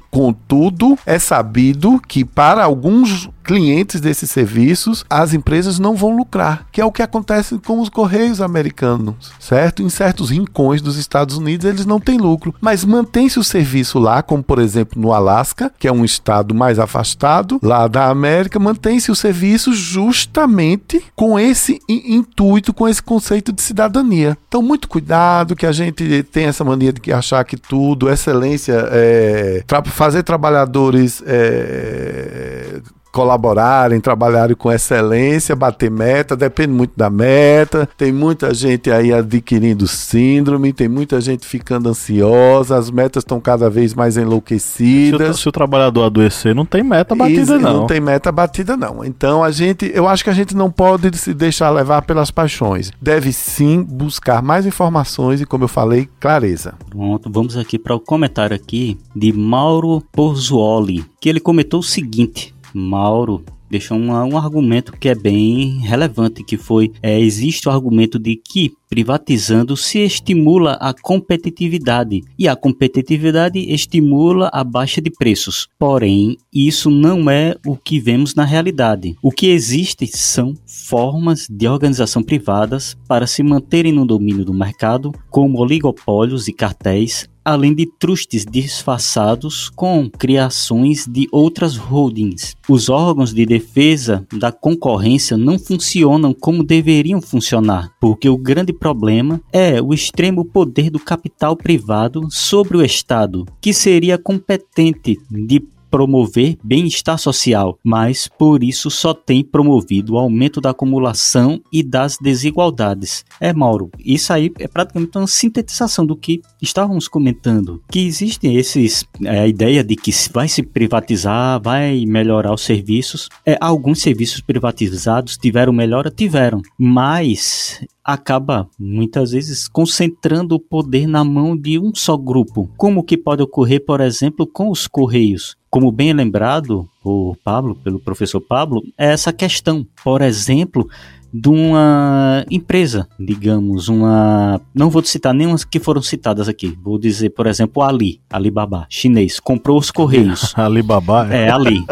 contudo, 0.81 0.99
é 1.05 1.19
sabido 1.19 2.01
que 2.09 2.25
para 2.25 2.65
alguns 2.65 3.29
clientes 3.51 4.01
desses 4.01 4.31
serviços, 4.31 5.05
as 5.11 5.35
empresas 5.35 5.81
não 5.81 5.97
vão 5.97 6.17
lucrar, 6.17 6.69
que 6.71 6.81
é 6.81 6.85
o 6.85 6.93
que 6.93 7.03
acontece 7.03 7.59
com 7.59 7.81
os 7.81 7.89
correios 7.89 8.41
americanos, 8.41 9.33
certo? 9.41 9.83
Em 9.83 9.89
certos 9.89 10.31
rincões 10.31 10.81
dos 10.81 10.97
Estados 10.97 11.37
Unidos 11.37 11.67
eles 11.67 11.85
não 11.85 11.99
têm 11.99 12.17
lucro, 12.17 12.55
mas 12.61 12.85
mantém-se 12.85 13.41
o 13.41 13.45
serviço 13.45 13.99
lá, 13.99 14.23
como 14.23 14.41
por 14.41 14.61
exemplo 14.61 15.03
no 15.03 15.13
Alasca, 15.13 15.73
que 15.81 15.89
é 15.89 15.93
um 15.93 16.05
estado 16.05 16.55
mais 16.55 16.79
afastado 16.79 17.59
lá 17.61 17.89
da 17.89 18.09
América, 18.09 18.61
mantém-se 18.61 19.11
o 19.11 19.17
serviço 19.17 19.73
justamente 19.73 21.03
com 21.17 21.37
esse 21.37 21.81
intuito, 21.89 22.73
com 22.73 22.87
esse 22.87 23.03
conceito 23.03 23.53
de 23.53 23.63
cidadania. 23.63 24.39
Então 24.47 24.63
muito 24.63 24.87
cuidado 24.87 25.57
que 25.57 25.67
a 25.67 25.73
gente 25.73 26.23
tem 26.23 26.45
essa 26.45 26.63
mania 26.63 26.93
de 26.93 27.13
achar 27.13 27.45
que 27.45 27.57
tudo, 27.57 28.09
excelência, 28.09 28.89
é, 28.93 29.65
tra 29.67 29.83
fazer 29.83 30.23
trabalhadores 30.23 31.21
é, 31.27 32.81
colaborarem, 33.11 34.01
trabalharem 34.01 34.57
com 34.57 34.71
excelência, 34.71 35.57
bater 35.57 35.91
meta, 35.91 36.37
depende 36.37 36.73
muito 36.73 36.93
da 36.97 37.11
meta. 37.11 37.89
Tem 37.97 38.13
muita 38.13 38.53
gente 38.55 38.91
aí 38.91 39.13
adquirindo 39.13 39.87
síndrome, 39.87 40.73
tem 40.73 40.89
muita 40.89 41.21
gente 41.21 41.47
ficando 41.47 41.89
ansiosa, 41.89 42.77
as 42.77 42.91
metas 42.91 43.23
estão 43.23 43.41
cada 43.41 43.69
vez 43.69 43.95
mais 43.95 44.17
enlouquecidas. 44.17 45.37
Se 45.37 45.41
o, 45.41 45.43
se 45.43 45.49
o 45.49 45.53
trabalhador 45.53 46.05
adoecer, 46.05 46.55
não 46.55 46.65
tem 46.65 46.83
meta 46.83 47.15
batida 47.15 47.43
Isso, 47.43 47.59
não. 47.59 47.81
Não 47.81 47.87
tem 47.87 48.01
meta 48.01 48.31
batida 48.31 48.77
não. 48.77 49.05
Então 49.05 49.43
a 49.43 49.51
gente, 49.51 49.91
eu 49.95 50.07
acho 50.07 50.25
que 50.25 50.31
a 50.31 50.35
gente 50.35 50.57
não 50.57 50.71
pode 50.71 51.17
se 51.17 51.35
deixar 51.35 51.71
levar 51.71 52.03
pelas 52.03 52.31
paixões. 52.31 52.91
Deve 53.01 53.33
sim 53.33 53.83
buscar 53.83 54.43
mais 54.43 54.67
informações 54.67 55.41
e 55.41 55.47
como 55.47 55.65
eu 55.65 55.69
falei, 55.69 56.09
clareza. 56.19 56.75
Pronto, 56.89 57.31
vamos 57.31 57.57
aqui 57.57 57.79
para 57.79 57.95
o 57.95 58.01
comentário 58.01 58.55
aqui 58.55 58.99
de 59.15 59.33
Mauro 59.33 60.03
Pozzuoli, 60.13 61.05
que 61.21 61.29
ele 61.29 61.41
comentou 61.41 61.81
o 61.81 61.85
seguinte: 61.85 62.55
Mauro 62.75 63.45
deixou 63.71 63.97
um, 63.97 64.11
um 64.11 64.37
argumento 64.37 64.93
que 64.93 65.09
é 65.09 65.15
bem 65.15 65.79
relevante, 65.79 66.43
que 66.43 66.57
foi, 66.57 66.91
é, 67.01 67.19
existe 67.21 67.69
o 67.69 67.71
argumento 67.71 68.19
de 68.19 68.35
que 68.35 68.73
privatizando 68.91 69.77
se 69.77 70.01
estimula 70.01 70.73
a 70.73 70.93
competitividade 70.93 72.23
e 72.37 72.49
a 72.49 72.57
competitividade 72.57 73.61
estimula 73.73 74.51
a 74.53 74.65
baixa 74.65 75.01
de 75.01 75.11
preços. 75.11 75.69
Porém, 75.79 76.37
isso 76.53 76.91
não 76.91 77.31
é 77.31 77.55
o 77.65 77.77
que 77.77 78.01
vemos 78.01 78.35
na 78.35 78.45
realidade. 78.45 79.17
O 79.23 79.31
que 79.31 79.47
existe 79.47 80.09
são 80.09 80.55
formas 80.67 81.47
de 81.49 81.69
organização 81.69 82.21
privadas 82.21 82.97
para 83.07 83.29
se 83.29 83.45
manterem 83.45 83.93
no 83.93 84.05
domínio 84.05 84.45
do 84.45 84.53
mercado, 84.53 85.15
como 85.31 85.61
oligopólios 85.61 86.49
e 86.49 86.53
cartéis, 86.53 87.29
além 87.51 87.75
de 87.75 87.85
trustes 87.87 88.45
disfarçados 88.45 89.69
com 89.71 90.09
criações 90.09 91.07
de 91.07 91.29
outras 91.33 91.77
holdings. 91.77 92.57
Os 92.69 92.89
órgãos 92.89 93.35
de 93.35 93.45
defesa 93.45 94.25
da 94.33 94.53
concorrência 94.53 95.37
não 95.37 95.59
funcionam 95.59 96.33
como 96.33 96.63
deveriam 96.63 97.21
funcionar, 97.21 97.93
porque 98.01 98.29
o 98.29 98.37
grande 98.37 98.73
problema 98.73 99.41
é 99.53 99.83
o 99.83 99.93
extremo 99.93 100.45
poder 100.45 100.91
do 100.91 101.01
capital 101.01 101.57
privado 101.57 102.29
sobre 102.31 102.77
o 102.77 102.85
Estado, 102.85 103.45
que 103.61 103.73
seria 103.73 104.17
competente 104.17 105.19
de 105.29 105.61
promover 105.91 106.57
bem-estar 106.63 107.19
social, 107.19 107.79
mas 107.85 108.29
por 108.29 108.63
isso 108.63 108.91
só 108.91 109.13
tem 109.13 109.43
promovido 109.43 110.15
o 110.15 110.19
aumento 110.19 110.61
da 110.61 110.71
acumulação 110.71 111.61
e 111.73 111.83
das 111.83 112.17
desigualdades. 112.21 113.25
É, 113.41 113.53
Mauro, 113.53 113.91
isso 113.99 114.33
aí 114.33 114.53
é 114.59 114.69
praticamente 114.69 115.17
uma 115.19 115.27
sintetização 115.27 116.07
do 116.07 116.17
que 116.17 116.41
estávamos 116.63 117.09
comentando, 117.09 117.83
que 117.91 118.01
existe 118.01 118.47
esses 118.47 119.05
é, 119.25 119.41
a 119.41 119.47
ideia 119.47 119.83
de 119.83 119.97
que 119.97 120.11
vai 120.33 120.49
se 120.49 120.63
privatizar, 120.63 121.61
vai 121.61 122.05
melhorar 122.07 122.53
os 122.53 122.63
serviços. 122.63 123.29
É, 123.45 123.57
alguns 123.61 124.01
serviços 124.01 124.41
privatizados 124.41 125.37
tiveram 125.37 125.73
melhora, 125.73 126.11
tiveram, 126.11 126.61
mas 126.79 127.81
acaba 128.13 128.69
muitas 128.79 129.33
vezes 129.33 129.69
concentrando 129.69 130.55
o 130.55 130.61
poder 130.61 131.07
na 131.07 131.25
mão 131.25 131.57
de 131.57 131.79
um 131.79 131.93
só 131.95 132.17
grupo, 132.17 132.71
como 132.77 133.03
que 133.03 133.17
pode 133.17 133.43
ocorrer, 133.43 133.85
por 133.85 134.01
exemplo, 134.01 134.47
com 134.47 134.71
os 134.71 134.87
correios. 134.87 135.57
Como 135.71 135.93
bem 135.93 136.13
lembrado 136.13 136.89
por 137.03 137.37
Pablo, 137.45 137.77
pelo 137.77 138.01
professor 138.01 138.41
Pablo, 138.41 138.83
é 138.99 139.13
essa 139.13 139.33
questão, 139.33 139.87
por 140.03 140.21
exemplo, 140.21 140.89
de 141.33 141.49
uma 141.49 142.45
empresa, 142.51 143.09
digamos, 143.19 143.89
uma. 143.89 144.61
Não 144.75 144.91
vou 144.91 145.03
citar 145.05 145.33
nenhuma 145.33 145.57
que 145.71 145.79
foram 145.79 146.03
citadas 146.03 146.49
aqui. 146.49 146.77
Vou 146.83 146.99
dizer, 146.99 147.31
por 147.31 147.47
exemplo, 147.47 147.83
Ali, 147.83 148.21
Alibaba, 148.29 148.87
chinês, 148.89 149.39
comprou 149.39 149.79
os 149.79 149.93
Correios. 149.93 150.53
Alibaba? 150.59 151.33
É, 151.33 151.49
Ali. 151.49 151.85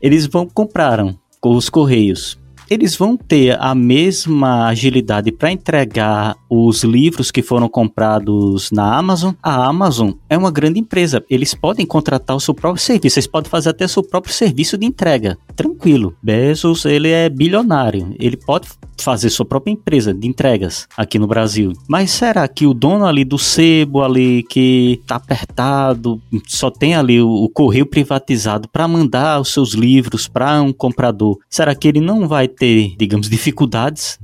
Eles 0.00 0.26
vão 0.26 0.48
compraram 0.48 1.16
os 1.42 1.70
Correios 1.70 2.39
eles 2.70 2.94
vão 2.94 3.16
ter 3.16 3.60
a 3.60 3.74
mesma 3.74 4.68
agilidade 4.68 5.32
para 5.32 5.50
entregar 5.50 6.36
os 6.48 6.84
livros 6.84 7.32
que 7.32 7.42
foram 7.42 7.68
comprados 7.68 8.70
na 8.70 8.96
Amazon. 8.96 9.34
A 9.42 9.66
Amazon 9.66 10.12
é 10.28 10.38
uma 10.38 10.52
grande 10.52 10.78
empresa, 10.78 11.24
eles 11.28 11.52
podem 11.52 11.84
contratar 11.84 12.36
o 12.36 12.40
seu 12.40 12.54
próprio 12.54 12.80
serviço, 12.80 13.18
eles 13.18 13.26
podem 13.26 13.50
fazer 13.50 13.70
até 13.70 13.88
seu 13.88 14.04
próprio 14.04 14.32
serviço 14.32 14.78
de 14.78 14.86
entrega. 14.86 15.36
Tranquilo. 15.56 16.14
Bezos, 16.22 16.84
ele 16.84 17.08
é 17.08 17.28
bilionário, 17.28 18.14
ele 18.20 18.36
pode 18.36 18.68
fazer 19.00 19.30
sua 19.30 19.46
própria 19.46 19.72
empresa 19.72 20.14
de 20.14 20.28
entregas 20.28 20.86
aqui 20.96 21.18
no 21.18 21.26
Brasil. 21.26 21.72
Mas 21.88 22.10
será 22.10 22.46
que 22.46 22.66
o 22.66 22.74
dono 22.74 23.04
ali 23.04 23.24
do 23.24 23.38
sebo 23.38 24.02
ali 24.02 24.44
que 24.44 25.02
tá 25.06 25.16
apertado, 25.16 26.20
só 26.46 26.70
tem 26.70 26.94
ali 26.94 27.20
o, 27.20 27.28
o 27.28 27.48
correio 27.48 27.86
privatizado 27.86 28.68
para 28.68 28.86
mandar 28.86 29.40
os 29.40 29.52
seus 29.52 29.72
livros 29.72 30.28
para 30.28 30.62
um 30.62 30.72
comprador, 30.72 31.38
será 31.48 31.74
que 31.74 31.88
ele 31.88 32.00
não 32.00 32.28
vai 32.28 32.46
ter, 32.60 32.94
digamos, 32.98 33.30
dificuldades 33.30 34.18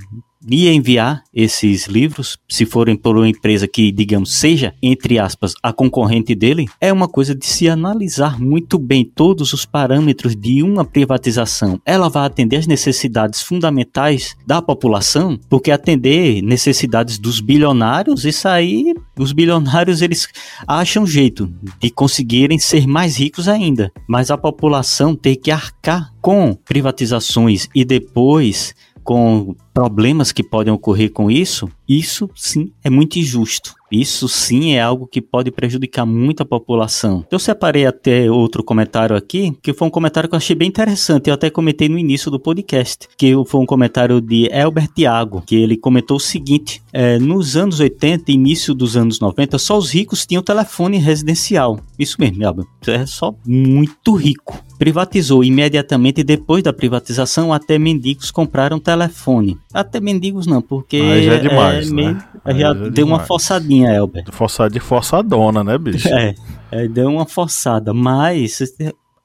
de 0.46 0.68
enviar 0.68 1.24
esses 1.34 1.88
livros, 1.88 2.38
se 2.48 2.64
forem 2.64 2.94
por 2.94 3.16
uma 3.16 3.28
empresa 3.28 3.66
que, 3.66 3.90
digamos, 3.90 4.32
seja, 4.32 4.72
entre 4.80 5.18
aspas, 5.18 5.54
a 5.60 5.72
concorrente 5.72 6.36
dele, 6.36 6.66
é 6.80 6.92
uma 6.92 7.08
coisa 7.08 7.34
de 7.34 7.44
se 7.44 7.68
analisar 7.68 8.38
muito 8.40 8.78
bem 8.78 9.04
todos 9.04 9.52
os 9.52 9.66
parâmetros 9.66 10.36
de 10.36 10.62
uma 10.62 10.84
privatização. 10.84 11.80
Ela 11.84 12.08
vai 12.08 12.26
atender 12.26 12.58
as 12.58 12.66
necessidades 12.68 13.42
fundamentais 13.42 14.36
da 14.46 14.62
população, 14.62 15.36
porque 15.48 15.72
atender 15.72 16.40
necessidades 16.42 17.18
dos 17.18 17.40
bilionários, 17.40 18.24
isso 18.24 18.46
aí, 18.46 18.94
os 19.18 19.32
bilionários 19.32 20.00
eles 20.00 20.28
acham 20.64 21.04
jeito 21.04 21.52
de 21.80 21.90
conseguirem 21.90 22.58
ser 22.58 22.86
mais 22.86 23.16
ricos 23.16 23.48
ainda, 23.48 23.90
mas 24.08 24.30
a 24.30 24.38
população 24.38 25.16
ter 25.16 25.34
que 25.34 25.50
arcar 25.50 26.14
com 26.20 26.54
privatizações 26.54 27.68
e 27.74 27.84
depois 27.84 28.74
com 29.06 29.54
problemas 29.72 30.32
que 30.32 30.42
podem 30.42 30.72
ocorrer 30.72 31.12
com 31.12 31.30
isso, 31.30 31.70
isso 31.88 32.28
sim 32.34 32.72
é 32.82 32.90
muito 32.90 33.20
injusto. 33.20 33.76
Isso 33.92 34.28
sim 34.28 34.72
é 34.72 34.80
algo 34.80 35.06
que 35.06 35.22
pode 35.22 35.52
prejudicar 35.52 36.04
muito 36.04 36.42
a 36.42 36.46
população. 36.46 37.24
Eu 37.30 37.38
separei 37.38 37.86
até 37.86 38.28
outro 38.28 38.64
comentário 38.64 39.14
aqui, 39.14 39.56
que 39.62 39.72
foi 39.72 39.86
um 39.86 39.90
comentário 39.90 40.28
que 40.28 40.34
eu 40.34 40.38
achei 40.38 40.56
bem 40.56 40.66
interessante. 40.66 41.28
Eu 41.28 41.34
até 41.34 41.48
comentei 41.50 41.88
no 41.88 41.96
início 41.96 42.32
do 42.32 42.40
podcast, 42.40 43.06
que 43.16 43.32
foi 43.46 43.60
um 43.60 43.66
comentário 43.66 44.20
de 44.20 44.48
Elbert 44.50 44.88
Thiago, 44.88 45.40
que 45.46 45.54
ele 45.54 45.76
comentou 45.76 46.16
o 46.16 46.20
seguinte: 46.20 46.82
é, 46.92 47.16
nos 47.20 47.56
anos 47.56 47.78
80 47.78 48.32
início 48.32 48.74
dos 48.74 48.96
anos 48.96 49.20
90, 49.20 49.56
só 49.56 49.78
os 49.78 49.92
ricos 49.92 50.26
tinham 50.26 50.42
telefone 50.42 50.98
residencial. 50.98 51.78
Isso 51.96 52.16
mesmo, 52.18 52.42
Elbert. 52.42 52.66
É 52.88 53.06
só 53.06 53.32
muito 53.46 54.16
rico. 54.16 54.65
Privatizou 54.78 55.42
imediatamente 55.42 56.22
depois 56.22 56.62
da 56.62 56.72
privatização, 56.72 57.52
até 57.52 57.78
mendigos 57.78 58.30
compraram 58.30 58.78
telefone. 58.78 59.58
Até 59.72 60.00
mendigos 60.00 60.46
não, 60.46 60.60
porque 60.60 60.96
Aí 60.96 61.24
já 61.24 61.34
é 61.34 61.38
demais, 61.38 61.86
é 61.90 61.94
né? 61.94 61.94
meio, 61.94 62.18
Aí 62.44 62.54
já 62.54 62.60
já 62.60 62.70
é 62.70 62.74
deu 62.74 62.90
demais. 62.90 63.20
uma 63.20 63.26
forçadinha, 63.26 63.90
Elber. 63.92 64.24
Forçar 64.32 64.68
de 64.70 64.80
forçadona, 64.80 65.64
né, 65.64 65.76
bicho? 65.78 66.08
É, 66.16 66.34
é, 66.70 66.88
deu 66.88 67.08
uma 67.08 67.26
forçada, 67.26 67.92
mas 67.94 68.58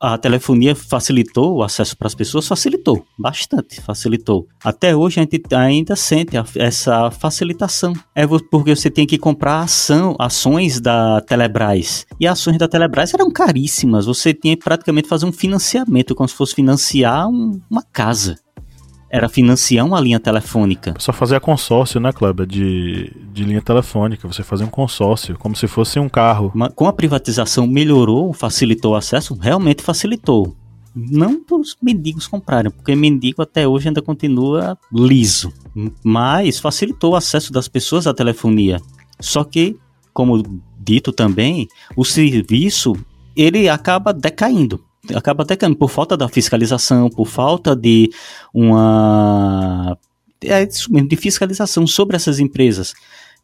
a 0.01 0.17
telefonia 0.17 0.75
facilitou 0.75 1.57
o 1.57 1.63
acesso 1.63 1.95
para 1.95 2.07
as 2.07 2.15
pessoas, 2.15 2.47
facilitou, 2.47 3.05
bastante 3.17 3.79
facilitou. 3.81 4.47
Até 4.63 4.95
hoje 4.95 5.19
a 5.19 5.23
gente 5.23 5.41
ainda 5.53 5.95
sente 5.95 6.35
a- 6.35 6.45
essa 6.55 7.11
facilitação. 7.11 7.93
É 8.15 8.25
porque 8.49 8.75
você 8.75 8.89
tem 8.89 9.05
que 9.05 9.17
comprar 9.17 9.59
ação, 9.61 10.15
ações 10.17 10.79
da 10.81 11.21
Telebrás. 11.21 12.05
E 12.19 12.25
ações 12.27 12.57
da 12.57 12.67
Telebrás 12.67 13.13
eram 13.13 13.29
caríssimas. 13.29 14.05
Você 14.05 14.33
tinha 14.33 14.57
que 14.57 14.63
praticamente 14.63 15.07
fazer 15.07 15.25
um 15.25 15.31
financiamento, 15.31 16.15
como 16.15 16.27
se 16.27 16.35
fosse 16.35 16.55
financiar 16.55 17.27
um- 17.29 17.59
uma 17.69 17.83
casa. 17.83 18.37
Era 19.13 19.27
financiar 19.27 19.85
uma 19.85 19.99
linha 19.99 20.21
telefônica. 20.21 20.93
Só 20.97 21.11
fazia 21.11 21.37
consórcio, 21.39 21.99
né, 21.99 22.13
Kleber? 22.13 22.45
De, 22.47 23.11
de 23.33 23.43
linha 23.43 23.61
telefônica. 23.61 24.25
Você 24.25 24.41
fazia 24.41 24.65
um 24.65 24.69
consórcio, 24.69 25.37
como 25.37 25.53
se 25.53 25.67
fosse 25.67 25.99
um 25.99 26.07
carro. 26.07 26.49
Ma- 26.55 26.69
com 26.69 26.87
a 26.87 26.93
privatização 26.93 27.67
melhorou, 27.67 28.31
facilitou 28.31 28.93
o 28.93 28.95
acesso, 28.95 29.35
realmente 29.35 29.83
facilitou. 29.83 30.55
Não 30.95 31.43
para 31.43 31.57
os 31.57 31.75
mendigos 31.81 32.25
comprarem, 32.25 32.71
porque 32.71 32.95
mendigo 32.95 33.41
até 33.41 33.67
hoje 33.67 33.89
ainda 33.89 34.01
continua 34.01 34.77
liso. 34.93 35.51
Mas 36.03 36.59
facilitou 36.59 37.11
o 37.11 37.15
acesso 37.15 37.51
das 37.51 37.67
pessoas 37.67 38.07
à 38.07 38.13
telefonia. 38.13 38.79
Só 39.19 39.43
que, 39.43 39.77
como 40.13 40.41
dito 40.79 41.11
também, 41.11 41.67
o 41.97 42.05
serviço 42.05 42.93
ele 43.35 43.67
acaba 43.69 44.13
decaindo. 44.13 44.83
Acaba 45.15 45.43
decaindo 45.43 45.75
por 45.75 45.89
falta 45.89 46.15
da 46.15 46.29
fiscalização, 46.29 47.09
por 47.09 47.25
falta 47.25 47.75
de 47.75 48.09
uma 48.53 49.97
é 50.43 50.65
de 50.65 51.15
fiscalização 51.15 51.85
sobre 51.85 52.15
essas 52.15 52.39
empresas. 52.39 52.93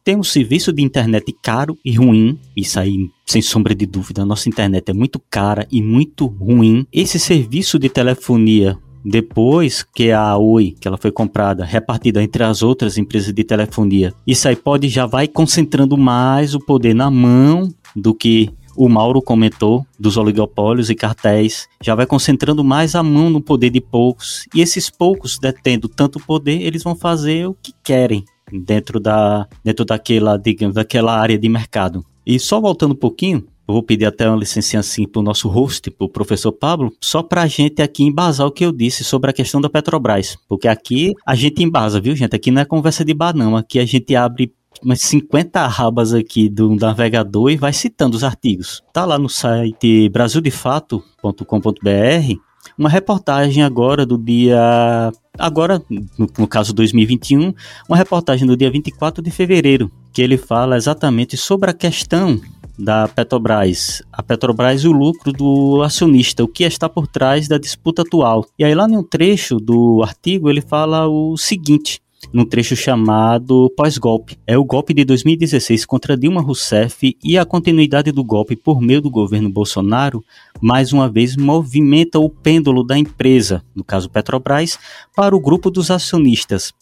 Tem 0.04 0.16
um 0.16 0.24
serviço 0.24 0.72
de 0.72 0.82
internet 0.82 1.36
caro 1.42 1.76
e 1.84 1.94
ruim, 1.94 2.38
isso 2.56 2.80
aí, 2.80 3.10
sem 3.26 3.42
sombra 3.42 3.74
de 3.74 3.84
dúvida, 3.84 4.24
nossa 4.24 4.48
internet 4.48 4.88
é 4.88 4.94
muito 4.94 5.20
cara 5.30 5.66
e 5.70 5.82
muito 5.82 6.26
ruim. 6.26 6.86
Esse 6.92 7.18
serviço 7.18 7.78
de 7.78 7.88
telefonia, 7.88 8.78
depois 9.04 9.82
que 9.82 10.10
a 10.10 10.36
Oi, 10.36 10.74
que 10.80 10.88
ela 10.88 10.96
foi 10.96 11.12
comprada, 11.12 11.64
repartida 11.64 12.22
entre 12.22 12.42
as 12.42 12.62
outras 12.62 12.96
empresas 12.96 13.32
de 13.32 13.44
telefonia, 13.44 14.14
isso 14.26 14.48
aí 14.48 14.56
pode 14.56 14.88
já 14.88 15.04
vai 15.04 15.28
concentrando 15.28 15.96
mais 15.96 16.54
o 16.54 16.60
poder 16.60 16.94
na 16.94 17.10
mão 17.10 17.68
do 17.94 18.14
que 18.14 18.50
o 18.78 18.88
Mauro 18.88 19.20
comentou 19.20 19.84
dos 19.98 20.16
oligopólios 20.16 20.88
e 20.88 20.94
cartéis, 20.94 21.68
já 21.82 21.96
vai 21.96 22.06
concentrando 22.06 22.62
mais 22.62 22.94
a 22.94 23.02
mão 23.02 23.28
no 23.28 23.40
poder 23.40 23.70
de 23.70 23.80
poucos, 23.80 24.46
e 24.54 24.60
esses 24.60 24.88
poucos 24.88 25.36
detendo 25.36 25.88
tanto 25.88 26.20
poder, 26.20 26.62
eles 26.62 26.84
vão 26.84 26.94
fazer 26.94 27.48
o 27.48 27.54
que 27.54 27.72
querem 27.82 28.24
dentro 28.52 29.00
da 29.00 29.48
dentro 29.64 29.84
daquela, 29.84 30.36
digamos, 30.36 30.76
daquela 30.76 31.18
área 31.18 31.36
de 31.36 31.48
mercado. 31.48 32.04
E 32.24 32.38
só 32.38 32.60
voltando 32.60 32.92
um 32.92 32.96
pouquinho, 32.96 33.44
eu 33.66 33.74
vou 33.74 33.82
pedir 33.82 34.06
até 34.06 34.28
uma 34.28 34.38
licença 34.38 34.78
assim 34.78 35.06
para 35.06 35.20
o 35.20 35.22
nosso 35.22 35.48
host, 35.48 35.90
para 35.90 36.06
o 36.06 36.08
professor 36.08 36.52
Pablo, 36.52 36.90
só 37.00 37.22
para 37.22 37.42
a 37.42 37.46
gente 37.46 37.82
aqui 37.82 38.04
embasar 38.04 38.46
o 38.46 38.50
que 38.52 38.64
eu 38.64 38.72
disse 38.72 39.02
sobre 39.02 39.28
a 39.28 39.32
questão 39.32 39.60
da 39.60 39.68
Petrobras. 39.68 40.38
Porque 40.48 40.68
aqui 40.68 41.12
a 41.26 41.34
gente 41.34 41.62
embasa, 41.62 42.00
viu, 42.00 42.14
gente? 42.14 42.34
Aqui 42.34 42.50
não 42.50 42.62
é 42.62 42.64
conversa 42.64 43.04
de 43.04 43.12
bar, 43.12 43.36
não. 43.36 43.56
Aqui 43.56 43.78
a 43.78 43.84
gente 43.84 44.14
abre 44.14 44.54
umas 44.82 45.00
50 45.00 45.60
abas 45.78 46.14
aqui 46.14 46.48
do 46.48 46.74
navegador 46.74 47.50
e 47.50 47.56
vai 47.56 47.72
citando 47.72 48.16
os 48.16 48.24
artigos. 48.24 48.82
Tá 48.92 49.04
lá 49.04 49.18
no 49.18 49.28
site 49.28 50.08
brasildefato.com.br 50.08 52.48
uma 52.76 52.88
reportagem 52.88 53.62
agora 53.62 54.04
do 54.04 54.18
dia 54.18 55.12
agora 55.38 55.80
no, 55.88 56.28
no 56.38 56.46
caso 56.46 56.72
2021, 56.72 57.54
uma 57.88 57.96
reportagem 57.96 58.46
do 58.46 58.56
dia 58.56 58.70
24 58.70 59.22
de 59.22 59.30
fevereiro, 59.30 59.90
que 60.12 60.20
ele 60.20 60.36
fala 60.36 60.76
exatamente 60.76 61.36
sobre 61.36 61.70
a 61.70 61.74
questão 61.74 62.40
da 62.78 63.08
Petrobras, 63.08 64.02
a 64.12 64.22
Petrobras 64.22 64.82
e 64.82 64.88
o 64.88 64.92
lucro 64.92 65.32
do 65.32 65.82
acionista, 65.82 66.44
o 66.44 66.48
que 66.48 66.64
está 66.64 66.88
por 66.88 67.08
trás 67.08 67.48
da 67.48 67.58
disputa 67.58 68.02
atual. 68.02 68.44
E 68.58 68.64
aí 68.64 68.74
lá 68.74 68.88
em 68.88 68.96
um 68.96 69.02
trecho 69.02 69.56
do 69.56 70.02
artigo 70.02 70.48
ele 70.48 70.60
fala 70.60 71.08
o 71.08 71.36
seguinte: 71.36 72.00
num 72.32 72.44
trecho 72.44 72.76
chamado 72.76 73.72
Pós-Golpe. 73.76 74.38
É 74.46 74.56
o 74.58 74.64
golpe 74.64 74.92
de 74.92 75.04
2016 75.04 75.84
contra 75.86 76.16
Dilma 76.16 76.40
Rousseff 76.40 77.16
e 77.22 77.38
a 77.38 77.44
continuidade 77.44 78.12
do 78.12 78.24
golpe 78.24 78.56
por 78.56 78.80
meio 78.80 79.00
do 79.00 79.10
governo 79.10 79.48
Bolsonaro, 79.48 80.24
mais 80.60 80.92
uma 80.92 81.08
vez 81.08 81.36
movimenta 81.36 82.18
o 82.18 82.28
pêndulo 82.28 82.84
da 82.84 82.98
empresa, 82.98 83.62
no 83.74 83.84
caso 83.84 84.10
Petrobras, 84.10 84.78
para 85.14 85.34
o 85.34 85.40
grupo 85.40 85.70
dos 85.70 85.90
acionistas. 85.90 86.72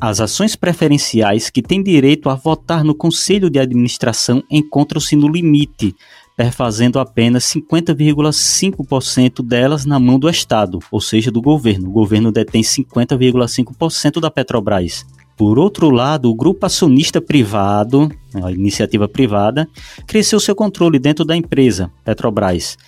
As 0.00 0.20
ações 0.20 0.56
preferenciais 0.56 1.50
que 1.50 1.62
têm 1.62 1.82
direito 1.82 2.28
a 2.28 2.34
votar 2.34 2.84
no 2.84 2.94
conselho 2.94 3.48
de 3.48 3.58
administração 3.58 4.42
encontram-se 4.50 5.16
no 5.16 5.28
limite, 5.28 5.94
perfazendo 6.36 6.98
apenas 6.98 7.44
50,5% 7.44 9.42
delas 9.42 9.86
na 9.86 9.98
mão 9.98 10.18
do 10.18 10.28
Estado, 10.28 10.78
ou 10.90 11.00
seja, 11.00 11.30
do 11.30 11.40
governo. 11.40 11.88
O 11.88 11.92
governo 11.92 12.30
detém 12.32 12.62
50,5% 12.62 14.20
da 14.20 14.30
Petrobras. 14.30 15.06
Por 15.36 15.58
outro 15.58 15.90
lado, 15.90 16.30
o 16.30 16.34
grupo 16.34 16.64
acionista 16.66 17.20
privado, 17.20 18.08
a 18.42 18.50
iniciativa 18.52 19.08
privada, 19.08 19.68
cresceu 20.06 20.38
seu 20.38 20.54
controle 20.54 20.96
dentro 20.98 21.24
da 21.24 21.34
empresa, 21.36 21.90
Petrobras. 22.04 22.78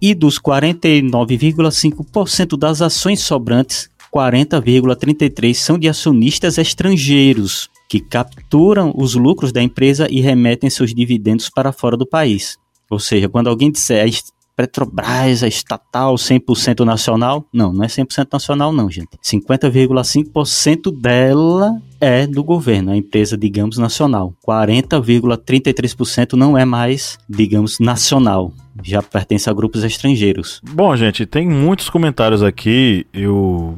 E 0.00 0.14
dos 0.14 0.38
49,5% 0.38 2.58
das 2.58 2.80
ações 2.82 3.20
sobrantes, 3.20 3.88
40,33% 4.16 5.54
são 5.54 5.78
de 5.78 5.88
acionistas 5.88 6.56
estrangeiros, 6.56 7.68
que 7.86 8.00
capturam 8.00 8.94
os 8.96 9.14
lucros 9.14 9.52
da 9.52 9.62
empresa 9.62 10.08
e 10.10 10.20
remetem 10.20 10.70
seus 10.70 10.94
dividendos 10.94 11.50
para 11.50 11.70
fora 11.70 11.98
do 11.98 12.06
país. 12.06 12.56
Ou 12.90 12.98
seja, 12.98 13.28
quando 13.28 13.48
alguém 13.48 13.70
disser 13.70 14.08
Petrobras 14.56 15.42
é 15.42 15.48
estatal 15.48 16.14
100% 16.14 16.82
nacional, 16.82 17.44
não, 17.52 17.74
não 17.74 17.84
é 17.84 17.88
100% 17.88 18.28
nacional 18.32 18.72
não, 18.72 18.90
gente. 18.90 19.10
50,5% 19.22 20.98
dela 20.98 21.78
é 22.00 22.26
do 22.26 22.42
governo, 22.42 22.92
a 22.92 22.96
empresa, 22.96 23.36
digamos, 23.36 23.76
nacional. 23.76 24.32
40,33% 24.48 26.32
não 26.32 26.56
é 26.56 26.64
mais, 26.64 27.18
digamos, 27.28 27.78
nacional. 27.78 28.50
Já 28.82 29.02
pertence 29.02 29.50
a 29.50 29.52
grupos 29.52 29.84
estrangeiros. 29.84 30.62
Bom, 30.64 30.96
gente, 30.96 31.26
tem 31.26 31.46
muitos 31.46 31.90
comentários 31.90 32.42
aqui. 32.42 33.06
Eu 33.12 33.76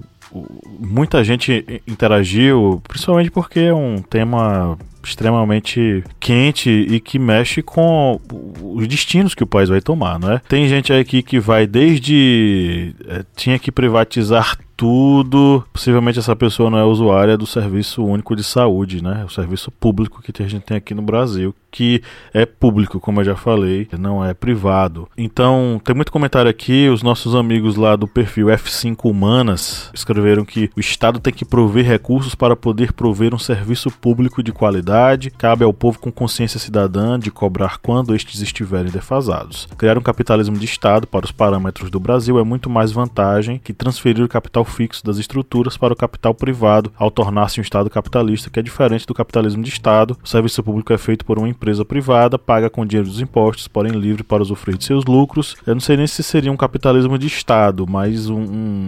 muita 0.78 1.22
gente 1.24 1.82
interagiu, 1.86 2.82
principalmente 2.86 3.30
porque 3.30 3.60
é 3.60 3.74
um 3.74 3.96
tema 4.02 4.78
extremamente 5.02 6.04
quente 6.20 6.70
e 6.70 7.00
que 7.00 7.18
mexe 7.18 7.62
com 7.62 8.20
os 8.62 8.86
destinos 8.86 9.34
que 9.34 9.42
o 9.42 9.46
país 9.46 9.68
vai 9.68 9.80
tomar, 9.80 10.18
não 10.18 10.32
é? 10.32 10.40
Tem 10.48 10.68
gente 10.68 10.92
aqui 10.92 11.22
que 11.22 11.40
vai 11.40 11.66
desde 11.66 12.94
é, 13.06 13.24
tinha 13.34 13.58
que 13.58 13.72
privatizar 13.72 14.58
tudo. 14.76 15.64
Possivelmente 15.72 16.18
essa 16.18 16.36
pessoa 16.36 16.70
não 16.70 16.78
é 16.78 16.84
usuária 16.84 17.36
do 17.36 17.46
Serviço 17.46 18.04
Único 18.04 18.36
de 18.36 18.44
Saúde, 18.44 19.02
né? 19.02 19.24
O 19.24 19.30
serviço 19.30 19.70
público 19.70 20.22
que 20.22 20.42
a 20.42 20.46
gente 20.46 20.62
tem 20.62 20.76
aqui 20.76 20.94
no 20.94 21.02
Brasil, 21.02 21.54
que 21.70 22.02
é 22.32 22.46
público, 22.46 23.00
como 23.00 23.20
eu 23.20 23.24
já 23.24 23.36
falei, 23.36 23.88
não 23.98 24.24
é 24.24 24.34
privado. 24.34 25.08
Então, 25.16 25.80
tem 25.84 25.94
muito 25.94 26.12
comentário 26.12 26.50
aqui. 26.50 26.88
Os 26.88 27.02
nossos 27.02 27.34
amigos 27.34 27.76
lá 27.76 27.96
do 27.96 28.06
perfil 28.06 28.46
F5 28.46 29.04
Humanas 29.04 29.90
escreveram 29.94 30.44
que 30.44 30.70
o 30.76 30.80
Estado 30.80 31.20
tem 31.20 31.32
que 31.32 31.44
prover 31.44 31.84
recursos 31.84 32.34
para 32.34 32.56
poder 32.56 32.92
prover 32.92 33.34
um 33.34 33.38
serviço 33.38 33.90
público 33.90 34.42
de 34.42 34.52
qualidade. 34.52 35.30
Cabe 35.30 35.64
ao 35.64 35.72
povo 35.72 35.98
com 35.98 36.10
consciência 36.10 36.58
cidadã 36.58 37.18
de 37.18 37.30
cobrar 37.30 37.78
quando 37.78 38.14
estes 38.14 38.40
estiverem 38.40 38.90
defasados. 38.90 39.68
Criar 39.76 39.98
um 39.98 40.02
capitalismo 40.02 40.56
de 40.56 40.64
Estado 40.64 41.06
para 41.06 41.24
os 41.24 41.32
parâmetros 41.32 41.90
do 41.90 42.00
Brasil 42.00 42.38
é 42.38 42.44
muito 42.44 42.70
mais 42.70 42.92
vantagem 42.92 43.60
que 43.62 43.72
transferir 43.72 44.24
o 44.24 44.28
capital 44.28 44.64
fixo 44.64 45.04
das 45.04 45.18
estruturas 45.18 45.76
para 45.76 45.92
o 45.92 45.96
capital 45.96 46.34
privado 46.34 46.92
ao 46.96 47.10
tornar-se 47.10 47.60
um 47.60 47.62
Estado 47.62 47.90
capitalista, 47.90 48.50
que 48.50 48.58
é 48.58 48.62
diferente 48.62 49.06
do 49.06 49.14
capitalismo 49.14 49.62
de 49.62 49.70
Estado. 49.70 50.16
O 50.22 50.28
serviço 50.28 50.62
público 50.62 50.92
é 50.92 50.98
feito 50.98 51.24
por 51.24 51.38
uma 51.38 51.48
empresa 51.48 51.58
privada, 51.84 52.38
paga 52.38 52.70
com 52.70 52.86
dinheiro 52.86 53.08
dos 53.08 53.20
impostos, 53.20 53.68
porém 53.68 53.92
livre 53.92 54.22
para 54.22 54.42
usufruir 54.42 54.76
de 54.76 54.84
seus 54.84 55.04
lucros. 55.04 55.56
Eu 55.66 55.74
não 55.74 55.80
sei 55.80 55.96
nem 55.96 56.06
se 56.06 56.22
seria 56.22 56.52
um 56.52 56.56
capitalismo 56.56 57.18
de 57.18 57.26
Estado, 57.26 57.86
mas 57.88 58.28
um, 58.28 58.40
um 58.40 58.86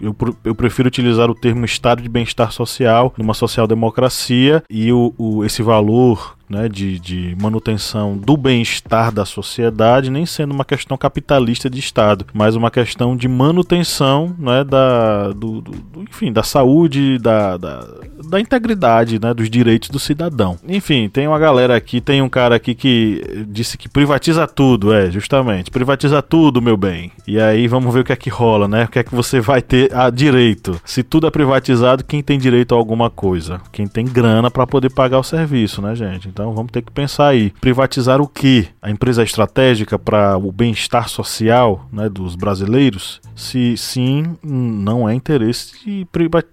eu, 0.00 0.08
eu, 0.08 0.36
eu, 0.44 0.54
prefiro 0.54 0.88
utilizar 0.88 1.30
o 1.30 1.34
termo 1.34 1.64
Estado 1.64 2.02
de 2.02 2.08
bem-estar 2.08 2.52
social 2.52 3.12
numa 3.16 3.34
social-democracia 3.34 4.62
e 4.70 4.92
o, 4.92 5.14
o, 5.16 5.44
esse 5.44 5.62
valor 5.62 6.35
né, 6.48 6.68
de, 6.68 6.98
de 6.98 7.36
manutenção 7.40 8.16
do 8.16 8.36
bem-estar 8.36 9.12
da 9.12 9.24
sociedade, 9.24 10.10
nem 10.10 10.24
sendo 10.24 10.52
uma 10.52 10.64
questão 10.64 10.96
capitalista 10.96 11.68
de 11.68 11.78
Estado, 11.78 12.24
mas 12.32 12.54
uma 12.54 12.70
questão 12.70 13.16
de 13.16 13.28
manutenção 13.28 14.34
né, 14.38 14.64
da, 14.64 15.28
do, 15.28 15.60
do, 15.60 16.02
enfim, 16.02 16.32
da 16.32 16.42
saúde, 16.42 17.18
da, 17.18 17.56
da, 17.56 17.86
da, 18.28 18.40
integridade 18.40 19.20
né, 19.20 19.34
dos 19.34 19.50
direitos 19.50 19.90
do 19.90 19.98
cidadão. 19.98 20.56
Enfim, 20.66 21.08
tem 21.08 21.26
uma 21.26 21.38
galera 21.38 21.76
aqui, 21.76 22.00
tem 22.00 22.22
um 22.22 22.28
cara 22.28 22.56
aqui 22.56 22.74
que 22.74 23.44
disse 23.48 23.76
que 23.76 23.88
privatiza 23.88 24.46
tudo, 24.46 24.92
é, 24.92 25.10
justamente, 25.10 25.70
privatiza 25.70 26.22
tudo, 26.22 26.62
meu 26.62 26.76
bem. 26.76 27.10
E 27.26 27.40
aí 27.40 27.66
vamos 27.66 27.92
ver 27.92 28.00
o 28.00 28.04
que 28.04 28.12
é 28.12 28.16
que 28.16 28.30
rola, 28.30 28.68
né? 28.68 28.84
O 28.84 28.88
que 28.88 28.98
é 28.98 29.04
que 29.04 29.14
você 29.14 29.40
vai 29.40 29.60
ter 29.60 29.94
a 29.94 30.10
direito. 30.10 30.80
Se 30.84 31.02
tudo 31.02 31.26
é 31.26 31.30
privatizado, 31.30 32.04
quem 32.04 32.22
tem 32.22 32.38
direito 32.38 32.74
a 32.74 32.78
alguma 32.78 33.10
coisa? 33.10 33.60
Quem 33.72 33.86
tem 33.86 34.04
grana 34.04 34.50
para 34.50 34.66
poder 34.66 34.90
pagar 34.90 35.18
o 35.18 35.24
serviço, 35.24 35.82
né, 35.82 35.94
gente? 35.94 36.28
Então 36.36 36.52
vamos 36.52 36.70
ter 36.70 36.82
que 36.82 36.92
pensar 36.92 37.28
aí. 37.28 37.50
Privatizar 37.62 38.20
o 38.20 38.28
que? 38.28 38.68
A 38.82 38.90
empresa 38.90 39.22
estratégica 39.22 39.98
para 39.98 40.36
o 40.36 40.52
bem-estar 40.52 41.08
social 41.08 41.88
né, 41.90 42.10
dos 42.10 42.36
brasileiros? 42.36 43.22
Se 43.34 43.74
sim, 43.78 44.36
não 44.42 45.08
é 45.08 45.14
interesse 45.14 45.82
de 45.82 46.06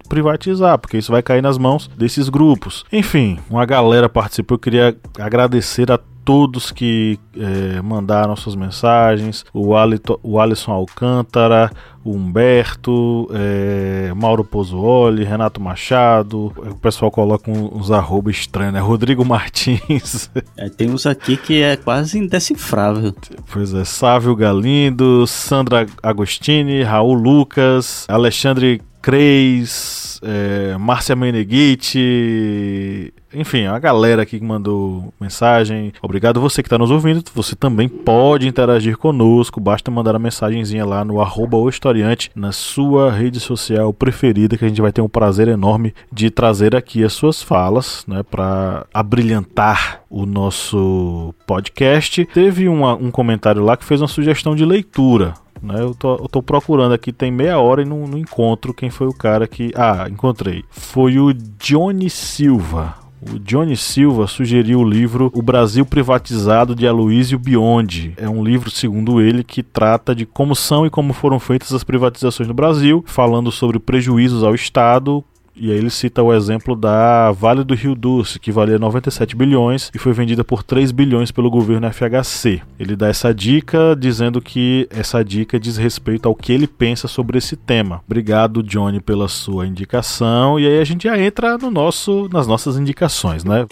privatizar, 0.08 0.78
porque 0.78 0.96
isso 0.96 1.12
vai 1.12 1.22
cair 1.22 1.42
nas 1.42 1.58
mãos 1.58 1.86
desses 1.98 2.30
grupos. 2.30 2.82
Enfim, 2.90 3.38
uma 3.50 3.66
galera 3.66 4.08
participou. 4.08 4.54
Eu 4.54 4.60
queria 4.60 4.96
agradecer 5.18 5.92
a 5.92 6.00
todos 6.24 6.70
que 6.70 7.18
é, 7.36 7.82
mandaram 7.82 8.34
suas 8.34 8.56
mensagens, 8.56 9.44
o, 9.52 9.76
Alito, 9.76 10.18
o 10.22 10.40
Alisson 10.40 10.72
Alcântara, 10.72 11.70
o 12.02 12.12
Humberto, 12.12 13.28
é, 13.32 14.12
Mauro 14.14 14.44
Pozzuoli, 14.44 15.24
Renato 15.24 15.60
Machado, 15.60 16.52
o 16.56 16.74
pessoal 16.76 17.10
coloca 17.10 17.50
uns 17.50 17.90
arroba 17.90 18.30
estranhos, 18.30 18.74
né? 18.74 18.80
Rodrigo 18.80 19.24
Martins. 19.26 20.30
É, 20.56 20.68
tem 20.68 20.90
uns 20.90 21.06
aqui 21.06 21.36
que 21.36 21.62
é 21.62 21.76
quase 21.76 22.18
indecifrável. 22.18 23.14
Pois 23.52 23.74
é, 23.74 23.84
Sávio 23.84 24.34
Galindo, 24.34 25.26
Sandra 25.26 25.86
Agostini, 26.02 26.82
Raul 26.82 27.14
Lucas, 27.14 28.06
Alexandre 28.08 28.80
Creis, 29.04 30.18
é, 30.22 30.78
Márcia 30.78 31.14
Meneghitti, 31.14 33.12
enfim, 33.34 33.66
a 33.66 33.78
galera 33.78 34.22
aqui 34.22 34.38
que 34.38 34.44
mandou 34.44 35.12
mensagem. 35.20 35.92
Obrigado 36.00 36.40
você 36.40 36.62
que 36.62 36.68
está 36.68 36.78
nos 36.78 36.90
ouvindo. 36.90 37.22
Você 37.34 37.54
também 37.54 37.86
pode 37.86 38.48
interagir 38.48 38.96
conosco. 38.96 39.60
Basta 39.60 39.90
mandar 39.90 40.16
a 40.16 40.18
mensagenzinha 40.18 40.86
lá 40.86 41.04
no 41.04 41.20
arroba 41.20 41.58
o 41.58 41.68
historiante 41.68 42.30
na 42.34 42.50
sua 42.50 43.12
rede 43.12 43.40
social 43.40 43.92
preferida, 43.92 44.56
que 44.56 44.64
a 44.64 44.68
gente 44.68 44.80
vai 44.80 44.90
ter 44.90 45.02
um 45.02 45.08
prazer 45.08 45.48
enorme 45.48 45.92
de 46.10 46.30
trazer 46.30 46.74
aqui 46.74 47.04
as 47.04 47.12
suas 47.12 47.42
falas, 47.42 48.04
né, 48.08 48.22
para 48.22 48.86
abrilhantar 48.94 50.00
o 50.08 50.24
nosso 50.24 51.34
podcast. 51.46 52.24
Teve 52.32 52.68
uma, 52.68 52.94
um 52.94 53.10
comentário 53.10 53.62
lá 53.62 53.76
que 53.76 53.84
fez 53.84 54.00
uma 54.00 54.08
sugestão 54.08 54.56
de 54.56 54.64
leitura. 54.64 55.34
Né, 55.64 55.80
eu, 55.80 55.94
tô, 55.94 56.16
eu 56.16 56.28
tô 56.28 56.42
procurando 56.42 56.92
aqui, 56.92 57.12
tem 57.12 57.30
meia 57.30 57.58
hora 57.58 57.82
e 57.82 57.84
não, 57.84 58.06
não 58.06 58.18
encontro 58.18 58.74
quem 58.74 58.90
foi 58.90 59.06
o 59.06 59.14
cara 59.14 59.46
que. 59.46 59.72
Ah, 59.74 60.06
encontrei. 60.10 60.64
Foi 60.70 61.18
o 61.18 61.32
Johnny 61.32 62.10
Silva 62.10 63.04
o 63.32 63.38
Johnny 63.38 63.76
Silva 63.76 64.26
sugeriu 64.26 64.80
o 64.80 64.88
livro 64.88 65.30
O 65.34 65.40
Brasil 65.40 65.86
Privatizado 65.86 66.74
de 66.74 66.86
Aloysio 66.86 67.38
Biondi. 67.38 68.12
É 68.16 68.28
um 68.28 68.44
livro, 68.44 68.70
segundo 68.70 69.20
ele, 69.20 69.42
que 69.42 69.62
trata 69.62 70.14
de 70.14 70.26
como 70.26 70.54
são 70.54 70.84
e 70.84 70.90
como 70.90 71.12
foram 71.12 71.40
feitas 71.40 71.72
as 71.72 71.82
privatizações 71.82 72.46
no 72.46 72.54
Brasil, 72.54 73.02
falando 73.06 73.50
sobre 73.50 73.78
prejuízos 73.78 74.42
ao 74.42 74.54
Estado, 74.54 75.24
e 75.56 75.70
aí 75.70 75.76
ele 75.76 75.90
cita 75.90 76.22
o 76.22 76.32
exemplo 76.32 76.74
da 76.74 77.30
Vale 77.32 77.62
do 77.62 77.74
Rio 77.74 77.94
Doce, 77.94 78.38
que 78.40 78.50
valia 78.50 78.78
97 78.78 79.36
bilhões 79.36 79.90
e 79.94 79.98
foi 79.98 80.12
vendida 80.12 80.42
por 80.44 80.62
3 80.62 80.90
bilhões 80.90 81.30
pelo 81.30 81.50
governo 81.50 81.90
FHC. 81.92 82.60
Ele 82.78 82.96
dá 82.96 83.08
essa 83.08 83.32
dica 83.32 83.96
dizendo 83.98 84.40
que 84.40 84.88
essa 84.90 85.24
dica 85.24 85.58
diz 85.58 85.76
respeito 85.76 86.28
ao 86.28 86.34
que 86.34 86.52
ele 86.52 86.66
pensa 86.66 87.06
sobre 87.06 87.38
esse 87.38 87.56
tema. 87.56 88.02
Obrigado, 88.06 88.62
Johnny, 88.62 89.00
pela 89.00 89.28
sua 89.28 89.66
indicação. 89.66 90.58
E 90.58 90.66
aí 90.66 90.80
a 90.80 90.84
gente 90.84 91.04
já 91.04 91.18
entra 91.18 91.56
no 91.56 91.70
nosso, 91.70 92.28
nas 92.32 92.46
nossas 92.46 92.76
indicações, 92.76 93.44
né? 93.44 93.66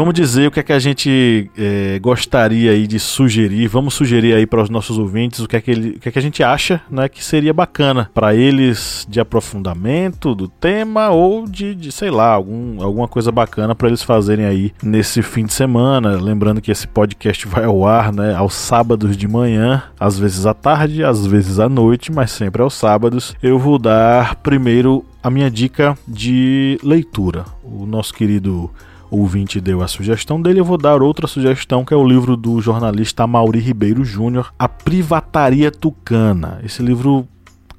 Vamos 0.00 0.14
dizer 0.14 0.48
o 0.48 0.50
que 0.50 0.58
é 0.58 0.62
que 0.62 0.72
a 0.72 0.78
gente 0.78 1.50
é, 1.58 1.98
gostaria 1.98 2.70
aí 2.70 2.86
de 2.86 2.98
sugerir. 2.98 3.68
Vamos 3.68 3.92
sugerir 3.92 4.32
aí 4.32 4.46
para 4.46 4.62
os 4.62 4.70
nossos 4.70 4.98
ouvintes 4.98 5.40
o 5.40 5.46
que 5.46 5.56
é 5.56 5.60
que, 5.60 5.70
ele, 5.70 5.90
o 5.90 6.00
que, 6.00 6.08
é 6.08 6.12
que 6.12 6.18
a 6.18 6.22
gente 6.22 6.42
acha 6.42 6.80
né, 6.90 7.06
que 7.06 7.22
seria 7.22 7.52
bacana 7.52 8.10
para 8.14 8.34
eles 8.34 9.06
de 9.06 9.20
aprofundamento 9.20 10.34
do 10.34 10.48
tema 10.48 11.10
ou 11.10 11.46
de, 11.46 11.74
de 11.74 11.92
sei 11.92 12.10
lá, 12.10 12.32
algum, 12.32 12.82
alguma 12.82 13.06
coisa 13.06 13.30
bacana 13.30 13.74
para 13.74 13.88
eles 13.88 14.02
fazerem 14.02 14.46
aí 14.46 14.72
nesse 14.82 15.20
fim 15.20 15.44
de 15.44 15.52
semana. 15.52 16.18
Lembrando 16.18 16.62
que 16.62 16.72
esse 16.72 16.88
podcast 16.88 17.46
vai 17.46 17.66
ao 17.66 17.86
ar 17.86 18.10
né, 18.10 18.34
aos 18.34 18.54
sábados 18.54 19.18
de 19.18 19.28
manhã, 19.28 19.82
às 20.00 20.18
vezes 20.18 20.46
à 20.46 20.54
tarde, 20.54 21.04
às 21.04 21.26
vezes 21.26 21.60
à 21.60 21.68
noite, 21.68 22.10
mas 22.10 22.30
sempre 22.30 22.62
aos 22.62 22.72
sábados. 22.72 23.36
Eu 23.42 23.58
vou 23.58 23.78
dar 23.78 24.36
primeiro 24.36 25.04
a 25.22 25.28
minha 25.28 25.50
dica 25.50 25.94
de 26.08 26.78
leitura. 26.82 27.44
O 27.62 27.84
nosso 27.84 28.14
querido 28.14 28.70
ouvinte 29.10 29.60
deu 29.60 29.82
a 29.82 29.88
sugestão 29.88 30.40
dele, 30.40 30.60
eu 30.60 30.64
vou 30.64 30.78
dar 30.78 31.02
outra 31.02 31.26
sugestão, 31.26 31.84
que 31.84 31.92
é 31.92 31.96
o 31.96 32.06
livro 32.06 32.36
do 32.36 32.60
jornalista 32.60 33.26
Mauri 33.26 33.58
Ribeiro 33.58 34.04
Júnior, 34.04 34.52
A 34.58 34.68
Privataria 34.68 35.70
Tucana. 35.70 36.60
Esse 36.64 36.82
livro 36.82 37.26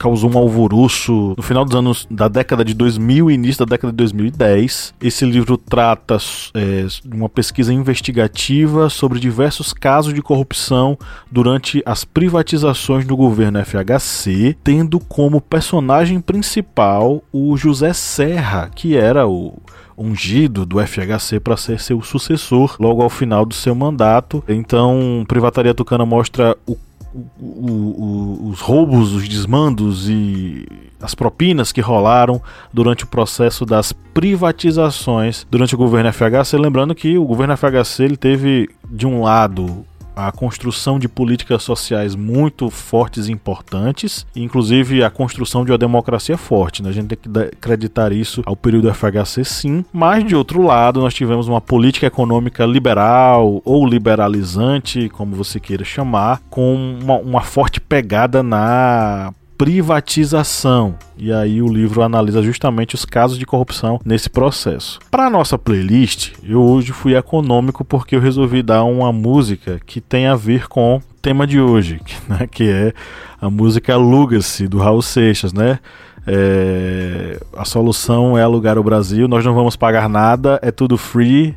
causou 0.01 0.33
um 0.33 0.37
alvoroço 0.37 1.35
no 1.37 1.43
final 1.43 1.63
dos 1.63 1.75
anos 1.75 2.07
da 2.09 2.27
década 2.27 2.65
de 2.65 2.73
2000 2.73 3.29
e 3.29 3.35
início 3.35 3.63
da 3.63 3.69
década 3.69 3.93
de 3.93 3.97
2010. 3.97 4.95
Esse 4.99 5.25
livro 5.25 5.57
trata 5.57 6.17
é, 6.55 6.87
de 7.05 7.15
uma 7.15 7.29
pesquisa 7.29 7.71
investigativa 7.71 8.89
sobre 8.89 9.19
diversos 9.19 9.73
casos 9.73 10.11
de 10.11 10.21
corrupção 10.23 10.97
durante 11.31 11.83
as 11.85 12.03
privatizações 12.03 13.05
do 13.05 13.15
governo 13.15 13.63
FHC, 13.63 14.57
tendo 14.63 14.99
como 14.99 15.39
personagem 15.39 16.19
principal 16.19 17.23
o 17.31 17.55
José 17.55 17.93
Serra, 17.93 18.71
que 18.73 18.97
era 18.97 19.27
o 19.27 19.53
ungido 20.01 20.65
do 20.65 20.79
FHC 20.79 21.39
para 21.39 21.57
ser 21.57 21.79
seu 21.79 22.01
sucessor 22.01 22.75
logo 22.79 23.01
ao 23.01 23.09
final 23.09 23.45
do 23.45 23.53
seu 23.53 23.75
mandato. 23.75 24.43
Então, 24.47 25.23
Privataria 25.27 25.73
Tucana 25.73 26.05
mostra 26.05 26.57
o, 26.67 26.77
o, 27.13 27.19
o, 27.39 28.49
os 28.49 28.59
roubos, 28.59 29.13
os 29.13 29.27
desmandos 29.27 30.09
e 30.09 30.65
as 31.01 31.15
propinas 31.15 31.71
que 31.71 31.81
rolaram 31.81 32.41
durante 32.71 33.03
o 33.03 33.07
processo 33.07 33.65
das 33.65 33.91
privatizações 34.13 35.45
durante 35.49 35.75
o 35.75 35.77
governo 35.77 36.11
FHC. 36.11 36.57
Lembrando 36.57 36.95
que 36.95 37.17
o 37.17 37.25
governo 37.25 37.55
FHC 37.57 38.03
ele 38.03 38.17
teve, 38.17 38.69
de 38.89 39.07
um 39.07 39.21
lado, 39.21 39.85
a 40.15 40.31
construção 40.31 40.99
de 40.99 41.07
políticas 41.07 41.63
sociais 41.63 42.15
muito 42.15 42.69
fortes 42.69 43.27
e 43.27 43.31
importantes, 43.31 44.25
inclusive 44.35 45.03
a 45.03 45.09
construção 45.09 45.65
de 45.65 45.71
uma 45.71 45.77
democracia 45.77 46.37
forte. 46.37 46.83
Né? 46.83 46.89
A 46.89 46.93
gente 46.93 47.15
tem 47.15 47.17
que 47.17 47.39
acreditar 47.39 48.11
isso 48.11 48.41
ao 48.45 48.55
período 48.55 48.93
FHC, 48.93 49.43
sim, 49.43 49.85
mas 49.91 50.25
de 50.25 50.35
outro 50.35 50.61
lado, 50.63 51.01
nós 51.01 51.13
tivemos 51.13 51.47
uma 51.47 51.61
política 51.61 52.07
econômica 52.07 52.65
liberal 52.65 53.61
ou 53.63 53.85
liberalizante, 53.85 55.09
como 55.09 55.35
você 55.35 55.59
queira 55.59 55.83
chamar, 55.83 56.41
com 56.49 56.75
uma, 57.01 57.17
uma 57.17 57.41
forte 57.41 57.79
pegada 57.79 58.43
na 58.43 59.33
privatização. 59.61 60.95
E 61.15 61.31
aí 61.31 61.61
o 61.61 61.71
livro 61.71 62.01
analisa 62.01 62.41
justamente 62.41 62.95
os 62.95 63.05
casos 63.05 63.37
de 63.37 63.45
corrupção 63.45 63.99
nesse 64.03 64.27
processo. 64.27 64.97
Para 65.11 65.29
nossa 65.29 65.55
playlist, 65.55 66.33
eu 66.43 66.59
hoje 66.59 66.91
fui 66.91 67.15
econômico 67.15 67.85
porque 67.85 68.15
eu 68.15 68.19
resolvi 68.19 68.63
dar 68.63 68.83
uma 68.83 69.13
música 69.13 69.79
que 69.85 70.01
tem 70.01 70.25
a 70.25 70.33
ver 70.33 70.67
com 70.67 70.95
o 70.95 71.01
tema 71.21 71.45
de 71.45 71.61
hoje, 71.61 72.01
né, 72.27 72.47
que 72.49 72.67
é 72.67 72.91
a 73.39 73.51
música 73.51 73.93
Aluga-se 73.93 74.67
do 74.67 74.79
Raul 74.79 75.03
Seixas, 75.03 75.53
né? 75.53 75.77
É, 76.25 77.39
a 77.55 77.63
solução 77.63 78.35
é 78.35 78.41
alugar 78.41 78.79
o 78.79 78.83
Brasil, 78.83 79.27
nós 79.27 79.45
não 79.45 79.53
vamos 79.53 79.75
pagar 79.75 80.09
nada, 80.09 80.59
é 80.63 80.71
tudo 80.71 80.97
free. 80.97 81.55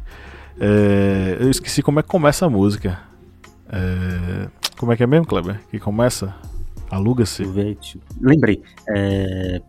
É, 0.60 1.38
eu 1.40 1.50
esqueci 1.50 1.82
como 1.82 2.00
é 2.00 2.02
que 2.02 2.08
começa 2.10 2.44
a 2.44 2.50
música. 2.50 2.98
É, 3.72 4.46
como 4.76 4.92
é 4.92 4.96
que 4.96 5.02
é 5.02 5.06
mesmo, 5.06 5.24
Kleber? 5.24 5.58
Que 5.70 5.80
começa? 5.80 6.34
Aluga-se. 6.94 7.44
Lembrei. 8.20 8.62
É, 8.88 9.60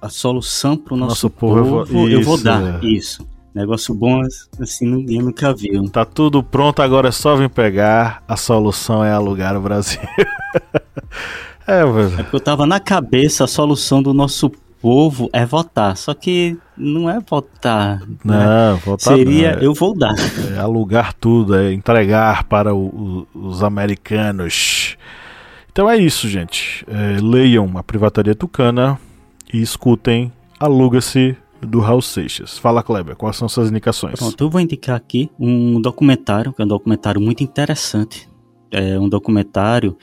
a 0.00 0.08
solução 0.08 0.76
para 0.76 0.94
o 0.94 0.96
nosso, 0.96 1.10
nosso, 1.10 1.30
povo, 1.30 1.84
povo 1.84 2.08
eu, 2.08 2.22
vou, 2.22 2.38
dar. 2.38 2.82
Isso. 2.82 3.26
Negócio 3.54 3.92
bom, 3.92 4.22
assim, 4.60 4.86
ninguém 4.86 5.18
nunca 5.20 5.52
viu. 5.52 5.88
Tá 5.88 6.04
tudo 6.04 6.42
pronto, 6.42 6.80
agora 6.80 7.08
é 7.08 7.12
só 7.12 7.34
vir 7.34 7.50
pegar. 7.50 8.22
A 8.26 8.36
solução 8.36 9.04
é 9.04 9.12
alugar 9.12 9.56
o 9.56 9.60
Brasil. 9.60 10.00
é, 11.66 11.84
velho. 11.84 12.20
É 12.20 12.22
porque 12.22 12.36
eu 12.36 12.40
tava 12.40 12.64
na 12.64 12.78
cabeça 12.78 13.44
a 13.44 13.48
solução 13.48 14.00
do 14.00 14.14
nosso 14.14 14.50
povo 14.80 15.28
é 15.32 15.44
votar. 15.44 15.96
Só 15.96 16.14
que 16.14 16.56
não 16.76 17.10
é 17.10 17.18
votar. 17.20 18.00
Né? 18.00 18.06
Não, 18.24 18.74
né? 18.74 18.80
votar 18.84 19.16
Seria 19.16 19.56
não. 19.56 19.62
eu 19.62 19.74
vou 19.74 19.96
dar. 19.96 20.14
É 20.54 20.58
alugar 20.58 21.12
tudo, 21.14 21.56
é 21.56 21.72
entregar 21.72 22.44
para 22.44 22.72
o, 22.72 23.26
o, 23.34 23.48
os 23.48 23.62
americanos. 23.62 24.96
Então 25.80 25.88
é 25.88 25.96
isso, 25.96 26.28
gente. 26.28 26.84
É, 26.86 27.18
leiam 27.22 27.78
A 27.78 27.82
Privataria 27.82 28.34
Tucana 28.34 29.00
e 29.50 29.62
escutem 29.62 30.30
Aluga-se 30.58 31.34
do 31.58 31.80
Raul 31.80 32.02
Seixas. 32.02 32.58
Fala, 32.58 32.82
Kleber, 32.82 33.16
quais 33.16 33.36
são 33.36 33.48
suas 33.48 33.70
indicações? 33.70 34.18
Pronto, 34.18 34.44
eu 34.44 34.50
vou 34.50 34.60
indicar 34.60 34.94
aqui 34.94 35.30
um 35.40 35.80
documentário, 35.80 36.52
que 36.52 36.60
é 36.60 36.66
um 36.66 36.68
documentário 36.68 37.18
muito 37.18 37.42
interessante. 37.42 38.28
É 38.70 39.00
um 39.00 39.08
documentário 39.08 39.96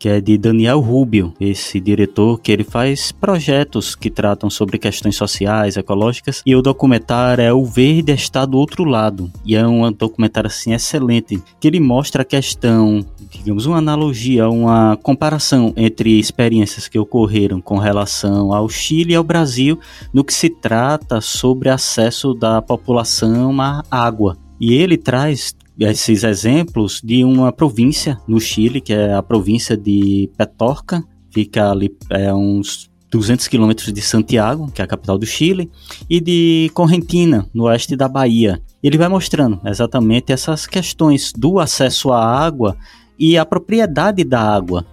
que 0.00 0.08
é 0.08 0.18
de 0.18 0.38
Daniel 0.38 0.80
Rubio, 0.80 1.34
esse 1.38 1.78
diretor 1.78 2.40
que 2.40 2.50
ele 2.50 2.64
faz 2.64 3.12
projetos 3.12 3.94
que 3.94 4.10
tratam 4.10 4.48
sobre 4.48 4.78
questões 4.78 5.14
sociais, 5.14 5.76
ecológicas, 5.76 6.42
e 6.46 6.56
o 6.56 6.62
documentário 6.62 7.44
é 7.44 7.52
O 7.52 7.66
Verde 7.66 8.12
está 8.12 8.46
do 8.46 8.56
outro 8.56 8.82
lado, 8.84 9.30
e 9.44 9.54
é 9.54 9.66
um 9.68 9.92
documentário 9.92 10.48
assim 10.48 10.72
excelente, 10.72 11.42
que 11.60 11.68
ele 11.68 11.78
mostra 11.78 12.22
a 12.22 12.24
questão, 12.24 13.04
digamos, 13.30 13.66
uma 13.66 13.76
analogia, 13.76 14.48
uma 14.48 14.96
comparação 15.02 15.74
entre 15.76 16.18
experiências 16.18 16.88
que 16.88 16.98
ocorreram 16.98 17.60
com 17.60 17.76
relação 17.76 18.54
ao 18.54 18.70
Chile 18.70 19.12
e 19.12 19.16
ao 19.16 19.22
Brasil 19.22 19.78
no 20.14 20.24
que 20.24 20.32
se 20.32 20.48
trata 20.48 21.20
sobre 21.20 21.68
acesso 21.68 22.32
da 22.32 22.62
população 22.62 23.60
à 23.60 23.82
água. 23.90 24.38
E 24.58 24.74
ele 24.74 24.98
traz 24.98 25.54
esses 25.80 26.24
exemplos 26.24 27.00
de 27.02 27.24
uma 27.24 27.50
província 27.50 28.18
no 28.28 28.38
Chile, 28.38 28.80
que 28.80 28.92
é 28.92 29.14
a 29.14 29.22
província 29.22 29.76
de 29.76 30.30
Petorca, 30.36 31.02
fica 31.30 31.70
ali 31.70 31.90
é, 32.10 32.32
uns 32.34 32.90
200 33.10 33.48
quilômetros 33.48 33.92
de 33.92 34.00
Santiago, 34.02 34.70
que 34.72 34.80
é 34.80 34.84
a 34.84 34.88
capital 34.88 35.18
do 35.18 35.26
Chile, 35.26 35.70
e 36.08 36.20
de 36.20 36.70
Correntina, 36.74 37.48
no 37.52 37.64
oeste 37.64 37.96
da 37.96 38.08
Bahia. 38.08 38.60
Ele 38.82 38.98
vai 38.98 39.08
mostrando 39.08 39.60
exatamente 39.64 40.32
essas 40.32 40.66
questões 40.66 41.32
do 41.36 41.58
acesso 41.58 42.12
à 42.12 42.24
água 42.24 42.76
e 43.18 43.36
a 43.36 43.44
propriedade 43.44 44.22
da 44.22 44.40
água. 44.40 44.86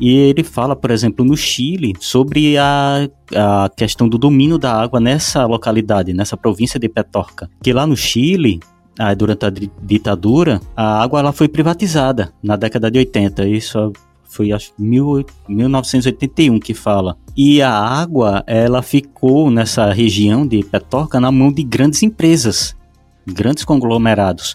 E 0.00 0.10
ele 0.10 0.42
fala, 0.42 0.74
por 0.74 0.90
exemplo, 0.90 1.24
no 1.24 1.36
Chile, 1.36 1.92
sobre 2.00 2.56
a, 2.56 3.06
a 3.34 3.70
questão 3.76 4.08
do 4.08 4.16
domínio 4.16 4.56
da 4.56 4.72
água 4.72 4.98
nessa 4.98 5.44
localidade, 5.44 6.14
nessa 6.14 6.38
província 6.38 6.80
de 6.80 6.88
Petorca. 6.88 7.50
Que 7.62 7.72
lá 7.72 7.86
no 7.86 7.96
Chile, 7.96 8.60
ah, 8.98 9.14
durante 9.14 9.46
a 9.46 9.50
ditadura, 9.82 10.60
a 10.76 11.02
água 11.02 11.20
ela 11.20 11.32
foi 11.32 11.48
privatizada 11.48 12.32
na 12.42 12.56
década 12.56 12.90
de 12.90 12.98
80. 12.98 13.48
Isso 13.48 13.92
foi 14.24 14.52
acho 14.52 14.72
mil, 14.78 15.24
1981 15.48 16.58
que 16.60 16.74
fala. 16.74 17.16
E 17.36 17.60
a 17.60 17.72
água 17.72 18.44
ela 18.46 18.82
ficou 18.82 19.50
nessa 19.50 19.92
região 19.92 20.46
de 20.46 20.62
Petorca 20.62 21.18
na 21.20 21.32
mão 21.32 21.52
de 21.52 21.62
grandes 21.62 22.02
empresas, 22.02 22.76
grandes 23.26 23.64
conglomerados. 23.64 24.54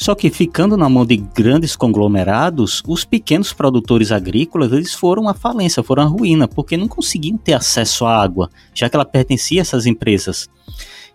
Só 0.00 0.14
que 0.14 0.30
ficando 0.30 0.78
na 0.78 0.88
mão 0.88 1.04
de 1.04 1.18
grandes 1.18 1.76
conglomerados, 1.76 2.82
os 2.86 3.04
pequenos 3.04 3.52
produtores 3.52 4.10
agrícolas 4.10 4.72
eles 4.72 4.94
foram 4.94 5.28
à 5.28 5.34
falência, 5.34 5.82
foram 5.82 6.04
à 6.04 6.06
ruína, 6.06 6.48
porque 6.48 6.74
não 6.74 6.88
conseguiam 6.88 7.36
ter 7.36 7.52
acesso 7.52 8.06
à 8.06 8.22
água, 8.22 8.48
já 8.72 8.88
que 8.88 8.96
ela 8.96 9.04
pertencia 9.04 9.60
a 9.60 9.62
essas 9.62 9.84
empresas. 9.84 10.48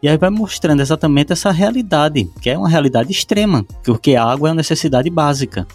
E 0.02 0.08
aí 0.08 0.18
vai 0.18 0.30
mostrando 0.30 0.82
exatamente 0.82 1.32
essa 1.34 1.52
realidade, 1.52 2.30
que 2.42 2.50
é 2.50 2.58
uma 2.58 2.70
realidade 2.70 3.12
extrema, 3.12 3.66
porque 3.84 4.16
a 4.16 4.24
água 4.24 4.50
é 4.50 4.52
uma 4.52 4.58
necessidade 4.58 5.10
básica. 5.10 5.68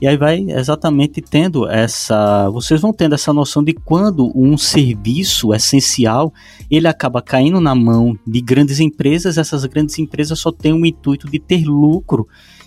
E 0.00 0.06
aí 0.08 0.16
vai 0.16 0.44
exatamente 0.48 1.22
tendo 1.22 1.68
essa, 1.68 2.50
vocês 2.50 2.80
vão 2.80 2.92
tendo 2.92 3.14
essa 3.14 3.32
noção 3.32 3.62
de 3.62 3.72
quando 3.72 4.32
um 4.34 4.58
serviço 4.58 5.54
essencial, 5.54 6.34
ele 6.68 6.88
acaba 6.88 7.22
caindo 7.22 7.60
na 7.60 7.72
mão 7.72 8.18
de 8.26 8.40
grandes 8.40 8.80
empresas, 8.80 9.38
essas 9.38 9.64
grandes 9.64 9.96
empresas 10.00 10.40
só 10.40 10.50
têm 10.50 10.72
o 10.72 10.84
intuito 10.84 11.30
de 11.30 11.38
ter 11.38 11.64
lucro 11.64 12.26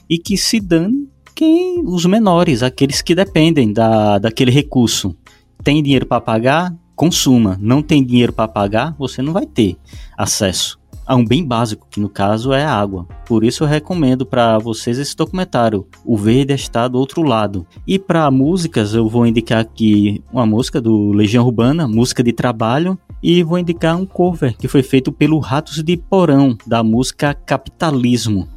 e 0.10 0.18
que 0.18 0.38
se 0.38 0.62
dane 0.62 1.10
quem 1.36 1.84
os 1.86 2.06
menores, 2.06 2.64
aqueles 2.64 3.02
que 3.02 3.14
dependem 3.14 3.74
da, 3.74 4.18
daquele 4.18 4.52
recurso. 4.52 5.14
Tem 5.62 5.84
dinheiro 5.84 6.06
para 6.06 6.22
pagar? 6.22 6.74
Consuma. 6.96 7.58
Não 7.60 7.82
tem 7.82 8.04
dinheiro 8.04 8.32
para 8.34 8.48
pagar? 8.48 8.96
Você 8.98 9.22
não 9.22 9.34
vai 9.34 9.46
ter 9.46 9.78
acesso 10.18 10.80
a 11.06 11.16
um 11.16 11.24
bem 11.24 11.46
básico, 11.46 11.88
que 11.90 12.00
no 12.00 12.10
caso 12.10 12.52
é 12.52 12.64
a 12.64 12.74
água. 12.74 13.06
Por 13.26 13.44
isso 13.44 13.64
eu 13.64 13.68
recomendo 13.68 14.26
para 14.26 14.58
vocês 14.58 14.98
esse 14.98 15.16
documentário, 15.16 15.86
O 16.04 16.18
Verde 16.18 16.54
está 16.54 16.88
do 16.88 16.98
outro 16.98 17.22
lado. 17.22 17.66
E 17.86 18.00
para 18.00 18.30
músicas, 18.32 18.94
eu 18.94 19.08
vou 19.08 19.28
indicar 19.28 19.60
aqui 19.60 20.24
uma 20.34 20.46
música 20.46 20.82
do 20.82 21.12
Legião 21.12 21.46
Urbana, 21.46 21.88
música 21.88 22.24
de 22.24 22.34
trabalho, 22.34 22.98
e 23.22 23.44
vou 23.44 23.60
indicar 23.60 23.96
um 23.96 24.06
cover 24.06 24.58
que 24.58 24.68
foi 24.68 24.82
feito 24.82 25.12
pelo 25.12 25.40
Ratos 25.40 25.84
de 25.84 25.98
Porão, 25.98 26.58
da 26.66 26.84
música 26.84 27.34
Capitalismo. 27.34 28.48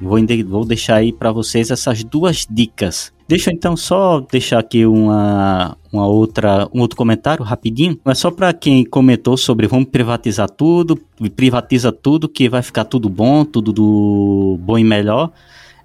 Vou, 0.00 0.18
vou 0.46 0.64
deixar 0.64 0.96
aí 0.96 1.12
para 1.12 1.32
vocês 1.32 1.70
essas 1.70 2.04
duas 2.04 2.46
dicas. 2.48 3.12
Deixa 3.28 3.50
eu 3.50 3.54
então 3.54 3.76
só 3.76 4.20
deixar 4.20 4.58
aqui 4.58 4.86
uma, 4.86 5.76
uma 5.92 6.06
outra, 6.06 6.66
um 6.72 6.80
outro 6.80 6.96
comentário 6.96 7.44
rapidinho. 7.44 8.00
É 8.06 8.14
só 8.14 8.30
para 8.30 8.54
quem 8.54 8.86
comentou 8.86 9.36
sobre 9.36 9.66
vamos 9.66 9.90
privatizar 9.90 10.48
tudo, 10.48 10.98
privatiza 11.36 11.92
tudo 11.92 12.26
que 12.26 12.48
vai 12.48 12.62
ficar 12.62 12.84
tudo 12.84 13.06
bom, 13.10 13.44
tudo 13.44 13.70
do 13.70 14.58
bom 14.62 14.78
e 14.78 14.84
melhor. 14.84 15.30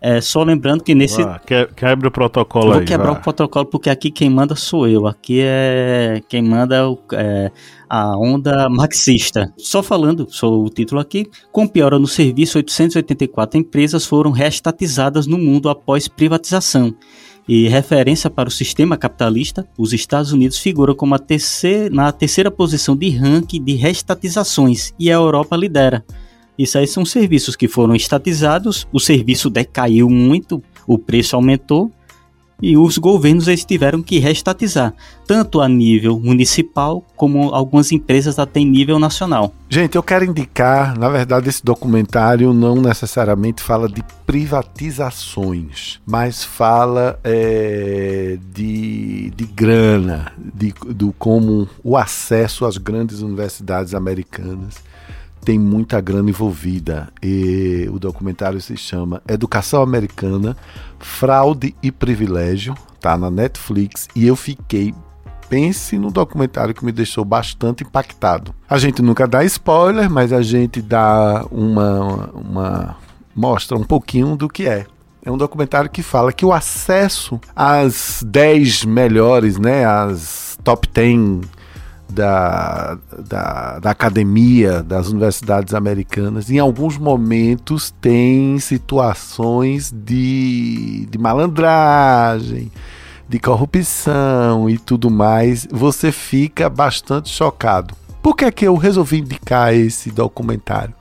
É, 0.05 0.19
só 0.19 0.43
lembrando 0.43 0.83
que 0.83 0.93
nesse. 0.93 1.21
Ah, 1.21 1.39
quebra 1.77 2.09
o 2.09 2.11
protocolo 2.11 2.71
Vou 2.71 2.79
aí. 2.79 2.85
quebrar 2.85 3.13
o 3.13 3.21
protocolo 3.21 3.65
porque 3.65 3.89
aqui 3.89 4.11
quem 4.11 4.29
manda 4.29 4.53
sou 4.53 4.85
eu. 4.85 5.07
Aqui 5.07 5.39
é. 5.41 6.21
Quem 6.27 6.41
manda 6.41 6.75
é, 6.75 7.15
é 7.15 7.51
a 7.89 8.17
onda 8.17 8.69
marxista. 8.69 9.53
Só 9.57 9.81
falando, 9.81 10.27
sou 10.29 10.65
o 10.65 10.69
título 10.69 10.99
aqui. 10.99 11.25
Com 11.53 11.65
piora 11.65 11.97
no 11.97 12.05
serviço, 12.07 12.57
884 12.57 13.57
empresas 13.57 14.05
foram 14.05 14.31
reestatizadas 14.31 15.25
no 15.25 15.37
mundo 15.37 15.69
após 15.69 16.09
privatização. 16.09 16.93
E 17.47 17.67
referência 17.67 18.29
para 18.29 18.47
o 18.47 18.51
sistema 18.51 18.95
capitalista, 18.95 19.67
os 19.77 19.91
Estados 19.91 20.31
Unidos 20.31 20.57
figuram 20.57 20.95
como 20.95 21.13
a 21.13 21.19
terceira, 21.19 21.93
na 21.93 22.11
terceira 22.11 22.49
posição 22.49 22.95
de 22.95 23.09
ranking 23.09 23.61
de 23.61 23.73
reestatizações 23.73 24.93
e 24.97 25.11
a 25.11 25.15
Europa 25.15 25.57
lidera. 25.57 26.05
Isso 26.57 26.77
aí 26.77 26.87
são 26.87 27.03
serviços 27.03 27.55
que 27.55 27.67
foram 27.67 27.95
estatizados, 27.95 28.87
o 28.93 28.99
serviço 28.99 29.49
decaiu 29.49 30.09
muito, 30.09 30.63
o 30.87 30.97
preço 30.97 31.35
aumentou 31.35 31.91
e 32.63 32.77
os 32.77 32.97
governos 32.97 33.49
eles 33.49 33.65
tiveram 33.65 34.01
que 34.01 34.19
restatizar, 34.19 34.93
tanto 35.27 35.59
a 35.59 35.67
nível 35.67 36.17
municipal 36.17 37.03
como 37.13 37.53
algumas 37.53 37.91
empresas 37.91 38.39
até 38.39 38.61
em 38.61 38.65
nível 38.65 38.97
nacional. 38.97 39.53
Gente, 39.69 39.97
eu 39.97 40.01
quero 40.01 40.23
indicar, 40.23 40.97
na 40.97 41.09
verdade, 41.09 41.49
esse 41.49 41.61
documentário 41.61 42.53
não 42.53 42.75
necessariamente 42.75 43.61
fala 43.61 43.89
de 43.89 44.01
privatizações, 44.25 45.99
mas 46.05 46.45
fala 46.45 47.19
é, 47.21 48.37
de, 48.53 49.29
de 49.31 49.45
grana, 49.45 50.31
de, 50.37 50.73
do 50.87 51.11
como 51.19 51.67
o 51.83 51.97
acesso 51.97 52.65
às 52.65 52.77
grandes 52.77 53.19
universidades 53.19 53.93
americanas 53.93 54.92
tem 55.43 55.59
muita 55.59 55.99
grana 55.99 56.29
envolvida. 56.29 57.09
E 57.21 57.87
o 57.91 57.99
documentário 57.99 58.59
se 58.61 58.77
chama 58.77 59.21
Educação 59.27 59.81
Americana, 59.81 60.55
Fraude 60.99 61.75
e 61.83 61.91
Privilégio, 61.91 62.75
tá 62.99 63.17
na 63.17 63.29
Netflix, 63.29 64.07
e 64.15 64.25
eu 64.25 64.35
fiquei 64.35 64.93
pense 65.49 65.99
no 65.99 66.09
documentário 66.09 66.73
que 66.73 66.83
me 66.83 66.91
deixou 66.91 67.23
bastante 67.23 67.83
impactado. 67.83 68.55
A 68.67 68.77
gente 68.79 69.03
nunca 69.03 69.27
dá 69.27 69.43
spoiler, 69.43 70.09
mas 70.09 70.33
a 70.33 70.41
gente 70.41 70.81
dá 70.81 71.45
uma, 71.51 72.29
uma 72.33 72.97
mostra 73.35 73.77
um 73.77 73.83
pouquinho 73.83 74.35
do 74.35 74.49
que 74.49 74.67
é. 74.67 74.87
É 75.23 75.31
um 75.31 75.37
documentário 75.37 75.89
que 75.89 76.01
fala 76.01 76.33
que 76.33 76.45
o 76.45 76.51
acesso 76.51 77.39
às 77.55 78.23
10 78.25 78.85
melhores, 78.85 79.57
né, 79.59 79.85
às 79.85 80.57
top 80.63 80.87
10 80.87 81.41
da, 82.13 82.97
da, 83.27 83.79
da, 83.79 83.91
academia, 83.91 84.83
das 84.83 85.07
universidades 85.07 85.73
americanas, 85.73 86.49
em 86.49 86.59
alguns 86.59 86.97
momentos 86.97 87.93
tem 87.99 88.59
situações 88.59 89.91
de, 89.91 91.07
de 91.09 91.17
malandragem, 91.17 92.71
de 93.27 93.39
corrupção 93.39 94.69
e 94.69 94.77
tudo 94.77 95.09
mais. 95.09 95.67
Você 95.71 96.11
fica 96.11 96.69
bastante 96.69 97.29
chocado. 97.29 97.95
Por 98.21 98.37
que, 98.37 98.45
é 98.45 98.51
que 98.51 98.65
eu 98.65 98.77
resolvi 98.77 99.19
indicar 99.19 99.73
esse 99.73 100.09
documentário? 100.09 100.93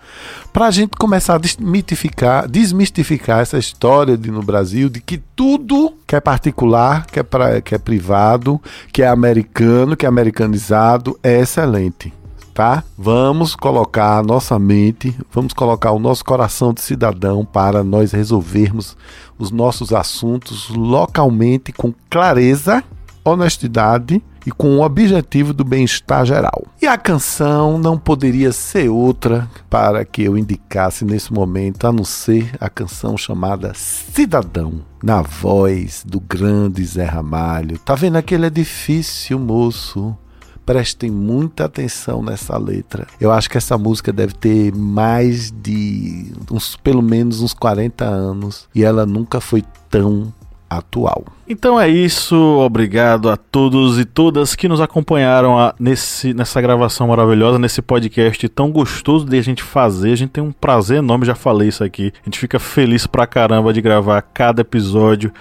Para 0.53 0.67
a 0.67 0.71
gente 0.71 0.91
começar 0.99 1.37
a 1.37 1.39
desmitificar, 1.39 2.47
desmistificar 2.47 3.41
essa 3.41 3.57
história 3.57 4.19
de, 4.19 4.31
no 4.31 4.43
Brasil 4.43 4.91
de 4.91 5.01
que 5.01 5.17
tudo 5.17 5.95
que 6.07 6.15
é 6.15 6.21
particular, 6.21 7.07
que 7.07 7.19
é, 7.19 7.23
pra, 7.23 7.63
que 7.63 7.75
é 7.75 7.79
privado, 7.79 8.61
que 8.93 9.03
é 9.03 9.09
americano, 9.09 9.97
que 9.97 10.05
é 10.05 10.09
americanizado, 10.09 11.19
é 11.23 11.41
excelente. 11.41 12.13
Tá? 12.53 12.85
Vamos 12.99 13.57
colocar 13.57 14.19
a 14.19 14.23
nossa 14.23 14.59
mente, 14.59 15.17
vamos 15.33 15.55
colocar 15.55 15.91
o 15.93 15.99
nosso 15.99 16.23
coração 16.23 16.75
de 16.75 16.83
cidadão 16.83 17.47
para 17.47 17.83
nós 17.83 18.13
resolvermos 18.13 18.95
os 19.39 19.51
nossos 19.51 19.91
assuntos 19.91 20.69
localmente 20.69 21.73
com 21.73 21.95
clareza, 22.11 22.85
honestidade 23.25 24.23
e 24.47 24.51
com 24.51 24.77
o 24.77 24.83
objetivo 24.83 25.53
do 25.53 25.65
bem-estar 25.65 26.25
geral. 26.25 26.65
E 26.81 26.87
a 26.87 26.99
canção 26.99 27.79
não 27.79 27.99
poderia 27.99 28.53
ser 28.53 28.89
outra 28.89 29.49
para 29.69 30.05
que 30.05 30.23
eu 30.23 30.37
indicasse 30.37 31.05
nesse 31.05 31.33
momento, 31.33 31.87
a 31.87 31.93
não 31.93 32.05
ser 32.05 32.55
a 32.61 32.69
canção 32.69 33.17
chamada 33.17 33.73
Cidadão, 33.75 34.83
na 35.03 35.23
voz 35.23 36.05
do 36.07 36.21
grande 36.21 36.85
Zé 36.85 37.05
Ramalho. 37.05 37.79
Tá 37.79 37.95
vendo 37.95 38.17
aquele 38.17 38.47
edifício, 38.47 39.39
moço? 39.39 40.17
prestem 40.65 41.11
muita 41.11 41.65
atenção 41.65 42.23
nessa 42.23 42.57
letra. 42.57 43.07
Eu 43.21 43.33
acho 43.33 43.51
que 43.51 43.59
essa 43.59 43.77
música 43.77 44.13
deve 44.13 44.35
ter 44.35 44.75
mais 44.75 45.51
de 45.51 46.33
uns 46.51 46.77
pelo 46.77 47.03
menos 47.03 47.41
uns 47.41 47.53
40 47.53 48.05
anos 48.05 48.69
e 48.75 48.85
ela 48.85 49.05
nunca 49.05 49.41
foi 49.41 49.65
tão 49.91 50.33
atual. 50.79 51.25
Então 51.49 51.81
é 51.81 51.89
isso, 51.89 52.37
obrigado 52.37 53.29
a 53.29 53.37
todos 53.37 53.99
e 53.99 54.05
todas 54.05 54.55
que 54.55 54.69
nos 54.69 54.81
acompanharam 54.81 55.59
a, 55.59 55.75
nesse, 55.79 56.33
nessa 56.33 56.61
gravação 56.61 57.09
maravilhosa, 57.09 57.59
nesse 57.59 57.83
podcast 57.83 58.49
tão 58.49 58.71
gostoso 58.71 59.27
de 59.27 59.39
a 59.39 59.43
gente 59.43 59.63
fazer. 59.63 60.13
A 60.13 60.17
gente 60.17 60.31
tem 60.31 60.43
um 60.43 60.53
prazer 60.53 60.99
enorme, 60.99 61.27
já 61.27 61.35
falei 61.35 61.69
isso 61.69 61.85
aqui. 61.85 62.13
A 62.23 62.25
gente 62.25 62.39
fica 62.39 62.59
feliz 62.59 63.07
pra 63.07 63.27
caramba 63.27 63.73
de 63.73 63.81
gravar 63.81 64.23
cada 64.23 64.63
episódio 64.63 65.33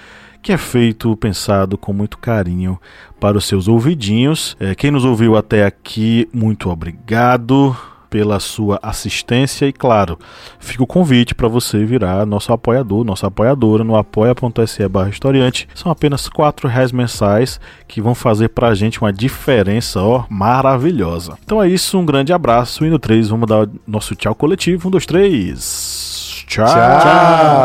que 0.41 0.51
é 0.51 0.57
feito, 0.57 1.15
pensado 1.17 1.77
com 1.77 1.93
muito 1.93 2.17
carinho 2.17 2.79
para 3.19 3.37
os 3.37 3.45
seus 3.45 3.67
ouvidinhos. 3.67 4.57
É, 4.59 4.73
quem 4.73 4.89
nos 4.89 5.05
ouviu 5.05 5.37
até 5.37 5.65
aqui, 5.65 6.27
muito 6.33 6.69
obrigado 6.69 7.77
pela 8.11 8.39
sua 8.41 8.77
assistência 8.83 9.65
e, 9.65 9.71
claro, 9.71 10.19
fica 10.59 10.83
o 10.83 10.87
convite 10.87 11.33
para 11.33 11.47
você 11.47 11.85
virar 11.85 12.25
nosso 12.25 12.51
apoiador, 12.51 13.05
nossa 13.05 13.27
apoiadora 13.27 13.85
no 13.85 13.95
apoia.se 13.95 14.87
barra 14.89 15.09
historiante. 15.09 15.67
São 15.73 15.89
apenas 15.89 16.27
quatro 16.27 16.67
reais 16.67 16.91
mensais 16.91 17.59
que 17.87 18.01
vão 18.01 18.13
fazer 18.13 18.49
para 18.49 18.67
a 18.67 18.75
gente 18.75 18.99
uma 18.99 19.13
diferença 19.13 20.01
ó, 20.01 20.25
maravilhosa. 20.29 21.37
Então 21.43 21.63
é 21.63 21.69
isso, 21.69 21.97
um 21.97 22.05
grande 22.05 22.33
abraço 22.33 22.85
e 22.85 22.89
no 22.89 22.99
3 22.99 23.29
vamos 23.29 23.47
dar 23.47 23.67
nosso 23.87 24.13
tchau 24.13 24.35
coletivo. 24.35 24.89
Um, 24.89 24.91
dois, 24.91 25.05
três. 25.05 26.43
tchau. 26.47 26.67
tchau. 26.67 27.61